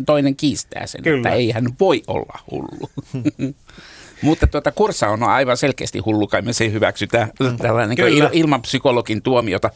toinen 0.07 0.37
kiistää 0.37 0.87
sen, 0.87 1.03
Kyllä. 1.03 1.17
että 1.17 1.31
ei 1.31 1.51
hän 1.51 1.67
voi 1.81 2.03
olla 2.07 2.39
hullu. 2.51 2.91
Mutta 4.23 4.47
tuota, 4.47 4.73
Kursa 4.73 5.09
on 5.09 5.23
aivan 5.23 5.57
selkeästi 5.57 5.99
hullu, 5.99 6.27
kai 6.27 6.43
me 6.43 6.53
se 6.53 6.73
hyväksytään 6.73 7.31
tällainen 7.59 7.99
il, 8.01 8.29
ilman 8.33 8.63
psykologin 8.63 9.23
tuomiota 9.23 9.71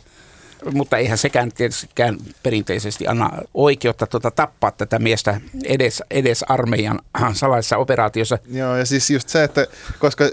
mutta 0.73 0.97
eihän 0.97 1.19
sekään 1.19 1.53
tietystikään 1.53 2.19
perinteisesti 2.43 3.07
anna 3.07 3.31
oikeutta 3.55 4.07
tuota, 4.07 4.31
tappaa 4.31 4.71
tätä 4.71 4.99
miestä 4.99 5.41
edes, 5.65 6.03
edes 6.11 6.45
armeijan 6.49 6.99
salaisessa 7.33 7.77
operaatiossa. 7.77 8.39
Joo, 8.53 8.77
ja 8.77 8.87
siis 8.87 9.11
just 9.11 9.29
se, 9.29 9.45
että 9.45 9.67
koska 9.99 10.25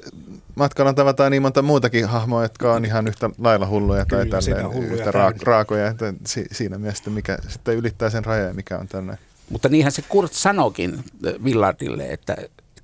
matkalla 0.55 0.93
tavataan 0.93 1.31
niin 1.31 1.41
monta 1.41 1.61
muutakin 1.61 2.05
hahmoa, 2.05 2.43
jotka 2.43 2.73
on 2.73 2.85
ihan 2.85 3.07
yhtä 3.07 3.29
lailla 3.37 3.67
hulluja 3.67 4.05
tai 4.05 4.25
Kyllä, 4.25 4.41
tälleen, 4.41 4.73
hulluja 4.73 4.93
yhtä 4.93 5.11
ra- 5.11 5.43
raakoja, 5.43 5.87
että 5.87 6.13
si- 6.25 6.47
siinä 6.51 6.77
mielessä 6.77 7.09
mikä 7.09 7.37
sitten 7.47 7.75
ylittää 7.75 8.09
sen 8.09 8.25
rajan, 8.25 8.55
mikä 8.55 8.77
on 8.77 8.87
tänne. 8.87 9.17
Mutta 9.49 9.69
niinhän 9.69 9.91
se 9.91 10.01
Kurt 10.09 10.33
sanokin 10.33 11.03
Villardille, 11.43 12.05
että 12.05 12.37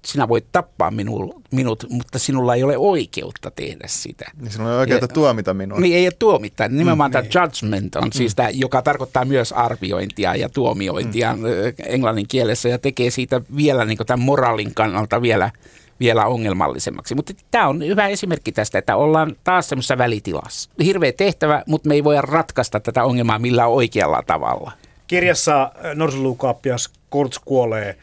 sinä 0.05 0.27
voit 0.27 0.45
tappaa 0.51 0.91
minu, 0.91 1.41
minut, 1.51 1.85
mutta 1.89 2.19
sinulla 2.19 2.55
ei 2.55 2.63
ole 2.63 2.77
oikeutta 2.77 3.51
tehdä 3.51 3.87
sitä. 3.87 4.31
Niin 4.41 4.51
sinulla 4.51 4.71
on 4.73 4.79
oikeutta 4.79 5.03
Ja- 5.03 5.13
tuomita 5.13 5.53
minua. 5.53 5.79
Niin 5.79 5.95
ei 5.95 6.05
ole 6.05 6.13
tuomita. 6.19 6.67
Nimenomaan 6.67 7.11
mm, 7.11 7.13
tämä 7.13 7.21
niin. 7.21 7.31
judgment 7.35 7.95
on 7.95 8.13
siis 8.13 8.35
tämä, 8.35 8.49
joka 8.49 8.81
tarkoittaa 8.81 9.25
myös 9.25 9.51
arviointia 9.53 10.35
ja 10.35 10.49
tuomiointia 10.49 11.35
mm. 11.35 11.43
englannin 11.85 12.27
kielessä 12.27 12.69
ja 12.69 12.77
tekee 12.77 13.09
siitä 13.09 13.41
vielä 13.55 13.85
niin 13.85 13.97
tämän 14.05 14.25
moraalin 14.25 14.73
kannalta 14.73 15.21
vielä, 15.21 15.51
vielä 15.99 16.25
ongelmallisemmaksi. 16.25 17.15
Mutta 17.15 17.33
tämä 17.51 17.67
on 17.67 17.85
hyvä 17.85 18.07
esimerkki 18.07 18.51
tästä, 18.51 18.77
että 18.79 18.95
ollaan 18.95 19.35
taas 19.43 19.69
semmoisessa 19.69 19.97
välitilassa. 19.97 20.69
Hirveä 20.83 21.11
tehtävä, 21.11 21.63
mutta 21.67 21.89
me 21.89 21.95
ei 21.95 22.03
voida 22.03 22.21
ratkaista 22.21 22.79
tätä 22.79 23.03
ongelmaa 23.03 23.39
millään 23.39 23.69
oikealla 23.69 24.23
tavalla. 24.27 24.71
Kirjassa 25.07 25.71
norsulukaappias 25.95 26.89
Kurtz 27.09 27.39
kuolee 27.45 27.89
äh, 27.89 27.95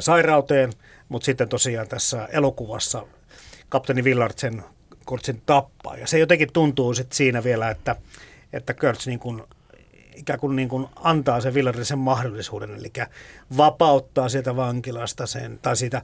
sairauteen, 0.00 0.72
mutta 1.08 1.26
sitten 1.26 1.48
tosiaan 1.48 1.88
tässä 1.88 2.28
elokuvassa 2.32 3.06
kapteeni 3.68 4.02
Willard 4.02 4.34
sen 4.36 4.64
Kurtzin 5.06 5.42
tappaa. 5.46 5.96
Ja 5.96 6.06
se 6.06 6.18
jotenkin 6.18 6.52
tuntuu 6.52 6.94
sitten 6.94 7.16
siinä 7.16 7.44
vielä, 7.44 7.70
että, 7.70 7.96
että 8.52 8.74
Kurtz 8.74 9.06
niin 9.06 9.18
kuin, 9.18 9.42
ikään 10.14 10.40
kuin, 10.40 10.56
niin 10.56 10.68
kuin 10.68 10.86
antaa 10.96 11.40
sen 11.40 11.54
Willardille 11.54 11.84
sen 11.84 11.98
mahdollisuuden, 11.98 12.74
eli 12.74 12.92
vapauttaa 13.56 14.28
sieltä 14.28 14.56
vankilasta 14.56 15.26
sen, 15.26 15.58
tai 15.62 15.76
siitä 15.76 16.02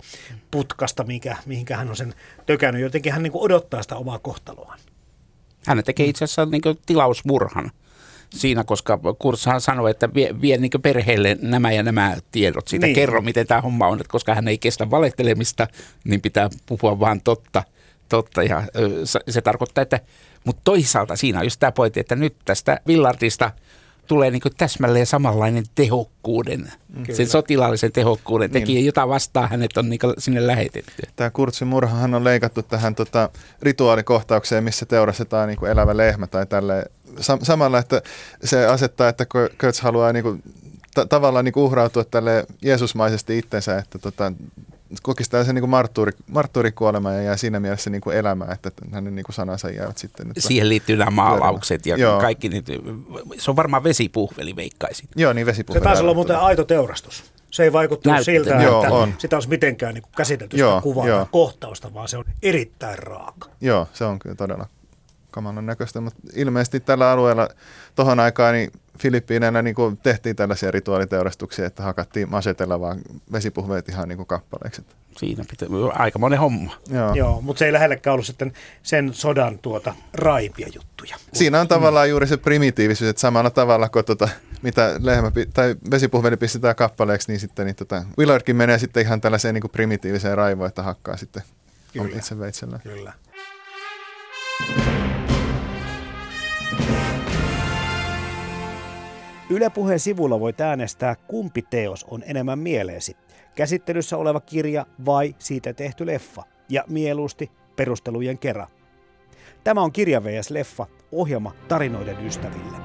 putkasta, 0.51 1.05
mikä, 1.05 1.37
mihinkä 1.47 1.77
hän 1.77 1.89
on 1.89 1.97
sen 1.97 2.15
tökännyt. 2.47 2.83
Jotenkin 2.83 3.13
hän 3.13 3.23
niin 3.23 3.33
kuin 3.33 3.45
odottaa 3.45 3.83
sitä 3.83 3.97
omaa 3.97 4.19
kohtaloaan. 4.19 4.79
Hän 5.67 5.85
tekee 5.85 6.07
itse 6.07 6.25
asiassa 6.25 6.47
niin 6.47 6.63
tilausmurhan 6.87 7.71
siinä, 8.35 8.65
koska 8.65 8.99
Kurssahan 9.19 9.61
sanoi, 9.61 9.91
että 9.91 10.15
vie, 10.15 10.41
vie 10.41 10.57
niin 10.57 10.71
perheelle 10.83 11.37
nämä 11.41 11.73
ja 11.73 11.83
nämä 11.83 12.17
tiedot 12.33 12.69
siitä. 12.69 12.87
Niin. 12.87 12.95
Kerro, 12.95 13.23
miten 13.23 13.47
tämä 13.47 13.61
homma 13.61 13.87
on, 13.87 14.01
että 14.01 14.11
koska 14.11 14.35
hän 14.35 14.49
ei 14.49 14.59
kestä 14.59 14.91
valehtelemista, 14.91 15.69
niin 16.05 16.21
pitää 16.21 16.51
puhua 16.67 17.01
vaan 17.01 17.21
totta. 17.21 17.63
totta 18.09 18.43
ja 18.43 18.63
se 19.29 19.41
tarkoittaa, 19.41 19.83
että, 19.83 20.01
mutta 20.45 20.61
toisaalta 20.65 21.17
siinä 21.17 21.39
on 21.39 21.47
just 21.47 21.61
tämä 21.61 21.73
pointti, 21.73 22.01
että 22.01 22.17
nyt 22.17 22.37
tästä 22.45 22.81
Villardista 22.87 23.51
tulee 24.07 24.31
niin 24.31 24.43
täsmälleen 24.57 25.07
samanlainen 25.07 25.65
tehokkuuden, 25.75 26.73
sen 27.13 27.27
sotilaallisen 27.27 27.93
tehokkuuden 27.93 28.51
tekijä, 28.51 28.81
jota 28.81 29.09
vastaan 29.09 29.51
hänet 29.51 29.77
on 29.77 29.89
niin 29.89 30.01
sinne 30.19 30.47
lähetetty. 30.47 31.03
Tämä 31.17 31.31
Kurtsin 31.31 31.69
murhahan 31.69 32.15
on 32.15 32.25
leikattu 32.25 32.63
tähän 32.63 32.95
tota, 32.95 33.31
rituaalikohtaukseen, 33.63 34.65
missä 34.65 34.87
teurastetaan 34.87 35.49
niin 35.49 35.67
elävä 35.67 35.97
lehmä 35.97 36.27
tai 36.27 36.47
tälle 36.47 36.85
Sam- 37.21 37.45
samalla, 37.45 37.79
että 37.79 38.03
se 38.45 38.67
asettaa, 38.67 39.09
että 39.09 39.27
Kurtz 39.61 39.81
haluaa 39.81 40.13
niin 40.13 40.23
kuin, 40.23 40.43
ta- 40.95 41.07
tavallaan 41.07 41.45
niin 41.45 41.59
uhrautua 41.59 42.05
tälle 42.05 42.47
Jeesusmaisesti 42.63 43.39
itsensä, 43.39 43.79
että 43.79 43.99
tota, 43.99 44.33
kokisi 45.03 45.31
tällaisen 45.31 45.55
niin 45.55 45.63
kuin 45.63 45.71
marttuuri, 45.71 46.13
marttuurikuoleman 46.31 47.15
ja 47.15 47.23
jää 47.23 47.37
siinä 47.37 47.61
mielessä 47.61 47.91
niin 47.91 48.01
kuin 48.01 48.17
elämään, 48.17 48.53
että 48.53 48.71
hänen 48.93 49.15
niin 49.15 49.25
kuin 49.25 49.35
sanansa 49.35 49.71
jäävät 49.71 49.99
sitten. 49.99 50.27
Että, 50.29 50.41
Siihen 50.41 50.69
liittyy 50.69 50.97
nämä 50.97 51.11
maalaukset 51.11 51.87
ja 51.87 51.97
Joo. 51.97 52.21
kaikki 52.21 52.49
niitä. 52.49 52.73
Se 53.39 53.51
on 53.51 53.57
varmaan 53.57 53.85
vesipuhveli, 53.85 54.57
veikkaisin. 54.57 55.09
Joo, 55.17 55.33
niin 55.33 55.47
Se 55.47 55.51
vesipuhveli. 55.51 55.85
taisi 55.85 56.03
olla 56.03 56.15
muuten 56.15 56.39
aito 56.39 56.65
teurastus. 56.65 57.25
Se 57.51 57.63
ei 57.63 57.73
vaikuttanut 57.73 58.15
Näyttö. 58.15 58.25
siltä, 58.33 58.51
Joo, 58.63 58.83
että 58.83 58.95
on. 58.95 59.15
sitä 59.19 59.37
olisi 59.37 59.49
mitenkään 59.49 59.95
niin 59.95 60.03
kuin 60.03 60.13
käsitelty 60.17 60.57
Joo, 60.57 60.71
sitä 60.71 60.83
kuvaa 60.83 61.27
kohtausta, 61.31 61.95
vaan 61.95 62.09
se 62.09 62.17
on 62.19 62.25
erittäin 62.43 62.99
raaka. 62.99 63.49
Joo, 63.61 63.89
se 63.93 64.05
on 64.05 64.19
kyllä 64.19 64.35
todella 64.35 64.67
kamalan 65.35 65.67
näköistä, 65.67 66.01
mutta 66.01 66.21
ilmeisesti 66.35 66.81
tällä 66.81 67.11
alueella 67.11 67.49
tohon 67.95 68.21
aikaan 68.21 68.55
niin 68.55 68.73
Filippiineillä 68.99 69.63
niin 69.63 69.75
kuin 69.75 69.99
tehtiin 70.03 70.37
tällaisia 70.37 70.71
rituaaliteurastuksia, 70.71 71.67
että 71.67 71.83
hakattiin 71.83 72.31
masetella 72.31 72.81
vaan 72.81 73.01
vesipuhveet 73.33 73.89
ihan 73.89 74.09
niin 74.09 74.17
kuin 74.17 74.27
kappaleiksi. 74.27 74.81
Että- 74.81 74.95
Siinä 75.19 75.45
pitää, 75.51 75.69
aika 75.93 76.19
monen 76.19 76.39
homma. 76.39 76.77
Joo. 76.89 77.15
Joo, 77.15 77.41
mutta 77.41 77.59
se 77.59 77.67
ei 77.67 77.73
lähellekään 77.73 78.13
ollut 78.13 78.27
sitten 78.27 78.53
sen 78.83 79.15
sodan 79.15 79.59
tuota 79.59 79.95
raipia 80.15 80.69
juttuja. 80.75 81.17
Siinä 81.33 81.61
on 81.61 81.69
tavallaan 81.69 82.11
juuri 82.11 82.27
se 82.27 82.37
primitiivisyys, 82.37 83.11
että 83.11 83.21
samalla 83.21 83.51
tavalla 83.51 83.89
kuin 83.89 84.05
tota, 84.05 84.29
mitä 84.63 84.95
lehmä 84.99 85.33
tai 85.55 85.77
vesipuhveli 85.91 86.37
pistetään 86.37 86.77
kappaleeksi, 86.77 87.33
niin 87.33 87.41
sitten 87.41 87.67
niin 87.67 87.77
tota, 87.77 88.05
Willardkin 88.19 88.57
menee 88.57 88.79
sitten 88.79 89.03
ihan 89.03 89.21
tällaiseen 89.21 89.55
niin 89.55 89.63
kuin 89.63 89.71
primitiiviseen 89.71 90.37
raivoon, 90.37 90.69
että 90.69 90.83
hakkaa 90.83 91.17
sitten 91.17 91.43
Kyllä. 91.93 92.17
itse 92.19 92.39
veitsellä. 92.39 92.79
Kyllä. 92.83 93.13
Yle 99.51 99.71
Puheen 99.71 100.01
sivulla 100.01 100.41
voit 100.41 100.61
äänestää, 100.61 101.15
kumpi 101.15 101.63
teos 101.63 102.05
on 102.05 102.23
enemmän 102.27 102.59
mieleesi. 102.59 103.17
Käsittelyssä 103.55 104.17
oleva 104.17 104.41
kirja 104.41 104.87
vai 105.07 105.35
siitä 105.39 105.73
tehty 105.73 106.07
leffa. 106.07 106.43
Ja 106.69 106.85
mieluusti 106.89 107.51
perustelujen 107.77 108.39
kerran. 108.39 108.69
Tämä 109.65 109.83
on 109.83 109.93
Kirja 109.93 110.25
vs. 110.25 110.51
Leffa, 110.51 110.87
ohjelma 111.13 111.55
tarinoiden 111.69 112.27
ystäville. 112.27 112.77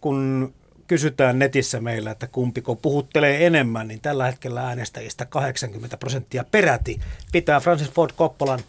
Kun 0.00 0.54
kysytään 0.86 1.38
netissä 1.38 1.80
meillä, 1.80 2.10
että 2.10 2.26
kumpiko 2.26 2.76
puhuttelee 2.76 3.46
enemmän, 3.46 3.88
niin 3.88 4.00
tällä 4.00 4.26
hetkellä 4.26 4.66
äänestäjistä 4.66 5.24
80 5.24 5.96
prosenttia 5.96 6.44
peräti 6.50 7.00
pitää 7.32 7.60
Francis 7.60 7.90
Ford 7.90 8.12
Coppolan 8.12 8.60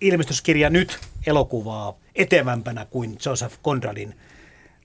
ilmestyskirja 0.00 0.70
nyt 0.70 0.98
elokuvaa 1.26 1.94
etevämpänä 2.14 2.86
kuin 2.90 3.18
Joseph 3.26 3.58
Conradin 3.64 4.14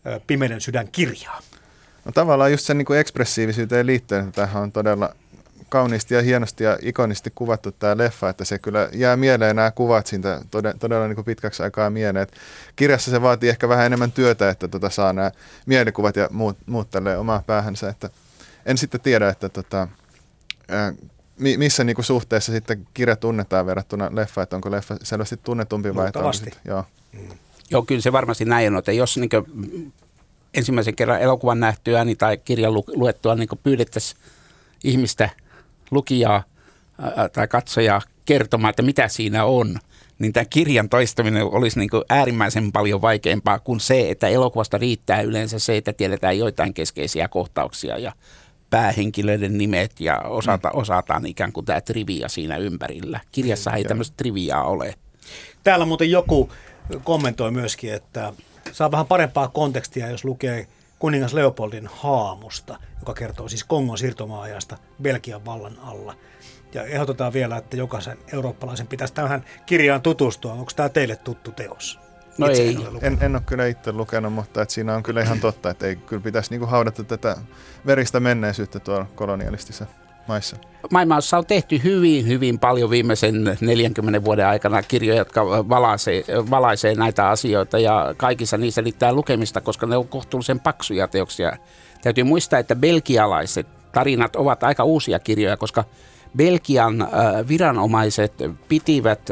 ö, 0.05 0.19
Pimeyden 0.27 0.61
sydän 0.61 0.87
kirjaa. 0.91 1.41
No 2.05 2.11
tavallaan 2.11 2.51
just 2.51 2.65
sen 2.65 2.77
niin 2.77 2.85
kuin 2.85 2.99
ekspressiivisyyteen 2.99 3.85
liittyen, 3.85 4.31
tämähän 4.31 4.63
on 4.63 4.71
todella 4.71 5.15
kauniisti 5.69 6.13
ja 6.13 6.21
hienosti 6.21 6.63
ja 6.63 6.77
ikonisti 6.81 7.31
kuvattu 7.35 7.71
tämä 7.71 7.97
leffa, 7.97 8.29
että 8.29 8.45
se 8.45 8.59
kyllä 8.59 8.89
jää 8.93 9.17
mieleen 9.17 9.55
nämä 9.55 9.71
kuvat 9.71 10.07
siitä 10.07 10.41
todella, 10.51 10.77
todella 10.79 11.07
niin 11.07 11.15
kuin 11.15 11.25
pitkäksi 11.25 11.63
aikaa 11.63 11.89
mieleen. 11.89 12.23
Et 12.23 12.33
kirjassa 12.75 13.11
se 13.11 13.21
vaatii 13.21 13.49
ehkä 13.49 13.69
vähän 13.69 13.85
enemmän 13.85 14.11
työtä, 14.11 14.49
että 14.49 14.67
tota 14.67 14.89
saa 14.89 15.13
nämä 15.13 15.31
mielikuvat 15.65 16.15
ja 16.15 16.27
muut, 16.31 16.57
muut 16.65 16.89
tälleen 16.89 17.19
omaan 17.19 17.43
päähänsä. 17.43 17.89
Että 17.89 18.09
en 18.65 18.77
sitten 18.77 19.01
tiedä, 19.01 19.29
että 19.29 19.49
tota, 19.49 19.87
mi- 21.39 21.57
missä 21.57 21.83
niin 21.83 21.95
kuin 21.95 22.05
suhteessa 22.05 22.51
sitten 22.51 22.87
kirja 22.93 23.15
tunnetaan 23.15 23.65
verrattuna 23.65 24.09
leffa, 24.13 24.41
että 24.41 24.55
onko 24.55 24.71
leffa 24.71 24.97
selvästi 25.03 25.37
tunnetumpi 25.37 25.95
vai 25.95 26.11
sit- 26.33 26.59
joo. 26.65 26.83
Joo, 27.71 27.81
kyllä 27.83 28.01
se 28.01 28.11
varmasti 28.11 28.45
näin 28.45 28.73
on, 28.73 28.79
että 28.79 28.91
jos 28.91 29.17
niin 29.17 29.29
ensimmäisen 30.53 30.95
kerran 30.95 31.21
elokuvan 31.21 31.59
nähtyä 31.59 32.05
niin, 32.05 32.17
tai 32.17 32.37
kirjan 32.37 32.73
lu- 32.73 32.85
luettua 32.95 33.35
niin 33.35 33.49
pyydettäisiin 33.63 34.21
ihmistä, 34.83 35.29
lukijaa 35.91 36.43
ää, 37.01 37.29
tai 37.29 37.47
katsojaa 37.47 38.01
kertomaan, 38.25 38.69
että 38.69 38.81
mitä 38.81 39.07
siinä 39.07 39.45
on, 39.45 39.79
niin 40.19 40.33
tämän 40.33 40.49
kirjan 40.49 40.89
toistaminen 40.89 41.43
olisi 41.43 41.79
niin 41.79 41.89
äärimmäisen 42.09 42.71
paljon 42.71 43.01
vaikeampaa 43.01 43.59
kuin 43.59 43.79
se, 43.79 44.09
että 44.09 44.27
elokuvasta 44.27 44.77
riittää 44.77 45.21
yleensä 45.21 45.59
se, 45.59 45.77
että 45.77 45.93
tiedetään 45.93 46.37
joitain 46.37 46.73
keskeisiä 46.73 47.27
kohtauksia 47.27 47.97
ja 47.97 48.11
päähenkilöiden 48.69 49.57
nimet 49.57 49.99
ja 49.99 50.19
osata, 50.19 50.71
osataan 50.71 51.25
ikään 51.25 51.51
kuin 51.51 51.65
tämä 51.65 51.81
trivia 51.81 52.29
siinä 52.29 52.57
ympärillä. 52.57 53.19
Kirjassa 53.31 53.71
ei 53.71 53.83
tämmöistä 53.83 54.17
triviaa 54.17 54.63
ole. 54.63 54.93
Täällä 55.63 55.85
muuten 55.85 56.11
joku 56.11 56.51
kommentoi 57.03 57.51
myöskin, 57.51 57.93
että 57.93 58.33
saa 58.71 58.91
vähän 58.91 59.05
parempaa 59.05 59.47
kontekstia, 59.47 60.09
jos 60.09 60.25
lukee 60.25 60.67
kuningas 60.99 61.33
Leopoldin 61.33 61.89
haamusta, 61.93 62.79
joka 62.99 63.13
kertoo 63.13 63.49
siis 63.49 63.63
Kongon 63.63 63.97
siirtomaajasta 63.97 64.77
Belgian 65.01 65.45
vallan 65.45 65.79
alla. 65.79 66.15
Ja 66.73 66.83
ehdotetaan 66.83 67.33
vielä, 67.33 67.57
että 67.57 67.77
jokaisen 67.77 68.17
eurooppalaisen 68.33 68.87
pitäisi 68.87 69.13
tähän 69.13 69.45
kirjaan 69.65 70.01
tutustua. 70.01 70.53
Onko 70.53 70.71
tämä 70.75 70.89
teille 70.89 71.15
tuttu 71.15 71.51
teos? 71.51 71.99
No 72.39 72.47
Itse 72.47 72.61
ei. 72.61 72.77
en. 73.01 73.13
En, 73.13 73.17
en 73.21 73.35
ole 73.35 73.43
kyllä 73.45 73.67
itse 73.67 73.91
lukenut, 73.91 74.33
mutta 74.33 74.61
että 74.61 74.73
siinä 74.73 74.95
on 74.95 75.03
kyllä 75.03 75.21
ihan 75.21 75.39
totta, 75.39 75.69
että 75.69 75.87
ei 75.87 75.95
kyllä 75.95 76.21
pitäisi 76.21 76.49
niin 76.49 76.59
kuin 76.59 76.69
haudata 76.69 77.03
tätä 77.03 77.37
veristä 77.85 78.19
menneisyyttä 78.19 78.79
tuolla 78.79 79.05
kolonialistisissa 79.15 79.85
maissa. 80.27 80.57
Maailmassa 80.91 81.37
on 81.37 81.45
tehty 81.45 81.83
hyvin, 81.83 82.27
hyvin 82.27 82.59
paljon 82.59 82.89
viimeisen 82.89 83.57
40 83.61 84.23
vuoden 84.23 84.47
aikana 84.47 84.81
kirjoja, 84.81 85.19
jotka 85.19 85.45
valaisee, 85.69 86.23
valaisee 86.49 86.95
näitä 86.95 87.29
asioita 87.29 87.79
ja 87.79 88.13
kaikissa 88.17 88.57
niissä 88.57 88.81
riittää 88.81 89.13
lukemista, 89.13 89.61
koska 89.61 89.85
ne 89.85 89.97
on 89.97 90.07
kohtuullisen 90.07 90.59
paksuja 90.59 91.07
teoksia. 91.07 91.57
Täytyy 92.01 92.23
muistaa, 92.23 92.59
että 92.59 92.75
belgialaiset 92.75 93.67
tarinat 93.91 94.35
ovat 94.35 94.63
aika 94.63 94.83
uusia 94.83 95.19
kirjoja, 95.19 95.57
koska 95.57 95.83
Belgian 96.37 97.01
äh, 97.01 97.09
viranomaiset 97.47 98.33
pitivät 98.67 99.31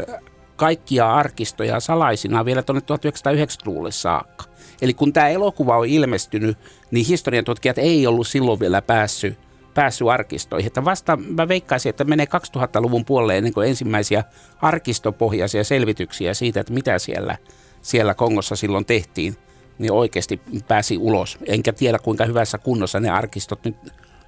kaikkia 0.57 1.13
arkistoja 1.13 1.79
salaisina 1.79 2.45
vielä 2.45 2.63
tuonne 2.63 2.81
1990-luvulle 2.81 3.91
saakka. 3.91 4.45
Eli 4.81 4.93
kun 4.93 5.13
tämä 5.13 5.27
elokuva 5.27 5.77
on 5.77 5.87
ilmestynyt, 5.87 6.57
niin 6.91 7.05
historian 7.05 7.45
tutkijat 7.45 7.77
ei 7.77 8.07
ollut 8.07 8.27
silloin 8.27 8.59
vielä 8.59 8.81
päässyt 8.81 9.39
päässyt 9.73 10.07
arkistoihin. 10.07 10.67
Että 10.67 10.85
vasta 10.85 11.17
mä 11.17 11.47
veikkaisin, 11.47 11.89
että 11.89 12.03
menee 12.03 12.25
2000-luvun 12.25 13.05
puolelle 13.05 13.37
ennen 13.37 13.53
kuin 13.53 13.69
ensimmäisiä 13.69 14.23
arkistopohjaisia 14.61 15.63
selvityksiä 15.63 16.33
siitä, 16.33 16.59
että 16.59 16.73
mitä 16.73 16.99
siellä, 16.99 17.37
siellä 17.81 18.13
Kongossa 18.13 18.55
silloin 18.55 18.85
tehtiin, 18.85 19.37
niin 19.79 19.91
oikeasti 19.91 20.41
pääsi 20.67 20.97
ulos. 20.97 21.37
Enkä 21.45 21.73
tiedä 21.73 21.99
kuinka 21.99 22.25
hyvässä 22.25 22.57
kunnossa 22.57 22.99
ne 22.99 23.09
arkistot 23.09 23.65
nyt 23.65 23.75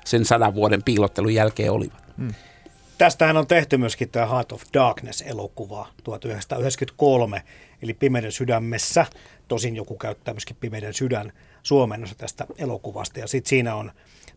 sen 0.05 0.25
sadan 0.25 0.55
vuoden 0.55 0.84
piilottelun 0.84 1.34
jälkeen 1.34 1.71
olivat. 1.71 2.03
Tästähän 3.00 3.38
on 3.38 3.47
tehty 3.47 3.78
myöskin 3.78 4.10
tämä 4.10 4.26
Heart 4.26 4.52
of 4.52 4.64
Darkness-elokuva 4.74 5.88
1993, 6.04 7.43
eli 7.82 7.93
Pimeyden 7.93 8.32
sydämessä. 8.32 9.06
Tosin 9.47 9.76
joku 9.76 9.97
käyttää 9.97 10.34
myöskin 10.34 10.58
Pimeyden 10.60 10.93
sydän 10.93 11.34
suomennossa 11.64 12.16
tästä 12.16 12.45
elokuvasta. 12.58 13.20
Ja 13.20 13.28
sitten 13.28 13.50
siinä 13.50 13.76
on 13.76 13.91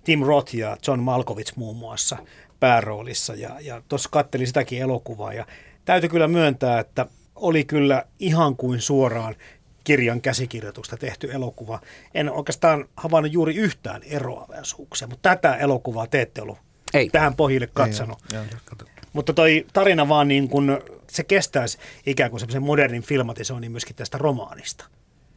Tim 0.05 0.23
Roth 0.23 0.55
ja 0.55 0.77
John 0.87 1.01
Malkovich 1.01 1.53
muun 1.57 1.77
muassa 1.77 2.17
pääroolissa. 2.61 3.35
Ja, 3.35 3.61
ja 3.61 3.83
tuossa 3.89 4.09
kattelin 4.13 4.47
sitäkin 4.47 4.83
elokuvaa 4.83 5.33
ja 5.33 5.47
täytyy 5.85 6.09
kyllä 6.09 6.29
myöntää, 6.29 6.81
että 6.81 7.07
oli 7.37 7.65
kyllä 7.65 8.05
ihan 8.19 8.57
kuin 8.57 8.81
suoraan 8.81 9.37
kirjan 9.85 10.21
käsikirjoituksesta 10.21 10.97
tehty 10.97 11.33
elokuva. 11.33 11.81
En 12.15 12.31
oikeastaan 12.31 12.89
havainnut 12.97 13.33
juuri 13.33 13.55
yhtään 13.55 14.03
eroavaisuuksia, 14.03 15.09
mutta 15.09 15.29
tätä 15.29 15.57
elokuvaa 15.57 16.07
te 16.07 16.21
ette 16.21 16.43
ollut 16.43 16.72
Ei. 16.95 17.11
tähän 17.11 17.35
pohjille 17.35 17.67
katsonut. 17.67 18.19
Mutta 19.13 19.33
toi 19.33 19.67
tarina 19.73 20.09
vaan 20.09 20.29
niin 20.29 20.49
kuin, 20.49 20.79
se 21.11 21.25
kestäisi 21.25 21.79
ikään 22.07 22.31
kuin 22.31 22.41
semmoisen 22.41 22.63
modernin 22.63 23.03
filmatisoinnin 23.03 23.71
myöskin 23.71 23.97
tästä 23.97 24.19
romaanista, 24.19 24.85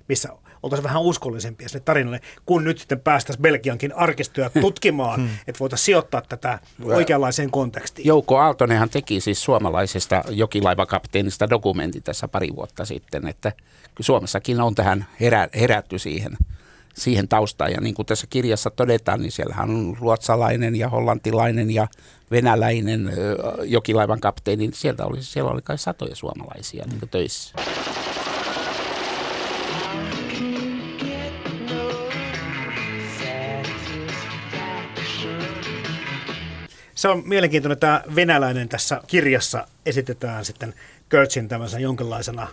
missä 0.08 0.30
oltaisiin 0.64 0.84
vähän 0.84 1.02
uskollisempia 1.02 1.70
sille 1.70 1.84
tarinalle, 1.86 2.22
kun 2.46 2.64
nyt 2.64 2.78
sitten 2.78 3.00
päästäisiin 3.00 3.42
Belgiankin 3.42 3.96
arkistoja 3.96 4.50
tutkimaan, 4.62 5.30
että 5.48 5.60
voitaisiin 5.60 5.86
sijoittaa 5.86 6.22
tätä 6.22 6.60
oikeanlaiseen 6.84 7.52
kontekstiin. 7.52 8.08
Jouko 8.08 8.38
Aaltonenhan 8.38 8.90
teki 8.90 9.20
siis 9.20 9.44
suomalaisesta 9.44 10.24
jokilaivakapteenista 10.30 11.50
dokumentin 11.50 12.04
tässä 12.04 12.28
pari 12.28 12.56
vuotta 12.56 12.86
sitten, 12.86 13.28
että 13.28 13.52
Suomessakin 14.00 14.62
on 14.62 14.76
tähän 14.76 15.06
herä, 15.20 15.50
herätty 15.56 16.00
siihen, 16.00 16.38
siihen 16.98 17.28
taustaan. 17.28 17.72
Ja 17.72 17.82
niin 17.82 17.96
kuin 17.96 18.06
tässä 18.06 18.28
kirjassa 18.30 18.70
todetaan, 18.70 19.22
niin 19.22 19.32
siellähän 19.32 19.70
on 19.70 19.98
ruotsalainen 20.00 20.76
ja 20.76 20.90
hollantilainen 20.90 21.72
ja 21.72 21.88
venäläinen 22.32 23.12
jokilaivan 23.64 24.20
kapteeni. 24.20 24.70
Sieltä 24.74 25.06
oli, 25.06 25.24
siellä 25.24 25.52
oli 25.52 25.62
kai 25.62 25.78
satoja 25.78 26.16
suomalaisia 26.16 26.86
niin 26.90 27.00
kuin 27.00 27.10
töissä. 27.10 27.54
Se 36.96 37.08
on 37.08 37.24
mielenkiintoinen, 37.26 37.78
tämä 37.78 38.02
venäläinen 38.16 38.70
tässä 38.70 39.02
kirjassa 39.08 39.68
esitetään 39.86 40.46
sitten 40.46 40.74
Kurtzin 41.12 41.48
tämmöisenä 41.48 41.82
jonkinlaisena, 41.82 42.48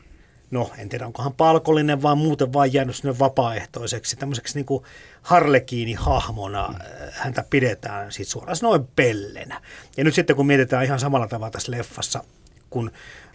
no 0.53 0.71
en 0.79 0.89
tiedä 0.89 1.07
onkohan 1.07 1.35
palkollinen, 1.35 2.03
vaan 2.03 2.19
muuten 2.19 2.53
vaan 2.53 2.73
jäänyt 2.73 2.97
sinne 2.97 3.19
vapaaehtoiseksi, 3.19 4.17
tämmöiseksi 4.17 4.55
niin 4.55 4.67
kuin 4.67 4.85
harlekiini-hahmona 5.23 6.75
häntä 7.13 7.45
pidetään 7.51 8.13
siis 8.13 8.31
suoraan 8.31 8.57
noin 8.63 8.89
pellenä. 8.97 9.61
Ja 9.97 10.05
nyt 10.05 10.15
sitten 10.15 10.37
kun 10.37 10.47
mietitään 10.47 10.85
ihan 10.85 11.01
samalla 11.01 11.27
tavalla 11.27 11.51
tässä 11.51 11.73
leffassa, 11.73 12.25
kun 12.71 12.91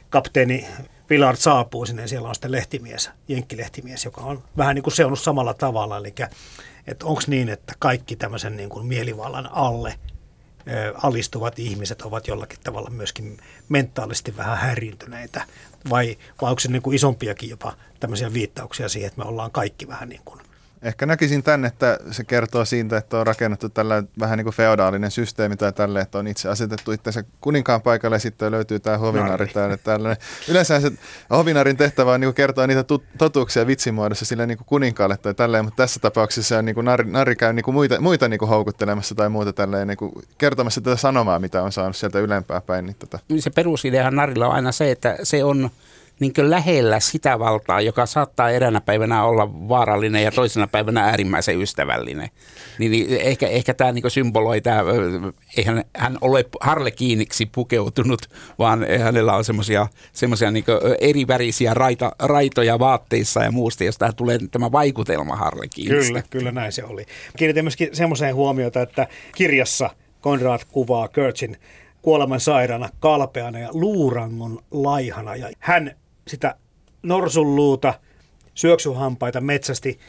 kapteeni 0.10 0.68
Willard 1.10 1.38
saapuu 1.38 1.86
sinne 1.86 2.02
ja 2.02 2.08
siellä 2.08 2.28
on 2.28 2.36
sitten 2.36 2.52
lehtimies, 2.52 3.10
jenkkilehtimies, 3.28 4.06
joka 4.06 4.22
on 4.22 4.44
vähän 4.58 4.76
niin 4.76 4.84
kuin 4.84 4.94
seonnut 4.96 5.20
samalla 5.20 5.54
tavalla. 5.54 5.98
Eli 5.98 6.14
että 6.88 7.06
onko 7.06 7.22
niin, 7.28 7.50
että 7.50 7.74
kaikki 7.80 8.16
tämmöisen 8.16 8.58
niin 8.58 8.70
kuin 8.70 8.86
mielivallan 8.86 9.50
alle 9.52 9.96
alistuvat 11.04 11.60
ihmiset 11.60 12.02
ovat 12.02 12.28
jollakin 12.28 12.60
tavalla 12.64 12.90
myöskin 12.90 13.38
mentaalisesti 13.70 14.38
vähän 14.38 14.58
häiriintyneitä, 14.58 15.46
vai, 15.90 16.18
vai 16.42 16.50
onko 16.50 16.60
se 16.60 16.72
niin 16.72 16.82
kuin 16.82 16.96
isompiakin 16.96 17.50
jopa 17.50 17.74
tämmöisiä 18.00 18.34
viittauksia 18.34 18.90
siihen, 18.90 19.08
että 19.08 19.22
me 19.22 19.30
ollaan 19.30 19.52
kaikki 19.52 19.88
vähän 19.88 20.10
niin 20.10 20.22
kuin 20.26 20.40
Ehkä 20.82 21.06
näkisin 21.06 21.44
tämän, 21.44 21.66
että 21.66 22.00
se 22.12 22.24
kertoo 22.24 22.66
siitä, 22.66 22.98
että 22.98 23.18
on 23.18 23.28
rakennettu 23.28 23.70
tällä 23.70 24.04
vähän 24.20 24.38
niin 24.38 24.46
kuin 24.46 24.54
feodaalinen 24.54 25.12
systeemi 25.12 25.56
tai 25.58 25.74
tälle, 25.74 26.02
että 26.02 26.18
on 26.18 26.28
itse 26.28 26.50
asetettu 26.50 26.92
itse 26.92 27.24
kuninkaan 27.42 27.82
paikalle 27.82 28.16
ja 28.16 28.20
sitten 28.20 28.52
löytyy 28.52 28.80
tämä 28.80 28.98
hovinaari 28.98 29.32
Narri. 29.32 29.48
täällä. 29.48 29.78
Tällainen. 29.78 30.18
Yleensä 30.50 30.80
se 30.80 30.92
hovinaarin 31.30 31.78
tehtävä 31.78 32.14
on 32.14 32.20
niin 32.20 32.28
kuin 32.28 32.36
kertoa 32.36 32.68
niitä 32.68 32.82
tut- 32.82 33.18
totuuksia 33.18 33.68
vitsimuodossa 33.68 34.26
sille 34.26 34.46
niin 34.46 34.58
kuin 34.58 34.66
kuninkaalle 34.66 35.18
tai 35.18 35.34
tälleen, 35.34 35.66
mutta 35.66 35.84
tässä 35.84 36.00
tapauksessa 36.00 36.48
se 36.48 36.58
on 36.58 36.66
niin 36.66 36.76
kuin 36.76 36.86
narri, 36.86 37.12
narri 37.12 37.36
käy 37.36 37.54
niin 37.54 37.64
kuin 37.64 37.76
muita, 37.76 38.02
muita 38.02 38.28
niin 38.28 38.40
kuin 38.40 38.50
houkuttelemassa 38.50 39.16
tai 39.16 39.30
muuta 39.30 39.54
tälleen, 39.54 39.88
niin 39.88 39.98
kuin 39.98 40.12
kertomassa 40.38 40.82
tätä 40.82 40.96
sanomaa, 40.96 41.40
mitä 41.40 41.64
on 41.64 41.72
saanut 41.72 41.96
sieltä 41.96 42.20
ylempää 42.20 42.62
päin. 42.62 42.86
Niin 42.86 42.96
tota. 42.96 43.20
se 43.40 43.50
perusideahan 43.50 44.16
narilla 44.16 44.48
on 44.48 44.56
aina 44.56 44.72
se, 44.72 44.92
että 44.92 45.18
se 45.24 45.44
on 45.44 45.70
niin 46.20 46.34
lähellä 46.38 47.00
sitä 47.00 47.40
valtaa, 47.40 47.82
joka 47.82 48.06
saattaa 48.06 48.50
eräänä 48.50 48.82
päivänä 48.82 49.24
olla 49.24 49.70
vaarallinen 49.70 50.24
ja 50.24 50.32
toisena 50.32 50.68
päivänä 50.68 51.04
äärimmäisen 51.04 51.62
ystävällinen. 51.62 52.30
Niin, 52.80 52.92
niin 52.92 53.22
ehkä, 53.22 53.48
ehkä 53.48 53.74
tämä 53.74 53.92
niin 53.92 54.12
symboloi, 54.12 54.62
tämä, 54.62 54.84
eihän 55.58 55.84
hän 55.96 56.18
ole 56.22 56.46
harlekiiniksi 56.62 57.46
pukeutunut, 57.46 58.22
vaan 58.60 58.86
hänellä 59.00 59.36
on 59.36 59.44
semmoisia 59.44 60.52
niin 60.52 60.66
erivärisiä 61.02 61.74
raita, 61.74 62.12
raitoja 62.20 62.80
vaatteissa 62.80 63.44
ja 63.44 63.52
muusta, 63.52 63.84
josta 63.84 64.14
tulee 64.14 64.40
tämä 64.52 64.72
vaikutelma 64.72 65.36
harlekiinista. 65.36 66.08
Kyllä, 66.08 66.24
kyllä 66.30 66.52
näin 66.52 66.72
se 66.72 66.84
oli. 66.84 67.06
Kiinnitin 67.38 67.64
myöskin 67.64 67.90
semmoiseen 67.92 68.36
huomiota, 68.36 68.82
että 68.82 69.08
kirjassa 69.36 69.90
Konrad 70.22 70.62
kuvaa 70.72 71.08
Kurtzin 71.08 71.58
kuoleman 72.02 72.40
sairaana, 72.40 72.90
kalpeana 73.00 73.60
ja 73.60 73.70
luurangon 73.72 74.64
laihana. 74.72 75.36
Ja 75.36 75.50
hän 75.60 75.96
sitä 76.28 76.56
norsunluuta, 77.04 77.94
syöksyhampaita 78.54 79.42
metsästi 79.42 80.00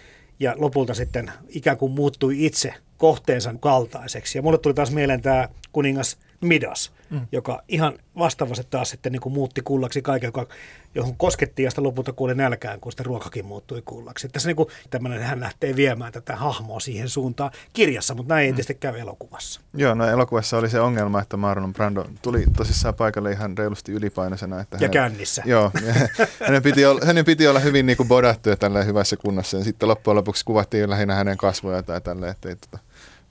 ja 0.40 0.54
lopulta 0.58 0.94
sitten 0.94 1.32
ikään 1.48 1.76
kuin 1.76 1.92
muuttui 1.92 2.46
itse 2.46 2.74
kohteensa 2.96 3.54
kaltaiseksi. 3.60 4.38
Ja 4.38 4.42
mulle 4.42 4.58
tuli 4.58 4.74
taas 4.74 4.90
mieleen 4.90 5.22
tämä 5.22 5.48
kuningas 5.72 6.18
Midas, 6.40 6.92
mm. 7.10 7.20
joka 7.32 7.62
ihan 7.68 7.98
vastaavasti 8.18 8.66
taas 8.70 8.90
sitten 8.90 9.12
niin 9.12 9.20
kuin 9.20 9.32
muutti 9.32 9.62
kullaksi 9.62 10.02
kaiken, 10.02 10.28
joka, 10.28 10.46
johon 10.94 11.16
koskettiin 11.16 11.64
ja 11.64 11.70
sitten 11.70 11.84
lopulta 11.84 12.12
kuoli 12.12 12.34
nälkään, 12.34 12.80
kun 12.80 12.92
sitten 12.92 13.06
ruokakin 13.06 13.44
muuttui 13.44 13.82
kullaksi. 13.84 14.26
Että 14.26 14.32
tässä 14.32 14.48
niin 14.48 14.56
kuin 14.56 14.68
tämmöinen, 14.90 15.22
hän 15.22 15.40
lähtee 15.40 15.76
viemään 15.76 16.12
tätä 16.12 16.36
hahmoa 16.36 16.80
siihen 16.80 17.08
suuntaan 17.08 17.50
kirjassa, 17.72 18.14
mutta 18.14 18.34
näin 18.34 18.46
ei 18.46 18.52
tietysti 18.52 18.74
käy 18.74 18.98
elokuvassa. 18.98 19.60
Joo, 19.74 19.94
no 19.94 20.06
elokuvassa 20.06 20.58
oli 20.58 20.70
se 20.70 20.80
ongelma, 20.80 21.22
että 21.22 21.36
Marlon 21.36 21.72
Brando 21.72 22.06
tuli 22.22 22.44
tosissaan 22.56 22.94
paikalle 22.94 23.32
ihan 23.32 23.58
reilusti 23.58 23.92
ylipainoisena. 23.92 24.60
Että 24.60 24.76
Ja 24.76 24.80
hänen, 24.80 24.90
kännissä. 24.90 25.42
Joo, 25.46 25.70
hänen 26.46 26.62
piti, 26.62 26.86
olla, 26.86 27.00
hänen 27.04 27.24
piti 27.24 27.48
olla 27.48 27.60
hyvin 27.60 27.86
niin 27.86 27.96
kuin 27.96 28.08
bodattu 28.08 28.48
ja 28.48 28.56
tällä 28.56 28.82
hyvässä 28.82 29.16
kunnossa. 29.16 29.56
Ja 29.56 29.64
sitten 29.64 29.88
loppujen 29.88 30.16
lopuksi 30.16 30.44
kuvattiin 30.44 30.90
lähinnä 30.90 31.14
hänen 31.14 31.36
kasvoja 31.36 31.82
tai 31.82 32.00
tällä, 32.00 32.28
ettei 32.28 32.56
tota, 32.56 32.78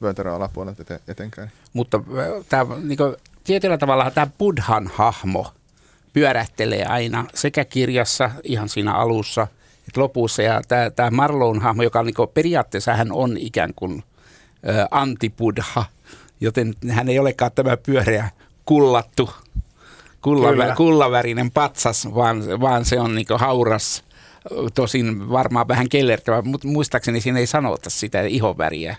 vyötärö 0.01 0.33
alapuolelta 0.33 0.81
eten, 0.81 0.99
etenkään. 1.07 1.51
Mutta 1.73 1.99
tämä, 2.49 2.75
niin 2.83 2.97
tietyllä 3.47 3.77
tavalla 3.77 4.11
tämä 4.11 4.27
Buddhan 4.37 4.91
hahmo 4.93 5.51
pyörähtelee 6.13 6.85
aina 6.85 7.25
sekä 7.33 7.65
kirjassa 7.65 8.31
ihan 8.43 8.69
siinä 8.69 8.93
alussa 8.93 9.47
että 9.87 10.01
lopussa. 10.01 10.41
Ja 10.41 10.61
tämä, 10.67 10.89
tämä 10.89 11.11
Marlon 11.11 11.61
hahmo, 11.61 11.83
joka 11.83 12.03
niin 12.03 12.13
kuin, 12.13 12.29
periaatteessa 12.29 12.93
hän 12.93 13.11
on 13.11 13.37
ikään 13.37 13.73
kuin 13.75 14.03
ä, 14.69 14.87
anti-Buddha, 14.91 15.85
joten 16.41 16.73
hän 16.89 17.09
ei 17.09 17.19
olekaan 17.19 17.51
tämä 17.55 17.77
pyöreä 17.77 18.29
kullattu, 18.65 19.29
kullavä, 20.21 20.75
kullavärinen 20.75 21.51
patsas, 21.51 22.07
vaan, 22.15 22.43
vaan 22.61 22.85
se 22.85 22.99
on 22.99 23.15
niin 23.15 23.27
hauras, 23.35 24.03
tosin 24.75 25.29
varmaan 25.29 25.67
vähän 25.67 25.89
kellertävä, 25.89 26.41
mutta 26.41 26.67
muistaakseni 26.67 27.21
siinä 27.21 27.39
ei 27.39 27.47
sanota 27.47 27.89
sitä 27.89 28.21
ihonväriä 28.21 28.97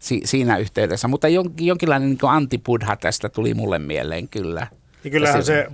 si- 0.00 0.22
siinä 0.24 0.56
yhteydessä. 0.58 1.08
Mutta 1.08 1.28
jon- 1.28 1.52
jonkinlainen 1.60 2.08
niin 2.08 2.18
antipudha 2.30 2.96
tästä 2.96 3.28
tuli 3.28 3.54
mulle 3.54 3.78
mieleen 3.78 4.28
kyllä. 4.28 4.66
Ja 5.04 5.10
kyllähän 5.10 5.44
se 5.44 5.66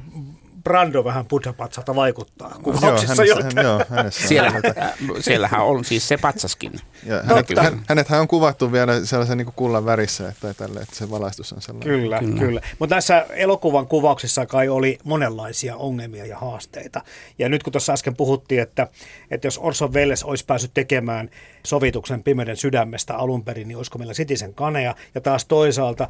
Brando 0.67 1.05
vähän 1.05 1.27
buddha-patsalta 1.27 1.95
vaikuttaa 1.95 2.51
Joo, 2.51 2.61
kuvauksissa 2.63 3.15
hänessä, 3.15 3.45
hän, 3.55 3.65
joo, 3.65 3.85
hänessä 3.91 4.29
Siellä, 4.29 4.53
äh, 4.79 4.93
siellähän 5.21 5.65
on 5.65 5.85
siis 5.85 6.09
se 6.09 6.17
patsaskin. 6.17 6.73
Ja 7.05 7.23
hänet, 7.23 7.47
Kyllä. 7.47 7.63
hän, 7.63 7.83
hänethän 7.89 8.21
on 8.21 8.29
kuvattu 8.29 8.73
vielä 8.73 9.05
sellaisen 9.05 9.39
niin 9.39 9.47
kuin 9.47 9.55
kullan 9.55 9.85
värissä, 9.85 10.29
että, 10.29 10.55
tälle, 10.55 10.81
että 10.81 10.97
se 10.97 11.11
valaistus 11.11 11.53
on 11.53 11.63
sellainen. 11.63 12.01
Kyllä, 12.01 12.19
kyllä. 12.19 12.41
kyllä. 12.41 12.61
Mutta 12.79 12.95
näissä 12.95 13.27
elokuvan 13.31 13.87
kuvauksissa 13.87 14.47
kai 14.47 14.69
oli 14.69 14.99
monenlaisia 15.05 15.77
ongelmia 15.77 16.27
ja 16.27 16.39
haasteita. 16.39 17.03
Ja 17.39 17.49
nyt 17.49 17.63
kun 17.63 17.73
tuossa 17.73 17.93
äsken 17.93 18.17
puhuttiin, 18.17 18.63
että, 18.63 18.89
että 19.31 19.47
jos 19.47 19.59
Orson 19.59 19.95
Welles 19.95 20.25
olisi 20.25 20.45
päässyt 20.45 20.75
tekemään 20.75 21.31
sovituksen 21.67 22.23
Pimeyden 22.23 22.57
sydämestä 22.57 23.17
alun 23.17 23.45
perin, 23.45 23.69
niin 23.69 23.77
olisiko 23.77 23.99
meillä 23.99 24.15
Sitisen 24.15 24.55
kaneja. 24.55 24.95
Ja 25.15 25.21
taas 25.21 25.45
toisaalta, 25.45 26.09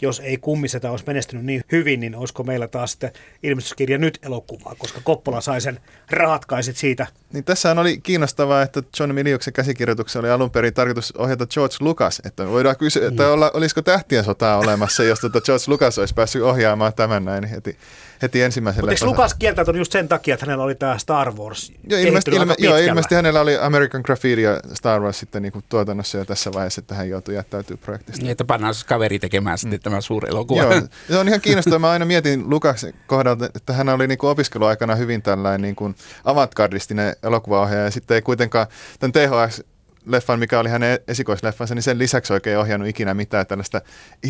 jos 0.00 0.20
ei 0.20 0.36
kummiseta 0.36 0.90
olisi 0.90 1.04
menestynyt 1.06 1.44
niin 1.44 1.62
hyvin, 1.72 2.00
niin 2.00 2.14
olisiko 2.14 2.42
meillä 2.42 2.68
taas 2.68 2.90
sitten 2.90 3.12
ilmestyskirja 3.42 3.98
nyt 3.98 4.18
elokuvaa, 4.22 4.74
koska 4.78 5.00
Koppola 5.04 5.40
sai 5.40 5.60
sen 5.60 5.80
rahatkaiset 6.10 6.76
siitä. 6.76 7.06
Niin 7.32 7.44
tässä 7.44 7.72
oli 7.72 7.98
kiinnostavaa, 7.98 8.62
että 8.62 8.82
John 9.00 9.14
Miliuksen 9.14 9.52
käsikirjoituksen 9.52 10.20
oli 10.20 10.30
alun 10.30 10.50
perin 10.50 10.74
tarkoitus 10.74 11.12
ohjata 11.12 11.46
George 11.46 11.76
Lucas, 11.80 12.22
että 12.24 12.46
voidaan 12.46 12.76
kysyä, 12.76 13.08
että 13.08 13.28
olla, 13.28 13.50
olisiko 13.54 13.82
tähtien 13.82 14.24
sotaa 14.24 14.58
olemassa, 14.58 15.04
jos 15.04 15.20
tuota 15.20 15.40
George 15.40 15.64
Lucas 15.66 15.98
olisi 15.98 16.14
päässyt 16.14 16.42
ohjaamaan 16.42 16.94
tämän 16.94 17.24
näin 17.24 17.44
heti, 17.44 17.78
heti 18.22 18.42
ensimmäisellä. 18.42 18.90
Mutta 18.90 19.06
Lukas 19.06 19.34
kieltäytynyt 19.34 19.80
just 19.80 19.92
sen 19.92 20.08
takia, 20.08 20.34
että 20.34 20.46
hänellä 20.46 20.64
oli 20.64 20.74
tämä 20.74 20.98
Star 20.98 21.32
Wars 21.32 21.72
Joo, 21.88 22.00
ilmeisesti, 22.00 22.30
ilme, 22.30 22.54
joo, 22.58 22.76
ilmeisesti 22.76 23.14
hänellä 23.14 23.40
oli 23.40 23.56
American 23.56 24.00
Graffiti 24.04 24.42
ja 24.42 24.60
Star 24.74 25.02
Wars 25.02 25.20
sitten 25.20 25.42
niin 25.42 25.52
kuin 25.52 25.64
tuotannossa 25.68 26.18
jo 26.18 26.24
tässä 26.24 26.52
vaiheessa, 26.52 26.80
että 26.80 26.94
hän 26.94 27.08
joutui 27.08 27.34
jättäytyy 27.34 27.76
projektista. 27.76 28.22
Niin, 28.22 28.32
että 28.32 28.44
pannaan 28.44 28.74
se 28.74 28.86
kaveri 28.86 29.18
tekemään 29.18 29.58
sitten 29.58 29.78
mm. 29.78 29.82
tämä 29.82 30.00
suuri 30.00 30.28
elokuva. 30.28 30.62
Joo, 30.62 30.82
se 31.08 31.18
on 31.18 31.28
ihan 31.28 31.40
kiinnostavaa. 31.48 31.78
Mä 31.78 31.90
aina 31.90 32.04
mietin 32.04 32.50
Lukaksen 32.50 32.94
kohdalta, 33.06 33.46
että 33.54 33.72
hän 33.72 33.88
oli 33.88 34.06
niin 34.06 34.18
kuin 34.18 34.30
opiskeluaikana 34.30 34.94
hyvin 34.94 35.22
tällainen 35.22 35.62
niin 35.62 35.76
kuin 35.76 35.94
avantgardistinen 36.24 37.16
elokuvaohjaaja 37.22 37.84
ja 37.84 37.90
sitten 37.90 38.14
ei 38.14 38.22
kuitenkaan 38.22 38.66
tämän 38.98 39.12
THX 39.12 39.60
leffan, 40.06 40.38
mikä 40.38 40.58
oli 40.58 40.68
hänen 40.68 40.98
esikoisleffansa, 41.08 41.74
niin 41.74 41.82
sen 41.82 41.98
lisäksi 41.98 42.32
oikein 42.32 42.58
ohjannut 42.58 42.88
ikinä 42.88 43.14
mitään 43.14 43.46
tällaista 43.46 43.80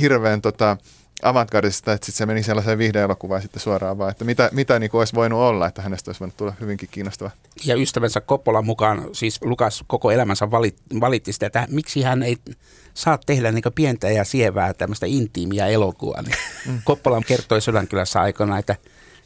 hirveän 0.01 0.43
tota, 0.43 0.77
avantgardista, 1.23 1.93
että 1.93 2.07
sitten 2.07 2.19
se 2.19 2.27
meni 2.27 2.43
sellaiseen 2.43 2.79
viihdeelokuvaan 2.79 3.43
sitten 3.43 3.61
suoraan 3.61 3.99
vaan, 3.99 4.11
että 4.11 4.25
mitä, 4.25 4.51
mitä 4.53 4.79
niin 4.79 4.91
kuin 4.91 4.99
olisi 4.99 5.15
voinut 5.15 5.39
olla, 5.39 5.67
että 5.67 5.83
hänestä 5.83 6.09
olisi 6.09 6.21
voinut 6.21 6.37
tulla 6.37 6.55
hyvinkin 6.61 6.89
kiinnostava. 6.93 7.31
Ja 7.65 7.77
ystävänsä 7.77 8.21
Koppolan 8.21 8.67
mukaan, 8.67 9.09
siis 9.13 9.43
Lukas 9.43 9.85
koko 9.87 10.11
elämänsä 10.11 10.51
valit, 10.51 10.77
valitti 11.01 11.33
sitä, 11.33 11.47
että 11.47 11.67
miksi 11.71 12.03
hän 12.03 12.23
ei 12.23 12.37
saa 12.95 13.19
tehdä 13.27 13.53
niin 13.53 13.65
pientä 13.75 14.11
ja 14.11 14.25
sievää 14.25 14.75
tämmöistä 14.75 15.07
intiimiä 15.07 15.67
elokuvaa. 15.67 16.23
Niin 16.23 16.37
mm. 16.67 16.81
Koppola 16.85 17.23
kertoi 17.27 17.61
Sodankylässä 17.61 18.21
aikana, 18.21 18.59
että 18.59 18.77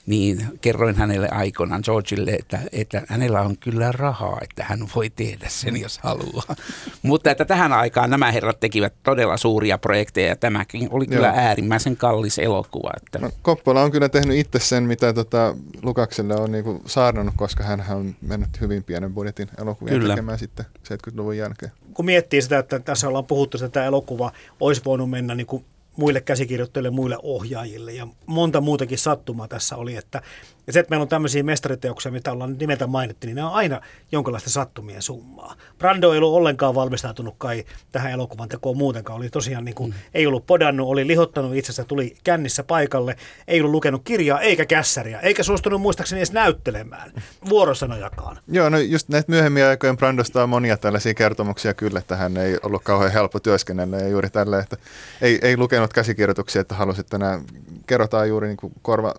niin 0.07 0.46
kerroin 0.61 0.96
hänelle 0.96 1.28
aikoinaan 1.28 1.82
Georgille, 1.84 2.30
että, 2.30 2.59
että 2.72 3.03
hänellä 3.09 3.40
on 3.40 3.59
kyllä 3.59 3.92
rahaa, 3.92 4.38
että 4.42 4.64
hän 4.64 4.88
voi 4.94 5.11
tehdä 5.11 5.46
sen, 5.48 5.80
jos 5.80 5.98
haluaa. 5.98 6.57
Mutta 7.03 7.30
että 7.30 7.44
tähän 7.44 7.72
aikaan 7.72 8.11
nämä 8.11 8.32
herrat 8.32 8.61
tekivät 8.61 8.92
todella 9.03 9.36
suuria 9.36 9.78
projekteja 9.78 10.28
ja 10.28 10.36
tämäkin 10.36 10.88
oli 10.90 11.07
kyllä 11.07 11.26
Joo. 11.26 11.36
äärimmäisen 11.36 11.96
kallis 11.96 12.38
elokuva. 12.38 12.90
Että... 12.96 13.18
No, 13.18 13.30
Koppola 13.42 13.82
on 13.82 13.90
kyllä 13.90 14.09
tehnyt 14.09 14.36
itse 14.36 14.59
sen, 14.59 14.84
mitä 14.84 15.12
tota 15.12 15.57
Lukakselle 15.82 16.34
on 16.34 16.53
niinku 16.53 16.82
saarnannut, 16.86 17.34
koska 17.36 17.64
hän 17.64 17.84
on 17.90 18.14
mennyt 18.20 18.61
hyvin 18.61 18.84
pienen 18.84 19.14
budjetin 19.14 19.48
elokuvia 19.59 19.94
kyllä. 19.94 20.14
tekemään 20.14 20.38
sitten 20.38 20.66
70-luvun 20.84 21.36
jälkeen. 21.36 21.72
Kun 21.94 22.05
miettii 22.05 22.42
sitä, 22.42 22.59
että 22.59 22.78
tässä 22.78 23.09
ollaan 23.09 23.26
puhuttu, 23.26 23.57
että 23.57 23.68
tämä 23.68 23.86
elokuva 23.86 24.32
olisi 24.61 24.82
voinut 24.84 25.11
mennä 25.11 25.34
niin 25.34 25.46
kuin 25.46 25.64
muille 25.97 26.20
käsikirjoittajille, 26.20 26.90
muille 26.90 27.18
ohjaajille. 27.22 27.93
Ja 27.93 28.07
monta 28.26 28.61
muutakin 28.61 28.99
sattumaa 28.99 29.49
tässä 29.49 29.76
oli, 29.76 29.97
että 29.97 30.22
ja 30.66 30.72
se, 30.72 30.80
että 30.80 30.90
meillä 30.90 31.02
on 31.02 31.08
tämmöisiä 31.08 31.42
mestariteoksia, 31.42 32.12
mitä 32.12 32.32
ollaan 32.32 32.56
nimeltä 32.58 32.86
mainittu, 32.86 33.26
niin 33.26 33.36
ne 33.36 33.44
on 33.44 33.52
aina 33.52 33.80
jonkinlaista 34.12 34.50
sattumien 34.50 35.02
summaa. 35.02 35.56
Brando 35.78 36.12
ei 36.12 36.18
ollut 36.18 36.34
ollenkaan 36.34 36.74
valmistautunut 36.74 37.34
kai 37.38 37.64
tähän 37.92 38.12
elokuvan 38.12 38.48
tekoon 38.48 38.76
muutenkaan. 38.76 39.18
Oli 39.18 39.30
tosiaan 39.30 39.64
niin 39.64 39.74
kuin, 39.74 39.90
mm. 39.90 39.98
ei 40.14 40.26
ollut 40.26 40.46
podannut, 40.46 40.88
oli 40.88 41.06
lihottanut 41.06 41.54
itsensä, 41.54 41.84
tuli 41.84 42.16
kännissä 42.24 42.62
paikalle, 42.62 43.16
ei 43.48 43.60
ollut 43.60 43.72
lukenut 43.72 44.02
kirjaa 44.04 44.40
eikä 44.40 44.66
kässäriä, 44.66 45.20
eikä 45.20 45.42
suostunut 45.42 45.80
muistaakseni 45.80 46.18
edes 46.18 46.32
näyttelemään 46.32 47.12
vuorosanojakaan. 47.48 48.38
Joo, 48.48 48.68
no 48.68 48.78
just 48.78 49.08
näitä 49.08 49.30
myöhemmin 49.30 49.64
aikojen 49.64 49.96
Brandosta 49.96 50.42
on 50.42 50.48
monia 50.48 50.76
tällaisia 50.76 51.14
kertomuksia 51.14 51.74
kyllä, 51.74 51.98
että 51.98 52.16
hän 52.16 52.36
ei 52.36 52.58
ollut 52.62 52.82
kauhean 52.82 53.12
helppo 53.12 53.40
työskennellä 53.40 53.96
ja 53.96 54.08
juuri 54.08 54.30
tällä, 54.30 54.58
että 54.58 54.76
ei, 55.20 55.38
ei 55.42 55.56
lukenut 55.56 55.92
käsikirjoituksia, 55.92 56.60
että 56.60 56.74
halusi, 56.74 57.00
että 57.00 57.18
nämä 57.18 57.40
kerrotaan 57.86 58.28
juuri 58.28 58.48
niin 58.48 58.56
kuin 58.56 58.72
korva 58.82 59.14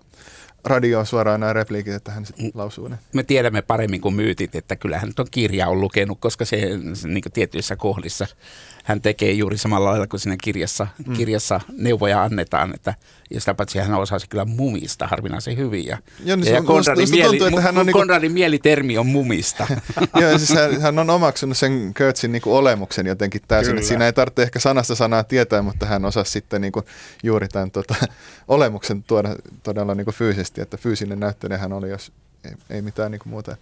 radioon 0.66 1.06
suoraan 1.06 1.40
nämä 1.40 1.54
repliikit, 1.54 1.94
että 1.94 2.12
hän 2.12 2.26
sitten 2.26 2.52
lausuu 2.54 2.88
ne. 2.88 2.98
Me 3.14 3.24
tiedämme 3.24 3.62
paremmin 3.62 4.02
kuin 4.02 4.16
myytit, 4.16 4.56
että 4.56 4.76
kyllähän 4.76 5.08
nyt 5.08 5.20
on 5.20 5.28
kirja 5.32 5.68
on 5.68 5.82
lukenut, 5.82 6.18
koska 6.22 6.46
se, 6.46 6.60
se 6.94 7.08
niin 7.08 7.24
tietyissä 7.34 7.76
kohdissa 7.76 8.28
tekee 9.02 9.32
juuri 9.32 9.58
samalla 9.58 9.90
lailla 9.90 10.08
kuin 10.08 10.20
siinä 10.20 10.38
kirjassa, 10.44 10.88
mm. 11.08 11.14
kirjassa 11.14 11.62
neuvoja 11.78 12.24
annetaan, 12.24 12.76
että 12.76 12.94
ja 13.34 13.40
sitä 13.40 13.54
paitsi 13.54 13.80
hän 13.80 13.94
osasi 13.94 14.30
kyllä 14.30 14.46
mumista 14.46 15.08
harvinaisen 15.08 15.58
hyvin. 15.58 15.86
Ja, 15.86 15.98
ja, 16.24 16.36
niin 16.36 16.54
ja 16.54 16.60
on, 16.60 16.66
Konradin, 16.66 17.10
mieli, 17.10 17.30
tuntuu, 17.30 17.48
että 17.48 17.62
hän 17.62 17.78
on 17.78 17.86
niinku... 17.86 18.00
Konradin 18.00 18.32
mielitermi 18.32 18.98
on 18.98 19.08
mumista. 19.08 19.68
Joo, 20.22 20.38
siis 20.38 20.50
hän, 20.50 20.82
hän, 20.82 21.00
on 21.00 21.10
omaksunut 21.10 21.58
sen 21.58 21.94
Kurtzin 21.98 22.32
niinku 22.32 22.56
olemuksen 22.56 23.06
jotenkin 23.06 23.42
täysin. 23.48 23.76
Että 23.76 23.88
siinä 23.88 24.06
ei 24.06 24.14
tarvitse 24.14 24.44
ehkä 24.44 24.60
sanasta 24.60 24.96
sanaa 24.96 25.24
tietää, 25.24 25.62
mutta 25.62 25.86
hän 25.86 26.06
osasi 26.06 26.32
sitten 26.32 26.62
niinku 26.62 26.84
juuri 27.24 27.48
tämän 27.48 27.72
tota, 27.72 27.96
olemuksen 28.48 29.04
tuoda 29.04 29.36
todella 29.64 29.96
niinku 29.96 30.12
fyysisesti, 30.12 30.62
että 30.62 30.78
fyysinen 30.78 31.20
näyttelijä 31.20 31.58
hän 31.58 31.74
oli, 31.74 31.90
jos 31.90 32.12
ei, 32.44 32.52
ei 32.70 32.82
mitään 32.82 33.12
niinku 33.12 33.30
muuta. 33.30 33.58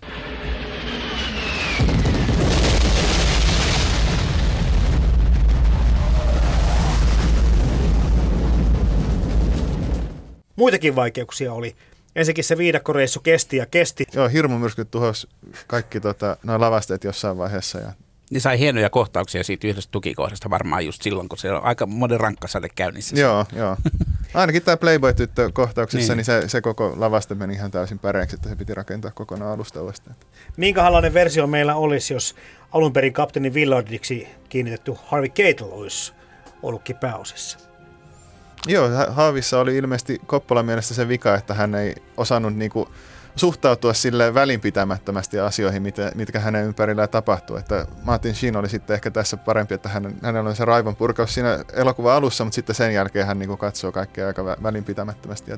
Muitakin 10.62 10.96
vaikeuksia 10.96 11.54
oli. 11.54 11.76
Ensinnäkin 12.16 12.44
se 12.44 12.58
viidakkoreissu 12.58 13.20
kesti 13.20 13.58
ja 13.58 13.66
kesti. 13.66 14.08
Joo, 14.14 14.28
hirmumyrskyt 14.28 14.92
tuhos 14.92 15.28
kaikki 15.68 16.00
tota, 16.00 16.38
noin 16.44 16.62
lavasteet 16.62 17.04
jossain 17.04 17.38
vaiheessa. 17.38 17.80
Ja... 17.80 17.92
Niin 18.32 18.42
sai 18.42 18.60
hienoja 18.60 18.90
kohtauksia 18.90 19.44
siitä 19.44 19.68
yhdestä 19.68 19.92
tukikohdasta 19.92 20.50
varmaan 20.50 20.86
just 20.86 21.02
silloin, 21.02 21.30
kun 21.30 21.38
se 21.38 21.52
on 21.52 21.64
aika 21.64 21.86
monen 21.86 22.20
rankkasade 22.20 22.70
käynnissä. 22.70 23.20
Joo, 23.20 23.46
joo. 23.56 23.78
Ainakin 24.34 24.64
tämä 24.64 24.78
Playboy-tyttö 24.78 25.50
kohtauksessa, 25.54 26.14
niin, 26.14 26.18
niin 26.18 26.26
se, 26.26 26.48
se, 26.48 26.62
koko 26.62 26.94
lavaste 26.98 27.36
meni 27.36 27.54
ihan 27.54 27.72
täysin 27.72 28.00
päreeksi, 28.00 28.36
että 28.36 28.50
se 28.50 28.56
piti 28.56 28.74
rakentaa 28.74 29.12
kokonaan 29.12 29.52
alusta 29.52 29.82
uudestaan. 29.82 30.16
Minkälainen 30.58 31.14
versio 31.14 31.48
meillä 31.48 31.76
olisi, 31.76 32.14
jos 32.14 32.36
alun 32.72 32.94
perin 32.94 33.14
kapteeni 33.14 33.54
Villardiksi 33.54 34.28
kiinnitetty 34.50 34.94
Harvey 35.06 35.30
Keitel 35.30 35.68
olisi 35.72 36.14
ollutkin 36.64 36.96
pääosissa? 36.96 37.71
Joo, 38.68 38.90
Haavissa 39.10 39.60
oli 39.60 39.78
ilmeisesti 39.78 40.22
Koppolan 40.26 40.66
mielestä 40.66 40.94
se 40.94 41.08
vika, 41.08 41.36
että 41.36 41.54
hän 41.54 41.76
ei 41.76 41.96
osannut 42.18 42.56
niinku 42.56 42.88
suhtautua 43.36 43.94
sille 43.94 44.34
välinpitämättömästi 44.34 45.40
asioihin, 45.40 45.82
mitä, 45.82 46.12
mitkä 46.16 46.40
hänen 46.40 46.66
ympärillään 46.66 47.10
tapahtuu. 47.10 47.56
Että 47.56 47.86
Martin 48.04 48.36
Sheen 48.36 48.56
oli 48.56 48.70
sitten 48.70 48.94
ehkä 48.94 49.12
tässä 49.12 49.38
parempi, 49.38 49.74
että 49.74 49.90
hän, 49.90 50.16
hänellä 50.24 50.50
on 50.50 50.56
se 50.56 50.66
raivon 50.66 50.96
purkaus 50.96 51.34
siinä 51.34 51.60
elokuvan 51.74 52.16
alussa, 52.16 52.44
mutta 52.44 52.56
sitten 52.56 52.76
sen 52.76 52.94
jälkeen 52.94 53.28
hän 53.28 53.40
niinku 53.40 53.58
katsoo 53.58 53.92
kaikkea 53.92 54.28
aika 54.28 54.46
välinpitämättömästi 54.46 55.52
ja 55.52 55.58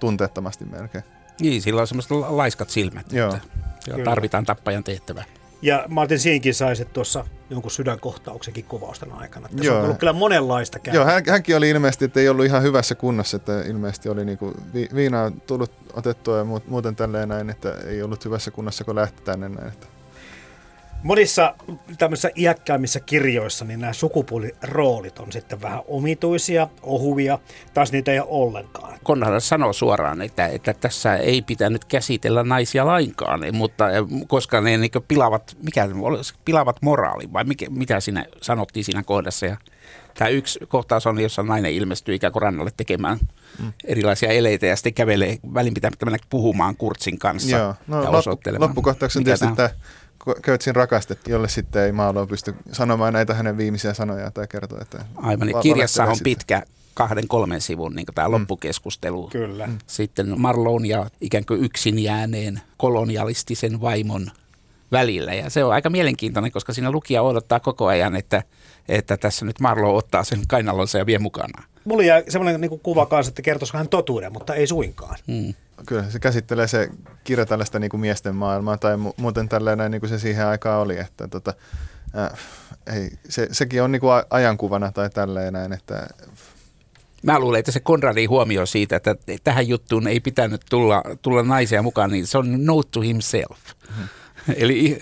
tunteettomasti 0.00 0.64
melkein. 0.64 1.04
Niin, 1.40 1.62
sillä 1.62 1.80
on 1.80 1.86
semmoiset 1.86 2.10
laiskat 2.10 2.70
silmät, 2.70 3.12
Joo. 3.12 3.34
että 3.34 4.04
tarvitaan 4.04 4.44
tappajan 4.44 4.84
tehtävää. 4.84 5.24
Ja 5.62 5.84
Martin 5.88 6.18
Siinkin 6.18 6.54
sai 6.54 6.76
se 6.76 6.84
tuossa 6.84 7.24
jonkun 7.50 7.70
sydänkohtauksenkin 7.70 8.64
kuvausten 8.64 9.12
aikana. 9.12 9.48
Tässä 9.48 9.64
Joo. 9.64 9.78
on 9.78 9.84
ollut 9.84 9.98
kyllä 9.98 10.12
monenlaista 10.12 10.78
käytä. 10.78 10.96
Joo, 10.96 11.04
hän, 11.04 11.22
hänkin 11.28 11.56
oli 11.56 11.70
ilmeisesti, 11.70 12.04
että 12.04 12.20
ei 12.20 12.28
ollut 12.28 12.44
ihan 12.44 12.62
hyvässä 12.62 12.94
kunnossa, 12.94 13.36
että 13.36 13.60
ilmeisesti 13.60 14.08
oli 14.08 14.24
niinku 14.24 14.54
vi, 14.74 14.88
viinaa 14.94 15.30
tullut 15.46 15.72
otettua 15.92 16.38
ja 16.38 16.44
muuten 16.44 16.96
tälleen 16.96 17.28
näin, 17.28 17.50
että 17.50 17.74
ei 17.86 18.02
ollut 18.02 18.24
hyvässä 18.24 18.50
kunnossa, 18.50 18.84
kun 18.84 18.94
lähti 18.94 19.22
tänne 19.22 19.48
näin. 19.48 19.68
Että 19.68 19.86
Monissa 21.02 21.54
tämmöisissä 21.98 22.30
iäkkäimmissä 22.36 23.00
kirjoissa 23.00 23.64
niin 23.64 23.80
nämä 23.80 23.92
sukupuoliroolit 23.92 25.18
on 25.18 25.32
sitten 25.32 25.62
vähän 25.62 25.80
omituisia, 25.88 26.68
ohuvia, 26.82 27.38
taas 27.74 27.92
niitä 27.92 28.12
ei 28.12 28.20
ole 28.20 28.28
ollenkaan. 28.30 28.98
Konrad 29.02 29.40
sanoo 29.40 29.72
suoraan, 29.72 30.22
että, 30.22 30.46
että 30.46 30.74
tässä 30.74 31.16
ei 31.16 31.42
pitänyt 31.42 31.84
käsitellä 31.84 32.42
naisia 32.42 32.86
lainkaan, 32.86 33.40
mutta 33.52 33.84
koska 34.26 34.60
ne 34.60 34.76
niin 34.76 34.90
pilavat, 35.08 35.56
mikä 35.62 35.88
pilavat 36.44 36.76
moraali 36.82 37.32
vai 37.32 37.44
mikä, 37.44 37.66
mitä 37.70 38.00
siinä 38.00 38.24
sanottiin 38.42 38.84
siinä 38.84 39.02
kohdassa. 39.02 39.46
Ja 39.46 39.56
tämä 40.14 40.28
yksi 40.28 40.60
kohtaus 40.68 41.06
on, 41.06 41.20
jossa 41.20 41.42
nainen 41.42 41.72
ilmestyy 41.72 42.14
ikään 42.14 42.32
kuin 42.32 42.42
rannalle 42.42 42.70
tekemään 42.76 43.18
mm. 43.62 43.72
erilaisia 43.84 44.28
eleitä 44.28 44.66
ja 44.66 44.76
sitten 44.76 44.94
kävelee 44.94 45.38
välinpitämättä 45.54 46.06
puhumaan 46.30 46.76
Kurtsin 46.76 47.18
kanssa 47.18 47.56
Joo. 47.56 47.74
No, 47.86 48.02
ja 48.02 48.10
osoittelemaan. 48.10 48.68
Loppukohtauksen 48.68 49.24
tietysti 49.24 49.46
tämä 49.56 49.70
Kötsin 50.42 50.76
rakastettu, 50.76 51.30
jolle 51.30 51.48
sitten 51.48 51.82
ei 51.82 51.92
Maalo 51.92 52.26
pysty 52.26 52.54
sanomaan 52.72 53.12
näitä 53.12 53.34
hänen 53.34 53.56
viimeisiä 53.56 53.94
sanoja 53.94 54.30
tai 54.30 54.46
kertoa. 54.48 54.78
Että 54.82 55.04
Aivan, 55.16 55.46
niin 55.46 55.60
kirjassa 55.60 56.04
on 56.04 56.16
pitkä 56.24 56.62
kahden 56.94 57.28
kolmen 57.28 57.60
sivun 57.60 57.94
niin 57.94 58.06
tämä 58.14 58.28
mm. 58.28 58.32
loppukeskustelu. 58.32 59.28
Kyllä. 59.28 59.66
Mm. 59.66 59.78
Sitten 59.86 60.40
Marlon 60.40 60.86
ja 60.86 61.10
ikään 61.20 61.44
kuin 61.44 61.64
yksin 61.64 61.98
jääneen 61.98 62.60
kolonialistisen 62.76 63.80
vaimon 63.80 64.30
välillä. 64.92 65.34
Ja 65.34 65.50
se 65.50 65.64
on 65.64 65.72
aika 65.72 65.90
mielenkiintoinen, 65.90 66.52
koska 66.52 66.72
siinä 66.72 66.90
lukija 66.90 67.22
odottaa 67.22 67.60
koko 67.60 67.86
ajan, 67.86 68.16
että, 68.16 68.42
että 68.88 69.16
tässä 69.16 69.44
nyt 69.44 69.60
Marlo 69.60 69.96
ottaa 69.96 70.24
sen 70.24 70.40
kainalonsa 70.48 70.98
ja 70.98 71.06
vie 71.06 71.18
mukana. 71.18 71.62
Mulla 71.84 72.02
jää 72.02 72.22
semmoinen 72.28 72.60
niin 72.60 72.80
kuva 72.80 73.06
kanssa, 73.06 73.30
että 73.30 73.42
kertoisiko 73.42 73.78
hän 73.78 73.88
totuuden, 73.88 74.32
mutta 74.32 74.54
ei 74.54 74.66
suinkaan. 74.66 75.16
Hmm. 75.26 75.54
Kyllä 75.86 76.10
se 76.10 76.18
käsittelee 76.18 76.68
se 76.68 76.88
kirja 77.24 77.46
tällaista 77.46 77.78
niin 77.78 77.90
kuin 77.90 78.00
miesten 78.00 78.34
maailmaa 78.34 78.76
tai 78.76 78.96
mu- 78.96 79.14
muuten 79.16 79.48
tällainen 79.48 79.90
niin 79.90 80.00
kuin 80.00 80.10
se 80.10 80.18
siihen 80.18 80.46
aikaan 80.46 80.80
oli, 80.80 80.98
että 80.98 81.28
tota, 81.28 81.54
äh, 82.18 82.38
ei, 82.96 83.10
se, 83.28 83.48
sekin 83.52 83.82
on 83.82 83.92
niin 83.92 84.00
kuin 84.00 84.12
ajankuvana 84.30 84.92
tai 84.92 85.10
tälleen 85.10 85.52
näin, 85.52 85.72
että 85.72 86.06
Mä 87.22 87.38
luulen, 87.38 87.58
että 87.58 87.72
se 87.72 87.80
Konradin 87.80 88.30
huomio 88.30 88.66
siitä, 88.66 88.96
että 88.96 89.16
tähän 89.44 89.68
juttuun 89.68 90.08
ei 90.08 90.20
pitänyt 90.20 90.60
tulla, 90.70 91.02
tulla 91.22 91.42
naisia 91.42 91.82
mukaan, 91.82 92.10
niin 92.10 92.26
se 92.26 92.38
on 92.38 92.66
note 92.66 92.88
to 92.90 93.00
himself. 93.00 93.58
Hmm. 93.96 94.08
Eli 94.56 94.98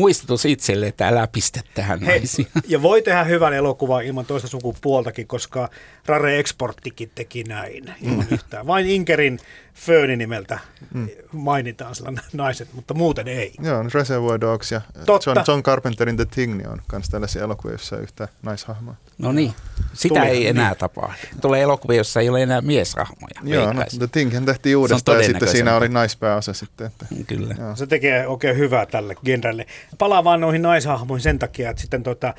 muistutus 0.00 0.44
itselle, 0.44 0.86
että 0.86 1.08
älä 1.08 1.28
pistä 1.32 1.60
tähän 1.74 2.00
Hei, 2.00 2.18
naisiin. 2.18 2.48
ja 2.68 2.82
voi 2.82 3.02
tehdä 3.02 3.24
hyvän 3.24 3.52
elokuvan 3.52 4.04
ilman 4.04 4.26
toista 4.26 4.48
sukupuoltakin, 4.48 5.26
koska 5.26 5.68
Rare 6.06 6.38
Exporttikin 6.38 7.10
teki 7.14 7.44
näin 7.44 7.94
ilman 8.02 8.26
mm. 8.30 8.34
yhtään. 8.34 8.66
Vain 8.66 8.86
Inkerin 8.86 9.38
Fööni 9.74 10.16
nimeltä 10.16 10.58
mm. 10.94 11.08
mainitaan 11.32 11.94
sillä 11.94 12.12
naiset, 12.32 12.68
mutta 12.72 12.94
muuten 12.94 13.28
ei. 13.28 13.52
Joo, 13.62 13.84
Reservoir 13.94 14.40
Dogs 14.40 14.72
ja 14.72 14.80
Totta. 15.06 15.30
John, 15.30 15.44
John 15.48 15.62
Carpenterin 15.62 16.16
The 16.16 16.24
Thing 16.24 16.56
niin 16.56 16.68
on 16.68 16.82
myös 16.92 17.08
tällaisia 17.08 17.42
elokuvia, 17.42 17.72
joissa 17.72 17.96
ei 17.96 18.02
yhtään 18.02 18.28
naishahmoa. 18.42 18.94
No 19.18 19.32
niin, 19.32 19.54
sitä 19.92 20.08
Tulihan 20.08 20.28
ei 20.28 20.48
enää 20.48 20.68
niin. 20.68 20.78
tapahdu. 20.78 21.16
Tulee 21.40 21.62
elokuvia, 21.62 21.96
jossa 21.96 22.20
ei 22.20 22.28
ole 22.28 22.42
enää 22.42 22.60
mieshahmoja. 22.60 23.40
Joo, 23.44 23.72
no. 23.72 23.82
The 23.98 24.06
Thing 24.06 24.46
tehtiin 24.46 24.76
uudestaan 24.76 25.18
ja 25.18 25.24
sitten 25.24 25.48
siinä 25.48 25.76
oli 25.76 25.88
naispääosa 25.88 26.52
sitten. 26.52 26.86
Että. 26.86 27.06
Kyllä. 27.26 27.54
Joo. 27.58 27.76
Se 27.76 27.86
tekee 27.86 28.26
oikein 28.26 28.56
hyvää 28.56 28.86
tälle 28.86 29.14
genrelle. 29.24 29.66
Palaa 29.98 30.24
vaan 30.24 30.40
noihin 30.40 30.62
naishahmoihin 30.62 31.22
sen 31.22 31.38
takia, 31.38 31.70
että 31.70 31.80
sitten 31.80 32.02
tota, 32.02 32.34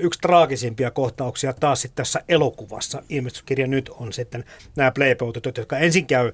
yksi 0.00 0.20
traagisimpia 0.20 0.90
kohtauksia 0.90 1.52
taas 1.52 1.82
sitten 1.82 1.96
tässä 1.96 2.20
elokuvassa, 2.28 3.02
ilmestyskirja 3.08 3.66
nyt 3.66 3.88
on 3.88 4.12
sitten 4.12 4.44
nämä 4.76 4.90
playboy-tytöt, 4.90 5.56
jotka 5.56 5.78
ensin 5.78 6.06
käy 6.06 6.32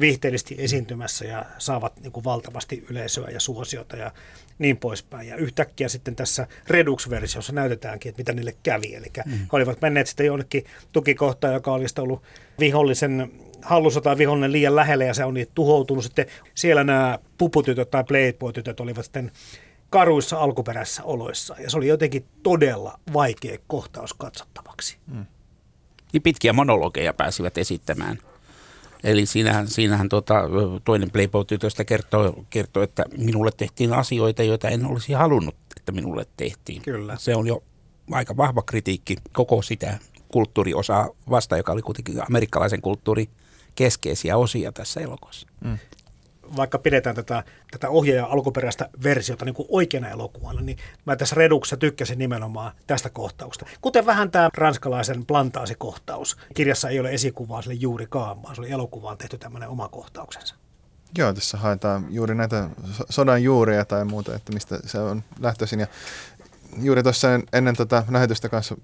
viihteellisesti 0.00 0.54
esiintymässä 0.58 1.24
ja 1.24 1.44
saavat 1.58 2.00
niin 2.00 2.12
kuin 2.12 2.24
valtavasti 2.24 2.84
yleisöä 2.90 3.28
ja 3.30 3.40
suosiota 3.40 3.96
ja 3.96 4.12
niin 4.58 4.76
poispäin. 4.76 5.28
Ja 5.28 5.36
yhtäkkiä 5.36 5.88
sitten 5.88 6.16
tässä 6.16 6.46
Redux-versiossa 6.68 7.52
näytetäänkin, 7.52 8.10
että 8.10 8.20
mitä 8.20 8.32
niille 8.32 8.54
kävi. 8.62 8.94
Eli 8.94 9.06
mm. 9.26 9.32
he 9.32 9.46
olivat 9.52 9.80
menneet 9.80 10.06
sitten 10.06 10.26
jonnekin 10.26 10.64
tukikohtaan, 10.92 11.54
joka 11.54 11.72
olisi 11.72 12.00
ollut 12.00 12.22
vihollisen 12.58 13.32
hallussa 13.62 14.00
tai 14.00 14.18
vihollinen 14.18 14.52
liian 14.52 14.76
lähellä 14.76 15.04
ja 15.04 15.14
se 15.14 15.24
on 15.24 15.34
niin 15.34 15.48
tuhoutunut. 15.54 16.04
Sitten 16.04 16.26
siellä 16.54 16.84
nämä 16.84 17.18
puputytöt 17.38 17.90
tai 17.90 18.04
playboy-tytöt 18.04 18.80
olivat 18.80 19.04
sitten 19.04 19.32
karuissa 19.90 20.38
alkuperäisissä 20.38 21.04
oloissa. 21.04 21.56
Ja 21.58 21.70
se 21.70 21.76
oli 21.76 21.88
jotenkin 21.88 22.24
todella 22.42 23.00
vaikea 23.12 23.58
kohtaus 23.66 24.14
katsottavaksi. 24.14 24.98
Niin 26.12 26.22
pitkiä 26.22 26.52
monologeja 26.52 27.14
pääsivät 27.14 27.58
esittämään. 27.58 28.18
Eli 29.04 29.26
siinähän, 29.26 29.68
siinähän 29.68 30.08
tuota, 30.08 30.34
toinen 30.84 31.10
Playboy-tytöstä 31.10 31.84
kertoo, 31.84 32.44
kertoo, 32.50 32.82
että 32.82 33.04
minulle 33.16 33.50
tehtiin 33.56 33.92
asioita, 33.92 34.42
joita 34.42 34.68
en 34.68 34.86
olisi 34.86 35.12
halunnut, 35.12 35.54
että 35.76 35.92
minulle 35.92 36.26
tehtiin. 36.36 36.82
Kyllä. 36.82 37.16
Se 37.18 37.36
on 37.36 37.46
jo 37.46 37.62
aika 38.10 38.36
vahva 38.36 38.62
kritiikki 38.62 39.16
koko 39.32 39.62
sitä 39.62 39.98
kulttuuriosaa 40.28 41.08
vasta, 41.30 41.56
joka 41.56 41.72
oli 41.72 41.82
kuitenkin 41.82 42.22
amerikkalaisen 42.28 42.82
kulttuurin 42.82 43.28
keskeisiä 43.74 44.36
osia 44.36 44.72
tässä 44.72 45.00
elokuvassa. 45.00 45.48
Vaikka 46.56 46.78
pidetään 46.78 47.16
tätä, 47.16 47.44
tätä 47.70 47.88
ohjaajan 47.88 48.30
alkuperäistä 48.30 48.88
versiota 49.04 49.44
niin 49.44 49.54
kuin 49.54 49.66
oikeana 49.70 50.08
elokuvana, 50.08 50.60
niin 50.60 50.78
mä 51.06 51.16
tässä 51.16 51.36
Reduksessa 51.36 51.76
tykkäsin 51.76 52.18
nimenomaan 52.18 52.72
tästä 52.86 53.10
kohtauksesta. 53.10 53.66
Kuten 53.80 54.06
vähän 54.06 54.30
tämä 54.30 54.50
ranskalaisen 54.56 55.26
plantaasikohtaus. 55.26 56.36
Kirjassa 56.54 56.88
ei 56.88 57.00
ole 57.00 57.10
esikuvaa 57.10 57.62
sille 57.62 57.74
juurikaan, 57.74 58.42
vaan 58.42 58.54
se 58.54 58.60
oli 58.60 58.70
elokuvaan 58.70 59.18
tehty 59.18 59.38
tämmöinen 59.38 59.68
oma 59.68 59.88
kohtauksensa. 59.88 60.54
Joo, 61.18 61.32
tässä 61.32 61.58
haetaan 61.58 62.06
juuri 62.10 62.34
näitä 62.34 62.70
so- 62.92 63.04
sodan 63.10 63.42
juuria 63.42 63.84
tai 63.84 64.04
muuta, 64.04 64.34
että 64.34 64.52
mistä 64.52 64.78
se 64.84 64.98
on 64.98 65.22
lähtöisin. 65.38 65.80
Ja 65.80 65.86
juuri 66.82 67.02
tuossa 67.02 67.34
en- 67.34 67.44
ennen 67.52 67.76
tota 67.76 68.04
lähetystä 68.10 68.48
kanssa 68.48 68.76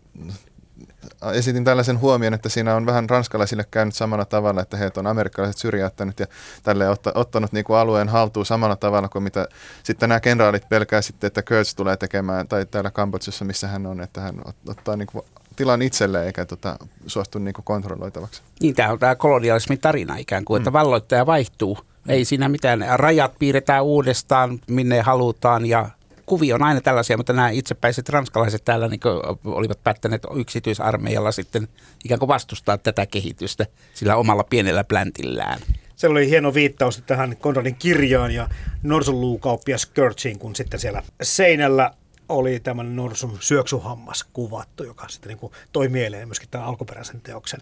esitin 1.32 1.64
tällaisen 1.64 2.00
huomion, 2.00 2.34
että 2.34 2.48
siinä 2.48 2.76
on 2.76 2.86
vähän 2.86 3.10
ranskalaisille 3.10 3.64
käynyt 3.70 3.94
samalla 3.94 4.24
tavalla, 4.24 4.62
että 4.62 4.76
heitä 4.76 5.00
on 5.00 5.06
amerikkalaiset 5.06 5.60
syrjäyttänyt 5.60 6.20
ja 6.20 6.26
tälle 6.62 6.88
otta, 6.88 7.12
ottanut 7.14 7.52
niin 7.52 7.64
kuin 7.64 7.76
alueen 7.76 8.08
haltuun 8.08 8.46
samalla 8.46 8.76
tavalla 8.76 9.08
kuin 9.08 9.22
mitä 9.22 9.48
sitten 9.82 10.08
nämä 10.08 10.20
kenraalit 10.20 10.68
pelkää 10.68 11.02
sitten, 11.02 11.28
että 11.28 11.42
Kurtz 11.42 11.74
tulee 11.74 11.96
tekemään, 11.96 12.48
tai 12.48 12.66
täällä 12.66 12.90
Kambodsjassa, 12.90 13.44
missä 13.44 13.68
hän 13.68 13.86
on, 13.86 14.00
että 14.00 14.20
hän 14.20 14.34
ot- 14.48 14.70
ottaa 14.70 14.96
niin 14.96 15.08
kuin 15.12 15.24
tilan 15.56 15.82
itselleen 15.82 16.26
eikä 16.26 16.44
tota, 16.44 16.76
suostu 17.06 17.38
niin 17.38 17.54
kuin 17.54 17.64
kontrolloitavaksi. 17.64 18.42
Niin, 18.60 18.74
tämä 18.74 18.92
on 18.92 18.98
tämä 18.98 19.14
kolonialismin 19.14 19.80
tarina 19.80 20.16
ikään 20.16 20.44
kuin, 20.44 20.60
että 20.60 20.72
valloittaja 20.72 21.26
vaihtuu. 21.26 21.78
Ei 22.08 22.24
siinä 22.24 22.48
mitään, 22.48 22.84
rajat 22.94 23.32
piirretään 23.38 23.84
uudestaan, 23.84 24.60
minne 24.66 25.00
halutaan 25.00 25.66
ja 25.66 25.88
kuvio 26.26 26.54
on 26.54 26.62
aina 26.62 26.80
tällaisia, 26.80 27.16
mutta 27.16 27.32
nämä 27.32 27.50
itsepäiset 27.50 28.08
ranskalaiset 28.08 28.64
täällä 28.64 28.88
niin 28.88 29.00
olivat 29.44 29.84
päättäneet 29.84 30.22
yksityisarmeijalla 30.36 31.32
sitten 31.32 31.68
ikään 32.04 32.18
kuin 32.18 32.28
vastustaa 32.28 32.78
tätä 32.78 33.06
kehitystä 33.06 33.66
sillä 33.94 34.16
omalla 34.16 34.44
pienellä 34.44 34.84
pläntillään. 34.84 35.60
Se 35.96 36.08
oli 36.08 36.30
hieno 36.30 36.54
viittaus 36.54 37.02
tähän 37.06 37.36
Konradin 37.36 37.74
kirjaan 37.74 38.30
ja 38.30 38.48
norsunluukauppias 38.82 39.86
Kurtziin, 39.86 40.38
kun 40.38 40.56
sitten 40.56 40.80
siellä 40.80 41.02
seinällä 41.22 41.90
oli 42.28 42.60
tämmöinen 42.60 42.96
norsun 42.96 43.38
syöksuhammas 43.40 44.24
kuvattu, 44.32 44.84
joka 44.84 45.08
sitten 45.08 45.28
niin 45.28 45.38
kuin 45.38 45.52
toi 45.72 45.88
mieleen 45.88 46.28
myöskin 46.28 46.48
tämän 46.50 46.66
alkuperäisen 46.66 47.20
teoksen. 47.20 47.60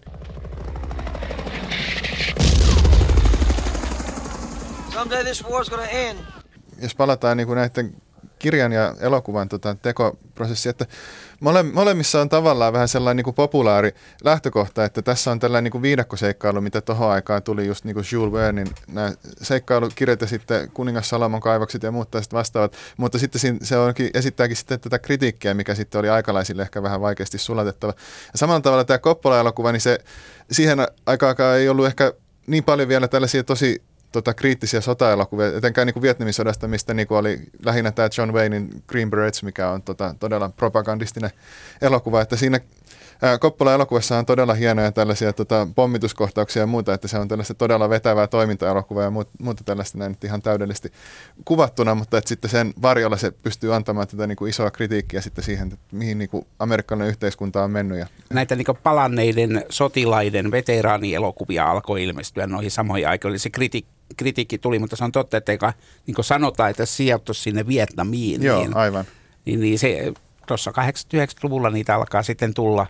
Someday 4.93 5.23
this 5.23 5.43
war's 5.43 5.69
gonna 5.69 5.87
end. 5.87 6.19
jos 6.81 6.95
palataan 6.95 7.37
niin 7.37 7.47
kuin 7.47 7.55
näiden 7.55 7.95
kirjan 8.39 8.71
ja 8.71 8.95
elokuvan 8.99 9.49
tota, 9.49 9.75
tekoprosessi, 9.81 10.69
että 10.69 10.85
mole, 11.39 11.63
molemmissa 11.63 12.21
on 12.21 12.29
tavallaan 12.29 12.73
vähän 12.73 12.87
sellainen 12.87 13.17
niin 13.17 13.23
kuin 13.23 13.35
populaari 13.35 13.91
lähtökohta, 14.23 14.85
että 14.85 15.01
tässä 15.01 15.31
on 15.31 15.39
tällainen 15.39 15.63
niin 15.63 15.71
kuin 15.71 15.81
viidakkoseikkailu, 15.81 16.61
mitä 16.61 16.81
tuohon 16.81 17.11
aikaan 17.11 17.43
tuli 17.43 17.67
just 17.67 17.85
niin 17.85 17.93
kuin 17.93 18.05
Jules 18.11 18.33
Vernein 18.33 18.67
nämä 18.87 19.11
seikkailukirjat 19.41 20.21
ja 20.21 20.27
sitten 20.27 20.71
kuningas 20.71 21.09
Salomon 21.09 21.41
kaivokset 21.41 21.83
ja 21.83 21.91
muut 21.91 22.11
tästä 22.11 22.35
vastaavat, 22.35 22.75
mutta 22.97 23.19
sitten 23.19 23.41
siinä, 23.41 23.57
se 23.61 23.77
onkin, 23.77 24.09
esittääkin 24.13 24.57
sitten 24.57 24.79
tätä 24.79 24.99
kritiikkiä, 24.99 25.53
mikä 25.53 25.75
sitten 25.75 25.99
oli 25.99 26.09
aikalaisille 26.09 26.61
ehkä 26.61 26.83
vähän 26.83 27.01
vaikeasti 27.01 27.37
sulatettava. 27.37 27.93
Ja 28.31 28.37
samalla 28.37 28.61
tavalla 28.61 28.83
tämä 28.83 28.97
Koppola-elokuva, 28.97 29.71
niin 29.71 29.81
se 29.81 29.99
siihen 30.51 30.79
aikaan 31.05 31.57
ei 31.57 31.69
ollut 31.69 31.85
ehkä 31.85 32.13
niin 32.47 32.63
paljon 32.63 32.87
vielä 32.87 33.07
tällaisia 33.07 33.43
tosi 33.43 33.83
tota, 34.15 34.33
kriittisiä 34.33 34.81
sotaelokuvia, 34.81 35.57
etenkään 35.57 35.87
niin 35.87 35.93
kuin 35.93 36.01
Vietnamin 36.01 36.33
sodasta, 36.33 36.67
mistä 36.67 36.93
niin 36.93 37.07
kuin 37.07 37.17
oli 37.17 37.39
lähinnä 37.65 37.91
tämä 37.91 38.09
John 38.17 38.33
Waynein 38.33 38.83
Green 38.87 39.09
Berets, 39.09 39.43
mikä 39.43 39.69
on 39.69 39.81
tota, 39.81 40.15
todella 40.19 40.49
propagandistinen 40.49 41.31
elokuva, 41.81 42.21
että 42.21 42.35
siinä 42.35 42.59
ää, 43.21 43.37
Koppola-elokuvassa 43.37 44.17
on 44.17 44.25
todella 44.25 44.53
hienoja 44.53 44.91
tällaisia 44.91 45.33
tota, 45.33 45.67
pommituskohtauksia 45.75 46.61
ja 46.61 46.67
muuta, 46.67 46.93
että 46.93 47.07
se 47.07 47.17
on 47.17 47.27
tällaista 47.27 47.53
todella 47.53 47.89
vetävää 47.89 48.27
toimintaelokuvaa 48.27 49.03
ja 49.03 49.09
muut, 49.09 49.29
muuta 49.39 49.63
tällaista 49.63 49.97
näin 49.97 50.17
ihan 50.23 50.41
täydellisesti 50.41 50.91
kuvattuna, 51.45 51.95
mutta 51.95 52.17
että 52.17 52.29
sitten 52.29 52.49
sen 52.49 52.73
varjolla 52.81 53.17
se 53.17 53.31
pystyy 53.31 53.75
antamaan 53.75 54.07
tätä 54.07 54.27
niin 54.27 54.35
kuin 54.35 54.49
isoa 54.49 54.71
kritiikkiä 54.71 55.21
sitten 55.21 55.43
siihen, 55.43 55.67
että 55.67 55.79
mihin 55.91 56.17
niin 56.17 56.29
kuin 56.29 56.47
amerikkalainen 56.59 57.09
yhteiskunta 57.09 57.63
on 57.63 57.71
mennyt. 57.71 57.99
Ja, 57.99 58.07
Näitä 58.33 58.55
niin 58.55 58.67
palanneiden 58.83 59.65
sotilaiden 59.69 60.51
veteraanielokuvia 60.51 61.71
alkoi 61.71 62.03
ilmestyä 62.03 62.47
noihin 62.47 62.71
samoihin 62.71 63.07
aikoihin. 63.07 63.39
Se 63.39 63.49
kriti, 63.49 63.85
kritiikki 64.17 64.57
tuli, 64.57 64.79
mutta 64.79 64.95
se 64.95 65.03
on 65.03 65.11
totta, 65.11 65.37
että 65.37 65.51
eikä, 65.51 65.73
niin 66.07 66.15
kuin 66.15 66.25
sanotaan, 66.25 66.69
että 66.69 66.85
sijoittuisi 66.85 67.41
sinne 67.41 67.67
Vietnamiin. 67.67 68.43
joo, 68.43 68.59
niin, 68.59 68.77
aivan. 68.77 69.05
niin, 69.45 69.59
niin 69.59 69.79
se 69.79 70.13
tuossa 70.47 70.71
80-90-luvulla 70.71 71.69
niitä 71.69 71.95
alkaa 71.95 72.23
sitten 72.23 72.53
tulla, 72.53 72.87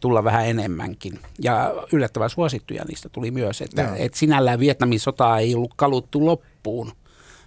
tulla 0.00 0.24
vähän 0.24 0.46
enemmänkin. 0.46 1.18
Ja 1.42 1.74
yllättävän 1.92 2.30
suosittuja 2.30 2.84
niistä 2.84 3.08
tuli 3.08 3.30
myös, 3.30 3.60
että 3.60 3.82
Joo. 3.82 3.94
et 3.98 4.14
sinällään 4.14 4.60
Vietnamin 4.60 5.00
sotaa 5.00 5.38
ei 5.38 5.54
ollut 5.54 5.74
kaluttu 5.76 6.26
loppuun 6.26 6.92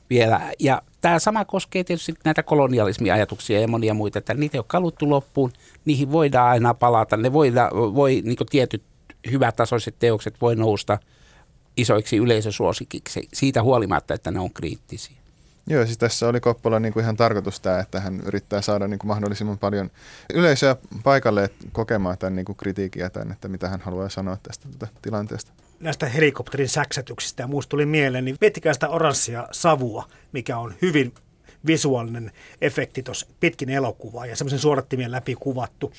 vielä. 0.10 0.42
Ja 0.60 0.82
tämä 1.02 1.20
sama 1.20 1.46
koskee 1.46 1.84
tietysti 1.84 2.14
näitä 2.26 2.44
kolonialismiajatuksia 2.44 3.62
ja 3.62 3.68
monia 3.68 3.94
muita, 3.94 4.20
että 4.20 4.34
niitä 4.34 4.58
ei 4.58 4.60
ole 4.60 4.66
kaluttu 4.68 5.10
loppuun, 5.10 5.52
niihin 5.86 6.12
voidaan 6.12 6.50
aina 6.50 6.74
palata. 6.74 7.18
Ne 7.18 7.34
voida, 7.34 7.70
voi, 7.74 8.22
niin 8.26 8.38
tietyt 8.50 8.84
hyvätasoiset 9.32 9.96
teokset 10.00 10.36
voi 10.42 10.56
nousta 10.56 10.98
isoiksi 11.78 12.18
yleisösuosikiksi 12.18 13.30
siitä 13.34 13.64
huolimatta, 13.64 14.14
että 14.14 14.32
ne 14.32 14.40
on 14.40 14.54
kriittisiä. 14.54 15.16
Joo, 15.68 15.86
siis 15.86 15.98
tässä 15.98 16.28
oli 16.28 16.40
Koppola 16.40 16.80
niin 16.80 16.94
kuin 16.94 17.04
ihan 17.04 17.18
tarkoitus 17.18 17.60
tämä, 17.60 17.80
että 17.80 18.00
hän 18.00 18.22
yrittää 18.26 18.62
saada 18.62 18.88
niin 18.88 19.00
kuin 19.00 19.08
mahdollisimman 19.08 19.58
paljon 19.58 19.92
yleisöä 20.34 20.76
paikalle 21.04 21.50
kokemaan 21.72 22.18
tämän 22.18 22.36
niin 22.36 22.46
kuin 22.46 22.56
kritiikin 22.56 23.00
ja 23.00 23.10
tämän, 23.10 23.32
että 23.32 23.48
mitä 23.48 23.70
hän 23.70 23.82
haluaa 23.82 24.10
sanoa 24.10 24.38
tästä 24.44 24.68
tätä 24.72 24.88
tilanteesta. 25.02 25.52
näistä 25.80 26.06
helikopterin 26.06 26.70
säksätyksistä 26.70 27.44
ja 27.44 27.48
muusta 27.48 27.70
tuli 27.70 27.86
mieleen, 27.86 28.26
niin 28.26 28.38
miettikää 28.42 28.74
sitä 28.74 28.90
oranssia 28.90 29.48
savua, 29.52 30.08
mikä 30.32 30.58
on 30.58 30.74
hyvin 30.82 31.14
visuaalinen 31.68 32.32
efekti 32.62 33.04
tuossa 33.04 33.28
pitkin 33.40 33.70
elokuvaa 33.70 34.26
ja 34.26 34.36
semmoisen 34.36 34.60
suodattimien 34.60 35.12
läpi 35.12 35.36
kuvattu. 35.40 35.94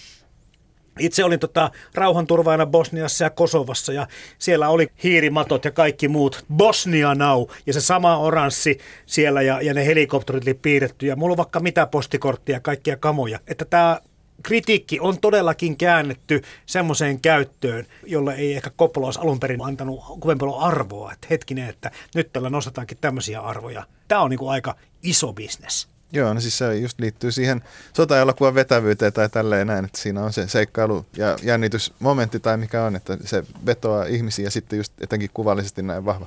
Itse 0.99 1.25
olin 1.25 1.41
tota, 1.41 1.71
rauhanturvaajana 1.95 2.67
Bosniassa 2.67 3.25
ja 3.25 3.31
Kosovassa 3.31 3.93
ja 3.93 4.07
siellä 4.39 4.69
oli 4.69 4.89
hiirimatot 5.03 5.65
ja 5.65 5.71
kaikki 5.71 6.09
muut 6.09 6.45
Bosnia 6.57 7.15
now 7.15 7.43
ja 7.67 7.73
se 7.73 7.81
sama 7.81 8.17
oranssi 8.17 8.79
siellä 9.07 9.43
ja, 9.43 9.63
ja 9.63 9.75
ne 9.75 9.87
helikopterit 9.87 10.43
oli 10.43 10.55
piirretty 10.55 11.07
ja 11.07 11.17
mulla 11.17 11.33
on 11.33 11.37
vaikka 11.37 11.61
mitä 11.61 11.87
postikorttia 11.87 12.57
ja 12.57 12.61
kaikkia 12.61 12.97
kamoja. 12.97 13.39
Että 13.47 13.65
tämä 13.65 14.01
kritiikki 14.43 15.01
on 15.01 15.21
todellakin 15.21 15.77
käännetty 15.77 16.43
semmoiseen 16.67 17.21
käyttöön, 17.21 17.87
jolle 18.07 18.35
ei 18.35 18.55
ehkä 18.55 18.71
Coppola 18.71 19.07
olisi 19.07 19.21
alun 19.21 19.41
perin 19.41 19.63
antanut 19.63 20.01
kovin 20.21 20.39
paljon 20.39 20.61
arvoa. 20.61 21.13
Että 21.13 21.27
hetkinen, 21.31 21.69
että 21.69 21.91
nyt 22.15 22.33
tällä 22.33 22.51
nostetaankin 22.51 22.99
tämmöisiä 23.01 23.41
arvoja. 23.41 23.87
Tämä 24.09 24.21
on 24.21 24.31
niin 24.31 24.39
kuin 24.39 24.51
aika 24.51 24.75
iso 25.03 25.33
bisnes. 25.33 25.92
Joo, 26.13 26.35
no 26.35 26.41
siis 26.41 26.59
se 26.59 26.79
just 26.79 27.01
liittyy 27.01 27.33
siihen 27.33 27.63
sotaelokuvan 27.97 28.55
vetävyyteen 28.55 29.13
tai 29.13 29.29
tälleen 29.29 29.67
näin, 29.67 29.85
että 29.85 29.99
siinä 29.99 30.23
on 30.23 30.33
se 30.33 30.49
seikkailu 30.49 31.07
ja 31.17 31.37
jännitysmomentti 31.43 32.41
tai 32.41 32.57
mikä 32.57 32.85
on, 32.85 32.97
että 32.97 33.17
se 33.25 33.45
vetoaa 33.67 34.05
ihmisiä 34.05 34.45
ja 34.45 34.51
sitten 34.51 34.77
just 34.77 34.93
etenkin 35.01 35.31
kuvallisesti 35.35 35.83
näin 35.83 36.05
vahva 36.05 36.27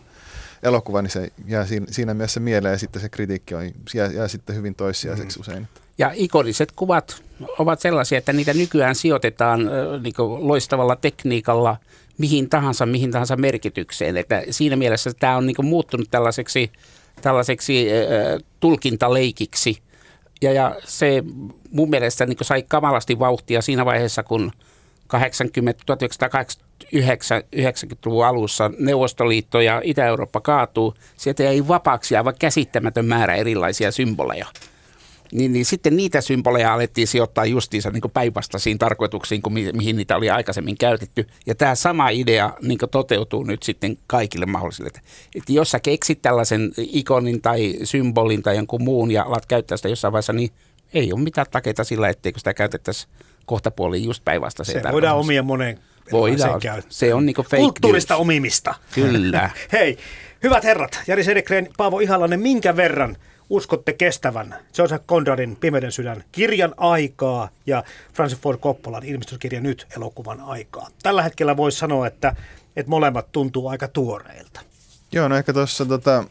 elokuva, 0.64 1.02
niin 1.02 1.12
se 1.12 1.32
jää 1.48 1.66
siinä, 1.66 1.86
siinä 1.90 2.14
mielessä 2.14 2.40
mieleen 2.40 2.72
ja 2.72 2.78
sitten 2.78 3.02
se 3.02 3.10
kritiikki 3.10 3.56
on, 3.56 3.72
jää, 3.94 4.12
jää 4.12 4.28
sitten 4.28 4.56
hyvin 4.56 4.76
toissijaiseksi 4.76 5.40
mm. 5.40 5.42
usein. 5.42 5.68
Ja 5.98 6.12
ikoniset 6.14 6.72
kuvat 6.72 7.24
ovat 7.60 7.80
sellaisia, 7.80 8.18
että 8.18 8.34
niitä 8.34 8.54
nykyään 8.54 8.96
sijoitetaan 8.96 9.60
niin 10.04 10.48
loistavalla 10.48 10.96
tekniikalla 10.96 11.78
mihin 12.18 12.50
tahansa, 12.50 12.86
mihin 12.86 13.12
tahansa 13.12 13.36
merkitykseen. 13.36 14.18
Että 14.18 14.44
siinä 14.50 14.76
mielessä 14.76 15.12
tämä 15.20 15.38
on 15.38 15.46
niin 15.46 15.66
muuttunut 15.66 16.08
tällaiseksi, 16.12 16.72
tällaiseksi 17.26 17.88
äh, 17.92 17.98
tulkintaleikiksi. 18.60 19.78
Ja, 20.42 20.54
ja 20.54 20.76
se 20.84 21.24
mun 21.72 21.90
mielestä 21.90 22.26
niin 22.26 22.38
sai 22.42 22.64
kamalasti 22.68 23.20
vauhtia 23.20 23.62
siinä 23.62 23.86
vaiheessa, 23.86 24.24
kun 24.24 24.52
80, 25.08 25.84
1990-luvun 25.92 28.26
alussa 28.26 28.72
Neuvostoliitto 28.80 29.62
ja 29.62 29.82
Itä-Eurooppa 29.84 30.42
kaatuu. 30.42 30.94
Sieltä 31.18 31.44
ei 31.44 31.68
vapaaksi 31.68 32.18
aivan 32.18 32.36
käsittämätön 32.40 33.06
määrä 33.06 33.36
erilaisia 33.36 33.92
symboleja 33.92 34.46
niin, 35.32 35.54
niin 35.54 35.66
sitten 35.66 35.96
niitä 35.96 36.22
symboleja 36.22 36.74
alettiin 36.74 37.08
sijoittaa 37.08 37.46
justiinsa 37.46 37.92
niin 37.92 38.12
päinvastaisiin 38.14 38.80
tarkoituksiin 38.80 39.42
kuin 39.42 39.54
mi- 39.54 39.72
mihin 39.72 39.96
niitä 39.96 40.18
oli 40.18 40.30
aikaisemmin 40.30 40.78
käytetty. 40.78 41.28
Ja 41.46 41.56
tämä 41.56 41.76
sama 41.76 42.10
idea 42.10 42.54
niin 42.62 42.80
toteutuu 42.92 43.44
nyt 43.44 43.64
sitten 43.64 43.98
kaikille 44.08 44.46
mahdollisille. 44.46 44.90
Että 45.36 45.54
jos 45.54 45.72
sä 45.72 45.80
keksit 45.80 46.22
tällaisen 46.22 46.72
ikonin 46.78 47.42
tai 47.42 47.76
symbolin 47.84 48.44
tai 48.44 48.56
jonkun 48.56 48.84
muun 48.84 49.12
ja 49.12 49.24
alat 49.24 49.46
käyttää 49.46 49.78
sitä 49.78 49.90
jossain 49.90 50.12
vaiheessa, 50.12 50.34
niin 50.34 50.50
ei 50.94 51.14
ole 51.14 51.22
mitään 51.22 51.48
takeita 51.52 51.84
sillä, 51.84 52.10
etteikö 52.10 52.40
sitä 52.40 52.54
käytettäisi 52.54 53.08
kohta 53.46 53.72
puoliin 53.72 54.04
just 54.04 54.26
päinvastaiseen 54.26 54.84
Se 54.84 54.92
voidaan 54.92 55.18
omia 55.18 55.44
moneen 55.44 55.80
Voidaan. 56.12 56.62
Se 56.90 57.14
on 57.14 57.26
niin 57.26 57.36
fake 57.36 57.58
Kulttuurista 57.58 58.14
news. 58.14 58.22
omimista. 58.22 58.76
Kyllä. 58.96 59.50
Hei, 59.72 59.98
hyvät 60.44 60.64
herrat, 60.64 61.00
Jari 61.08 61.24
Sedekren, 61.24 61.70
Paavo 61.78 62.00
Ihalainen, 62.00 62.40
minkä 62.40 62.76
verran– 62.76 63.18
uskotte 63.50 63.94
kestävän 63.94 64.56
Joseph 64.78 65.06
Conradin 65.06 65.56
Pimeyden 65.56 65.92
sydän 65.92 66.24
kirjan 66.32 66.74
aikaa 66.78 67.50
ja 67.66 67.84
Francis 68.14 68.40
Ford 68.40 68.60
Coppolan 68.60 69.06
ilmestyskirja 69.06 69.62
nyt 69.62 69.88
elokuvan 69.98 70.42
aikaa? 70.42 70.88
Tällä 71.04 71.24
hetkellä 71.24 71.58
voisi 71.58 71.78
sanoa, 71.78 72.08
että, 72.08 72.36
että 72.76 72.90
molemmat 72.90 73.32
tuntuu 73.32 73.68
aika 73.68 73.88
tuoreilta. 73.88 74.62
Joo, 75.12 75.28
no 75.28 75.36
ehkä 75.36 75.54
tuossa 75.54 75.86
tota, 75.86 76.24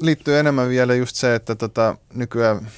liittyy 0.00 0.38
enemmän 0.38 0.68
vielä 0.68 0.94
just 0.94 1.16
se, 1.16 1.34
että 1.34 1.54
tota, 1.54 1.96
nykyään 2.14 2.68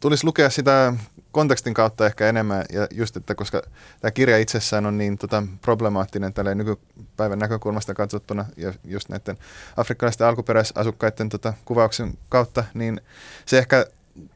tulisi 0.00 0.26
lukea 0.26 0.50
sitä 0.50 0.92
kontekstin 1.32 1.74
kautta 1.74 2.06
ehkä 2.06 2.28
enemmän, 2.28 2.64
ja 2.72 2.86
just, 2.90 3.16
että 3.16 3.34
koska 3.34 3.62
tämä 4.00 4.10
kirja 4.10 4.38
itsessään 4.38 4.86
on 4.86 4.98
niin 4.98 5.18
tota, 5.18 5.42
problemaattinen 5.62 6.32
tälle 6.32 6.54
nykypäivän 6.54 7.38
näkökulmasta 7.38 7.94
katsottuna, 7.94 8.44
ja 8.56 8.72
just 8.84 9.08
näiden 9.08 9.38
afrikkalaisten 9.76 10.26
alkuperäisasukkaiden 10.26 11.28
tota, 11.28 11.54
kuvauksen 11.64 12.18
kautta, 12.28 12.64
niin 12.74 13.00
se 13.46 13.58
ehkä 13.58 13.86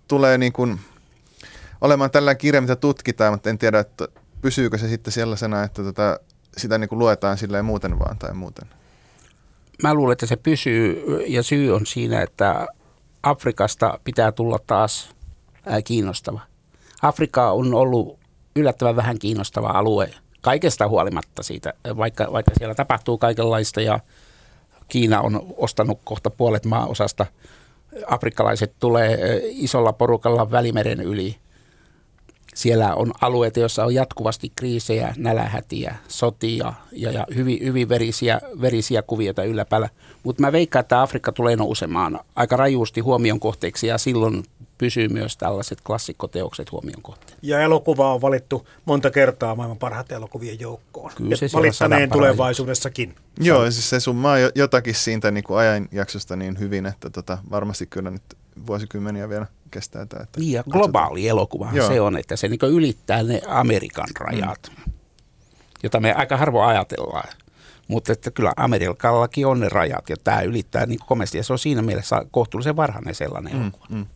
tulee 0.08 0.38
niin 0.38 0.52
kuin 0.52 0.80
olemaan 1.80 2.10
tällainen 2.10 2.38
kirja, 2.38 2.60
mitä 2.60 2.76
tutkitaan, 2.76 3.32
mutta 3.32 3.50
en 3.50 3.58
tiedä, 3.58 3.78
että 3.78 4.08
pysyykö 4.42 4.78
se 4.78 4.88
sitten 4.88 5.12
sellaisena, 5.12 5.62
että 5.62 5.82
tota, 5.82 6.20
sitä 6.56 6.78
niin 6.78 6.88
kuin 6.88 6.98
luetaan 6.98 7.38
silleen 7.38 7.64
muuten 7.64 7.98
vaan 7.98 8.18
tai 8.18 8.34
muuten. 8.34 8.68
Mä 9.82 9.94
luulen, 9.94 10.12
että 10.12 10.26
se 10.26 10.36
pysyy, 10.36 11.04
ja 11.26 11.42
syy 11.42 11.74
on 11.74 11.86
siinä, 11.86 12.22
että 12.22 12.66
Afrikasta 13.22 13.98
pitää 14.04 14.32
tulla 14.32 14.58
taas 14.66 15.10
kiinnostava. 15.84 16.51
Afrikka 17.02 17.50
on 17.50 17.74
ollut 17.74 18.18
yllättävän 18.56 18.96
vähän 18.96 19.18
kiinnostava 19.18 19.68
alue 19.68 20.10
kaikesta 20.40 20.88
huolimatta 20.88 21.42
siitä, 21.42 21.72
vaikka, 21.96 22.32
vaikka 22.32 22.52
siellä 22.58 22.74
tapahtuu 22.74 23.18
kaikenlaista 23.18 23.80
ja 23.80 24.00
Kiina 24.88 25.20
on 25.20 25.54
ostanut 25.56 26.00
kohta 26.04 26.30
puolet 26.30 26.64
maaosasta. 26.64 27.26
Afrikkalaiset 28.06 28.74
tulee 28.80 29.40
isolla 29.44 29.92
porukalla 29.92 30.50
Välimeren 30.50 31.00
yli. 31.00 31.36
Siellä 32.54 32.94
on 32.94 33.12
alueita, 33.20 33.60
joissa 33.60 33.84
on 33.84 33.94
jatkuvasti 33.94 34.52
kriisejä, 34.56 35.14
nälähätiä, 35.16 35.96
sotia 36.08 36.72
ja, 36.92 37.12
ja 37.12 37.26
hyvin, 37.34 37.64
hyvin 37.64 37.88
verisiä, 37.88 38.40
verisiä 38.60 39.02
kuvioita 39.02 39.44
ylläpäällä. 39.44 39.88
Mutta 40.22 40.40
mä 40.40 40.52
veikkaan, 40.52 40.80
että 40.80 41.02
Afrikka 41.02 41.32
tulee 41.32 41.56
nousemaan 41.56 42.20
aika 42.36 42.56
rajuusti 42.56 43.00
huomion 43.00 43.40
kohteeksi 43.40 43.86
ja 43.86 43.98
silloin 43.98 44.44
pysyy 44.82 45.08
myös 45.08 45.36
tällaiset 45.36 45.80
klassikkoteokset 45.80 46.72
huomion 46.72 47.02
kohteen. 47.02 47.38
Ja 47.42 47.60
elokuva 47.60 48.14
on 48.14 48.20
valittu 48.20 48.68
monta 48.84 49.10
kertaa 49.10 49.54
maailman 49.54 49.78
parhaat 49.78 50.12
elokuvien 50.12 50.60
joukkoon. 50.60 51.10
Kyllä 51.16 51.36
se 51.36 51.48
valittaneen 51.52 52.10
tulevaisuudessakin. 52.10 53.14
Joo, 53.40 53.70
siis 53.70 53.90
se 53.90 54.00
summaa 54.00 54.36
jotakin 54.54 54.94
siitä 54.94 55.30
niin 55.30 55.44
kuin 55.44 55.58
ajanjaksosta 55.58 56.36
niin 56.36 56.58
hyvin, 56.58 56.86
että 56.86 57.10
tota, 57.10 57.38
varmasti 57.50 57.86
kyllä 57.86 58.10
nyt 58.10 58.22
vuosikymmeniä 58.66 59.28
vielä 59.28 59.46
kestää 59.70 60.06
tämä. 60.06 60.22
Että 60.22 60.40
niin 60.40 60.52
ja 60.52 60.64
globaali 60.70 61.28
elokuva 61.28 61.72
se 61.86 62.00
on, 62.00 62.18
että 62.18 62.36
se 62.36 62.48
niin 62.48 62.60
ylittää 62.72 63.22
ne 63.22 63.40
Amerikan 63.46 64.08
rajat, 64.20 64.72
mm. 64.86 64.92
jota 65.82 66.00
me 66.00 66.12
aika 66.12 66.36
harvoin 66.36 66.68
ajatellaan. 66.68 67.28
Mutta 67.92 68.12
että 68.12 68.30
kyllä 68.30 68.52
Amerikallakin 68.56 69.46
on 69.46 69.60
ne 69.60 69.68
rajat 69.68 70.08
ja 70.08 70.16
tämä 70.24 70.40
ylittää 70.40 70.86
niin 70.86 71.00
komesti 71.06 71.38
ja 71.38 71.44
se 71.44 71.52
on 71.52 71.58
siinä 71.58 71.82
mielessä 71.82 72.24
kohtuullisen 72.30 72.76
varhainen 72.76 73.14
sellainen 73.14 73.52
mm, 73.52 73.60
elokuva. 73.60 73.86
Mm. 73.88 74.06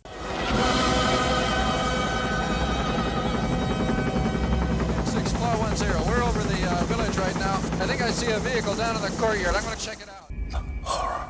I 8.07 8.11
see 8.11 8.31
a 8.31 8.39
vehicle 8.39 8.73
down 8.73 8.95
in 8.95 9.01
the 9.01 9.09
courtyard. 9.19 9.53
I'm 9.53 9.63
going 9.63 9.77
to 9.77 9.85
check 9.85 10.01
it 10.01 10.07
out. 10.07 10.31
The 10.49 10.59
horror. 10.83 11.29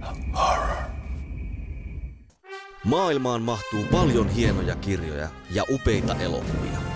The 0.00 0.12
horror. 0.32 0.76
Maailmaan 2.84 3.42
mahtuu 3.42 3.84
paljon 3.92 4.28
hienoja 4.28 4.76
kirjoja 4.76 5.28
ja 5.50 5.64
upeita 5.70 6.14
elokuvia. 6.14 6.95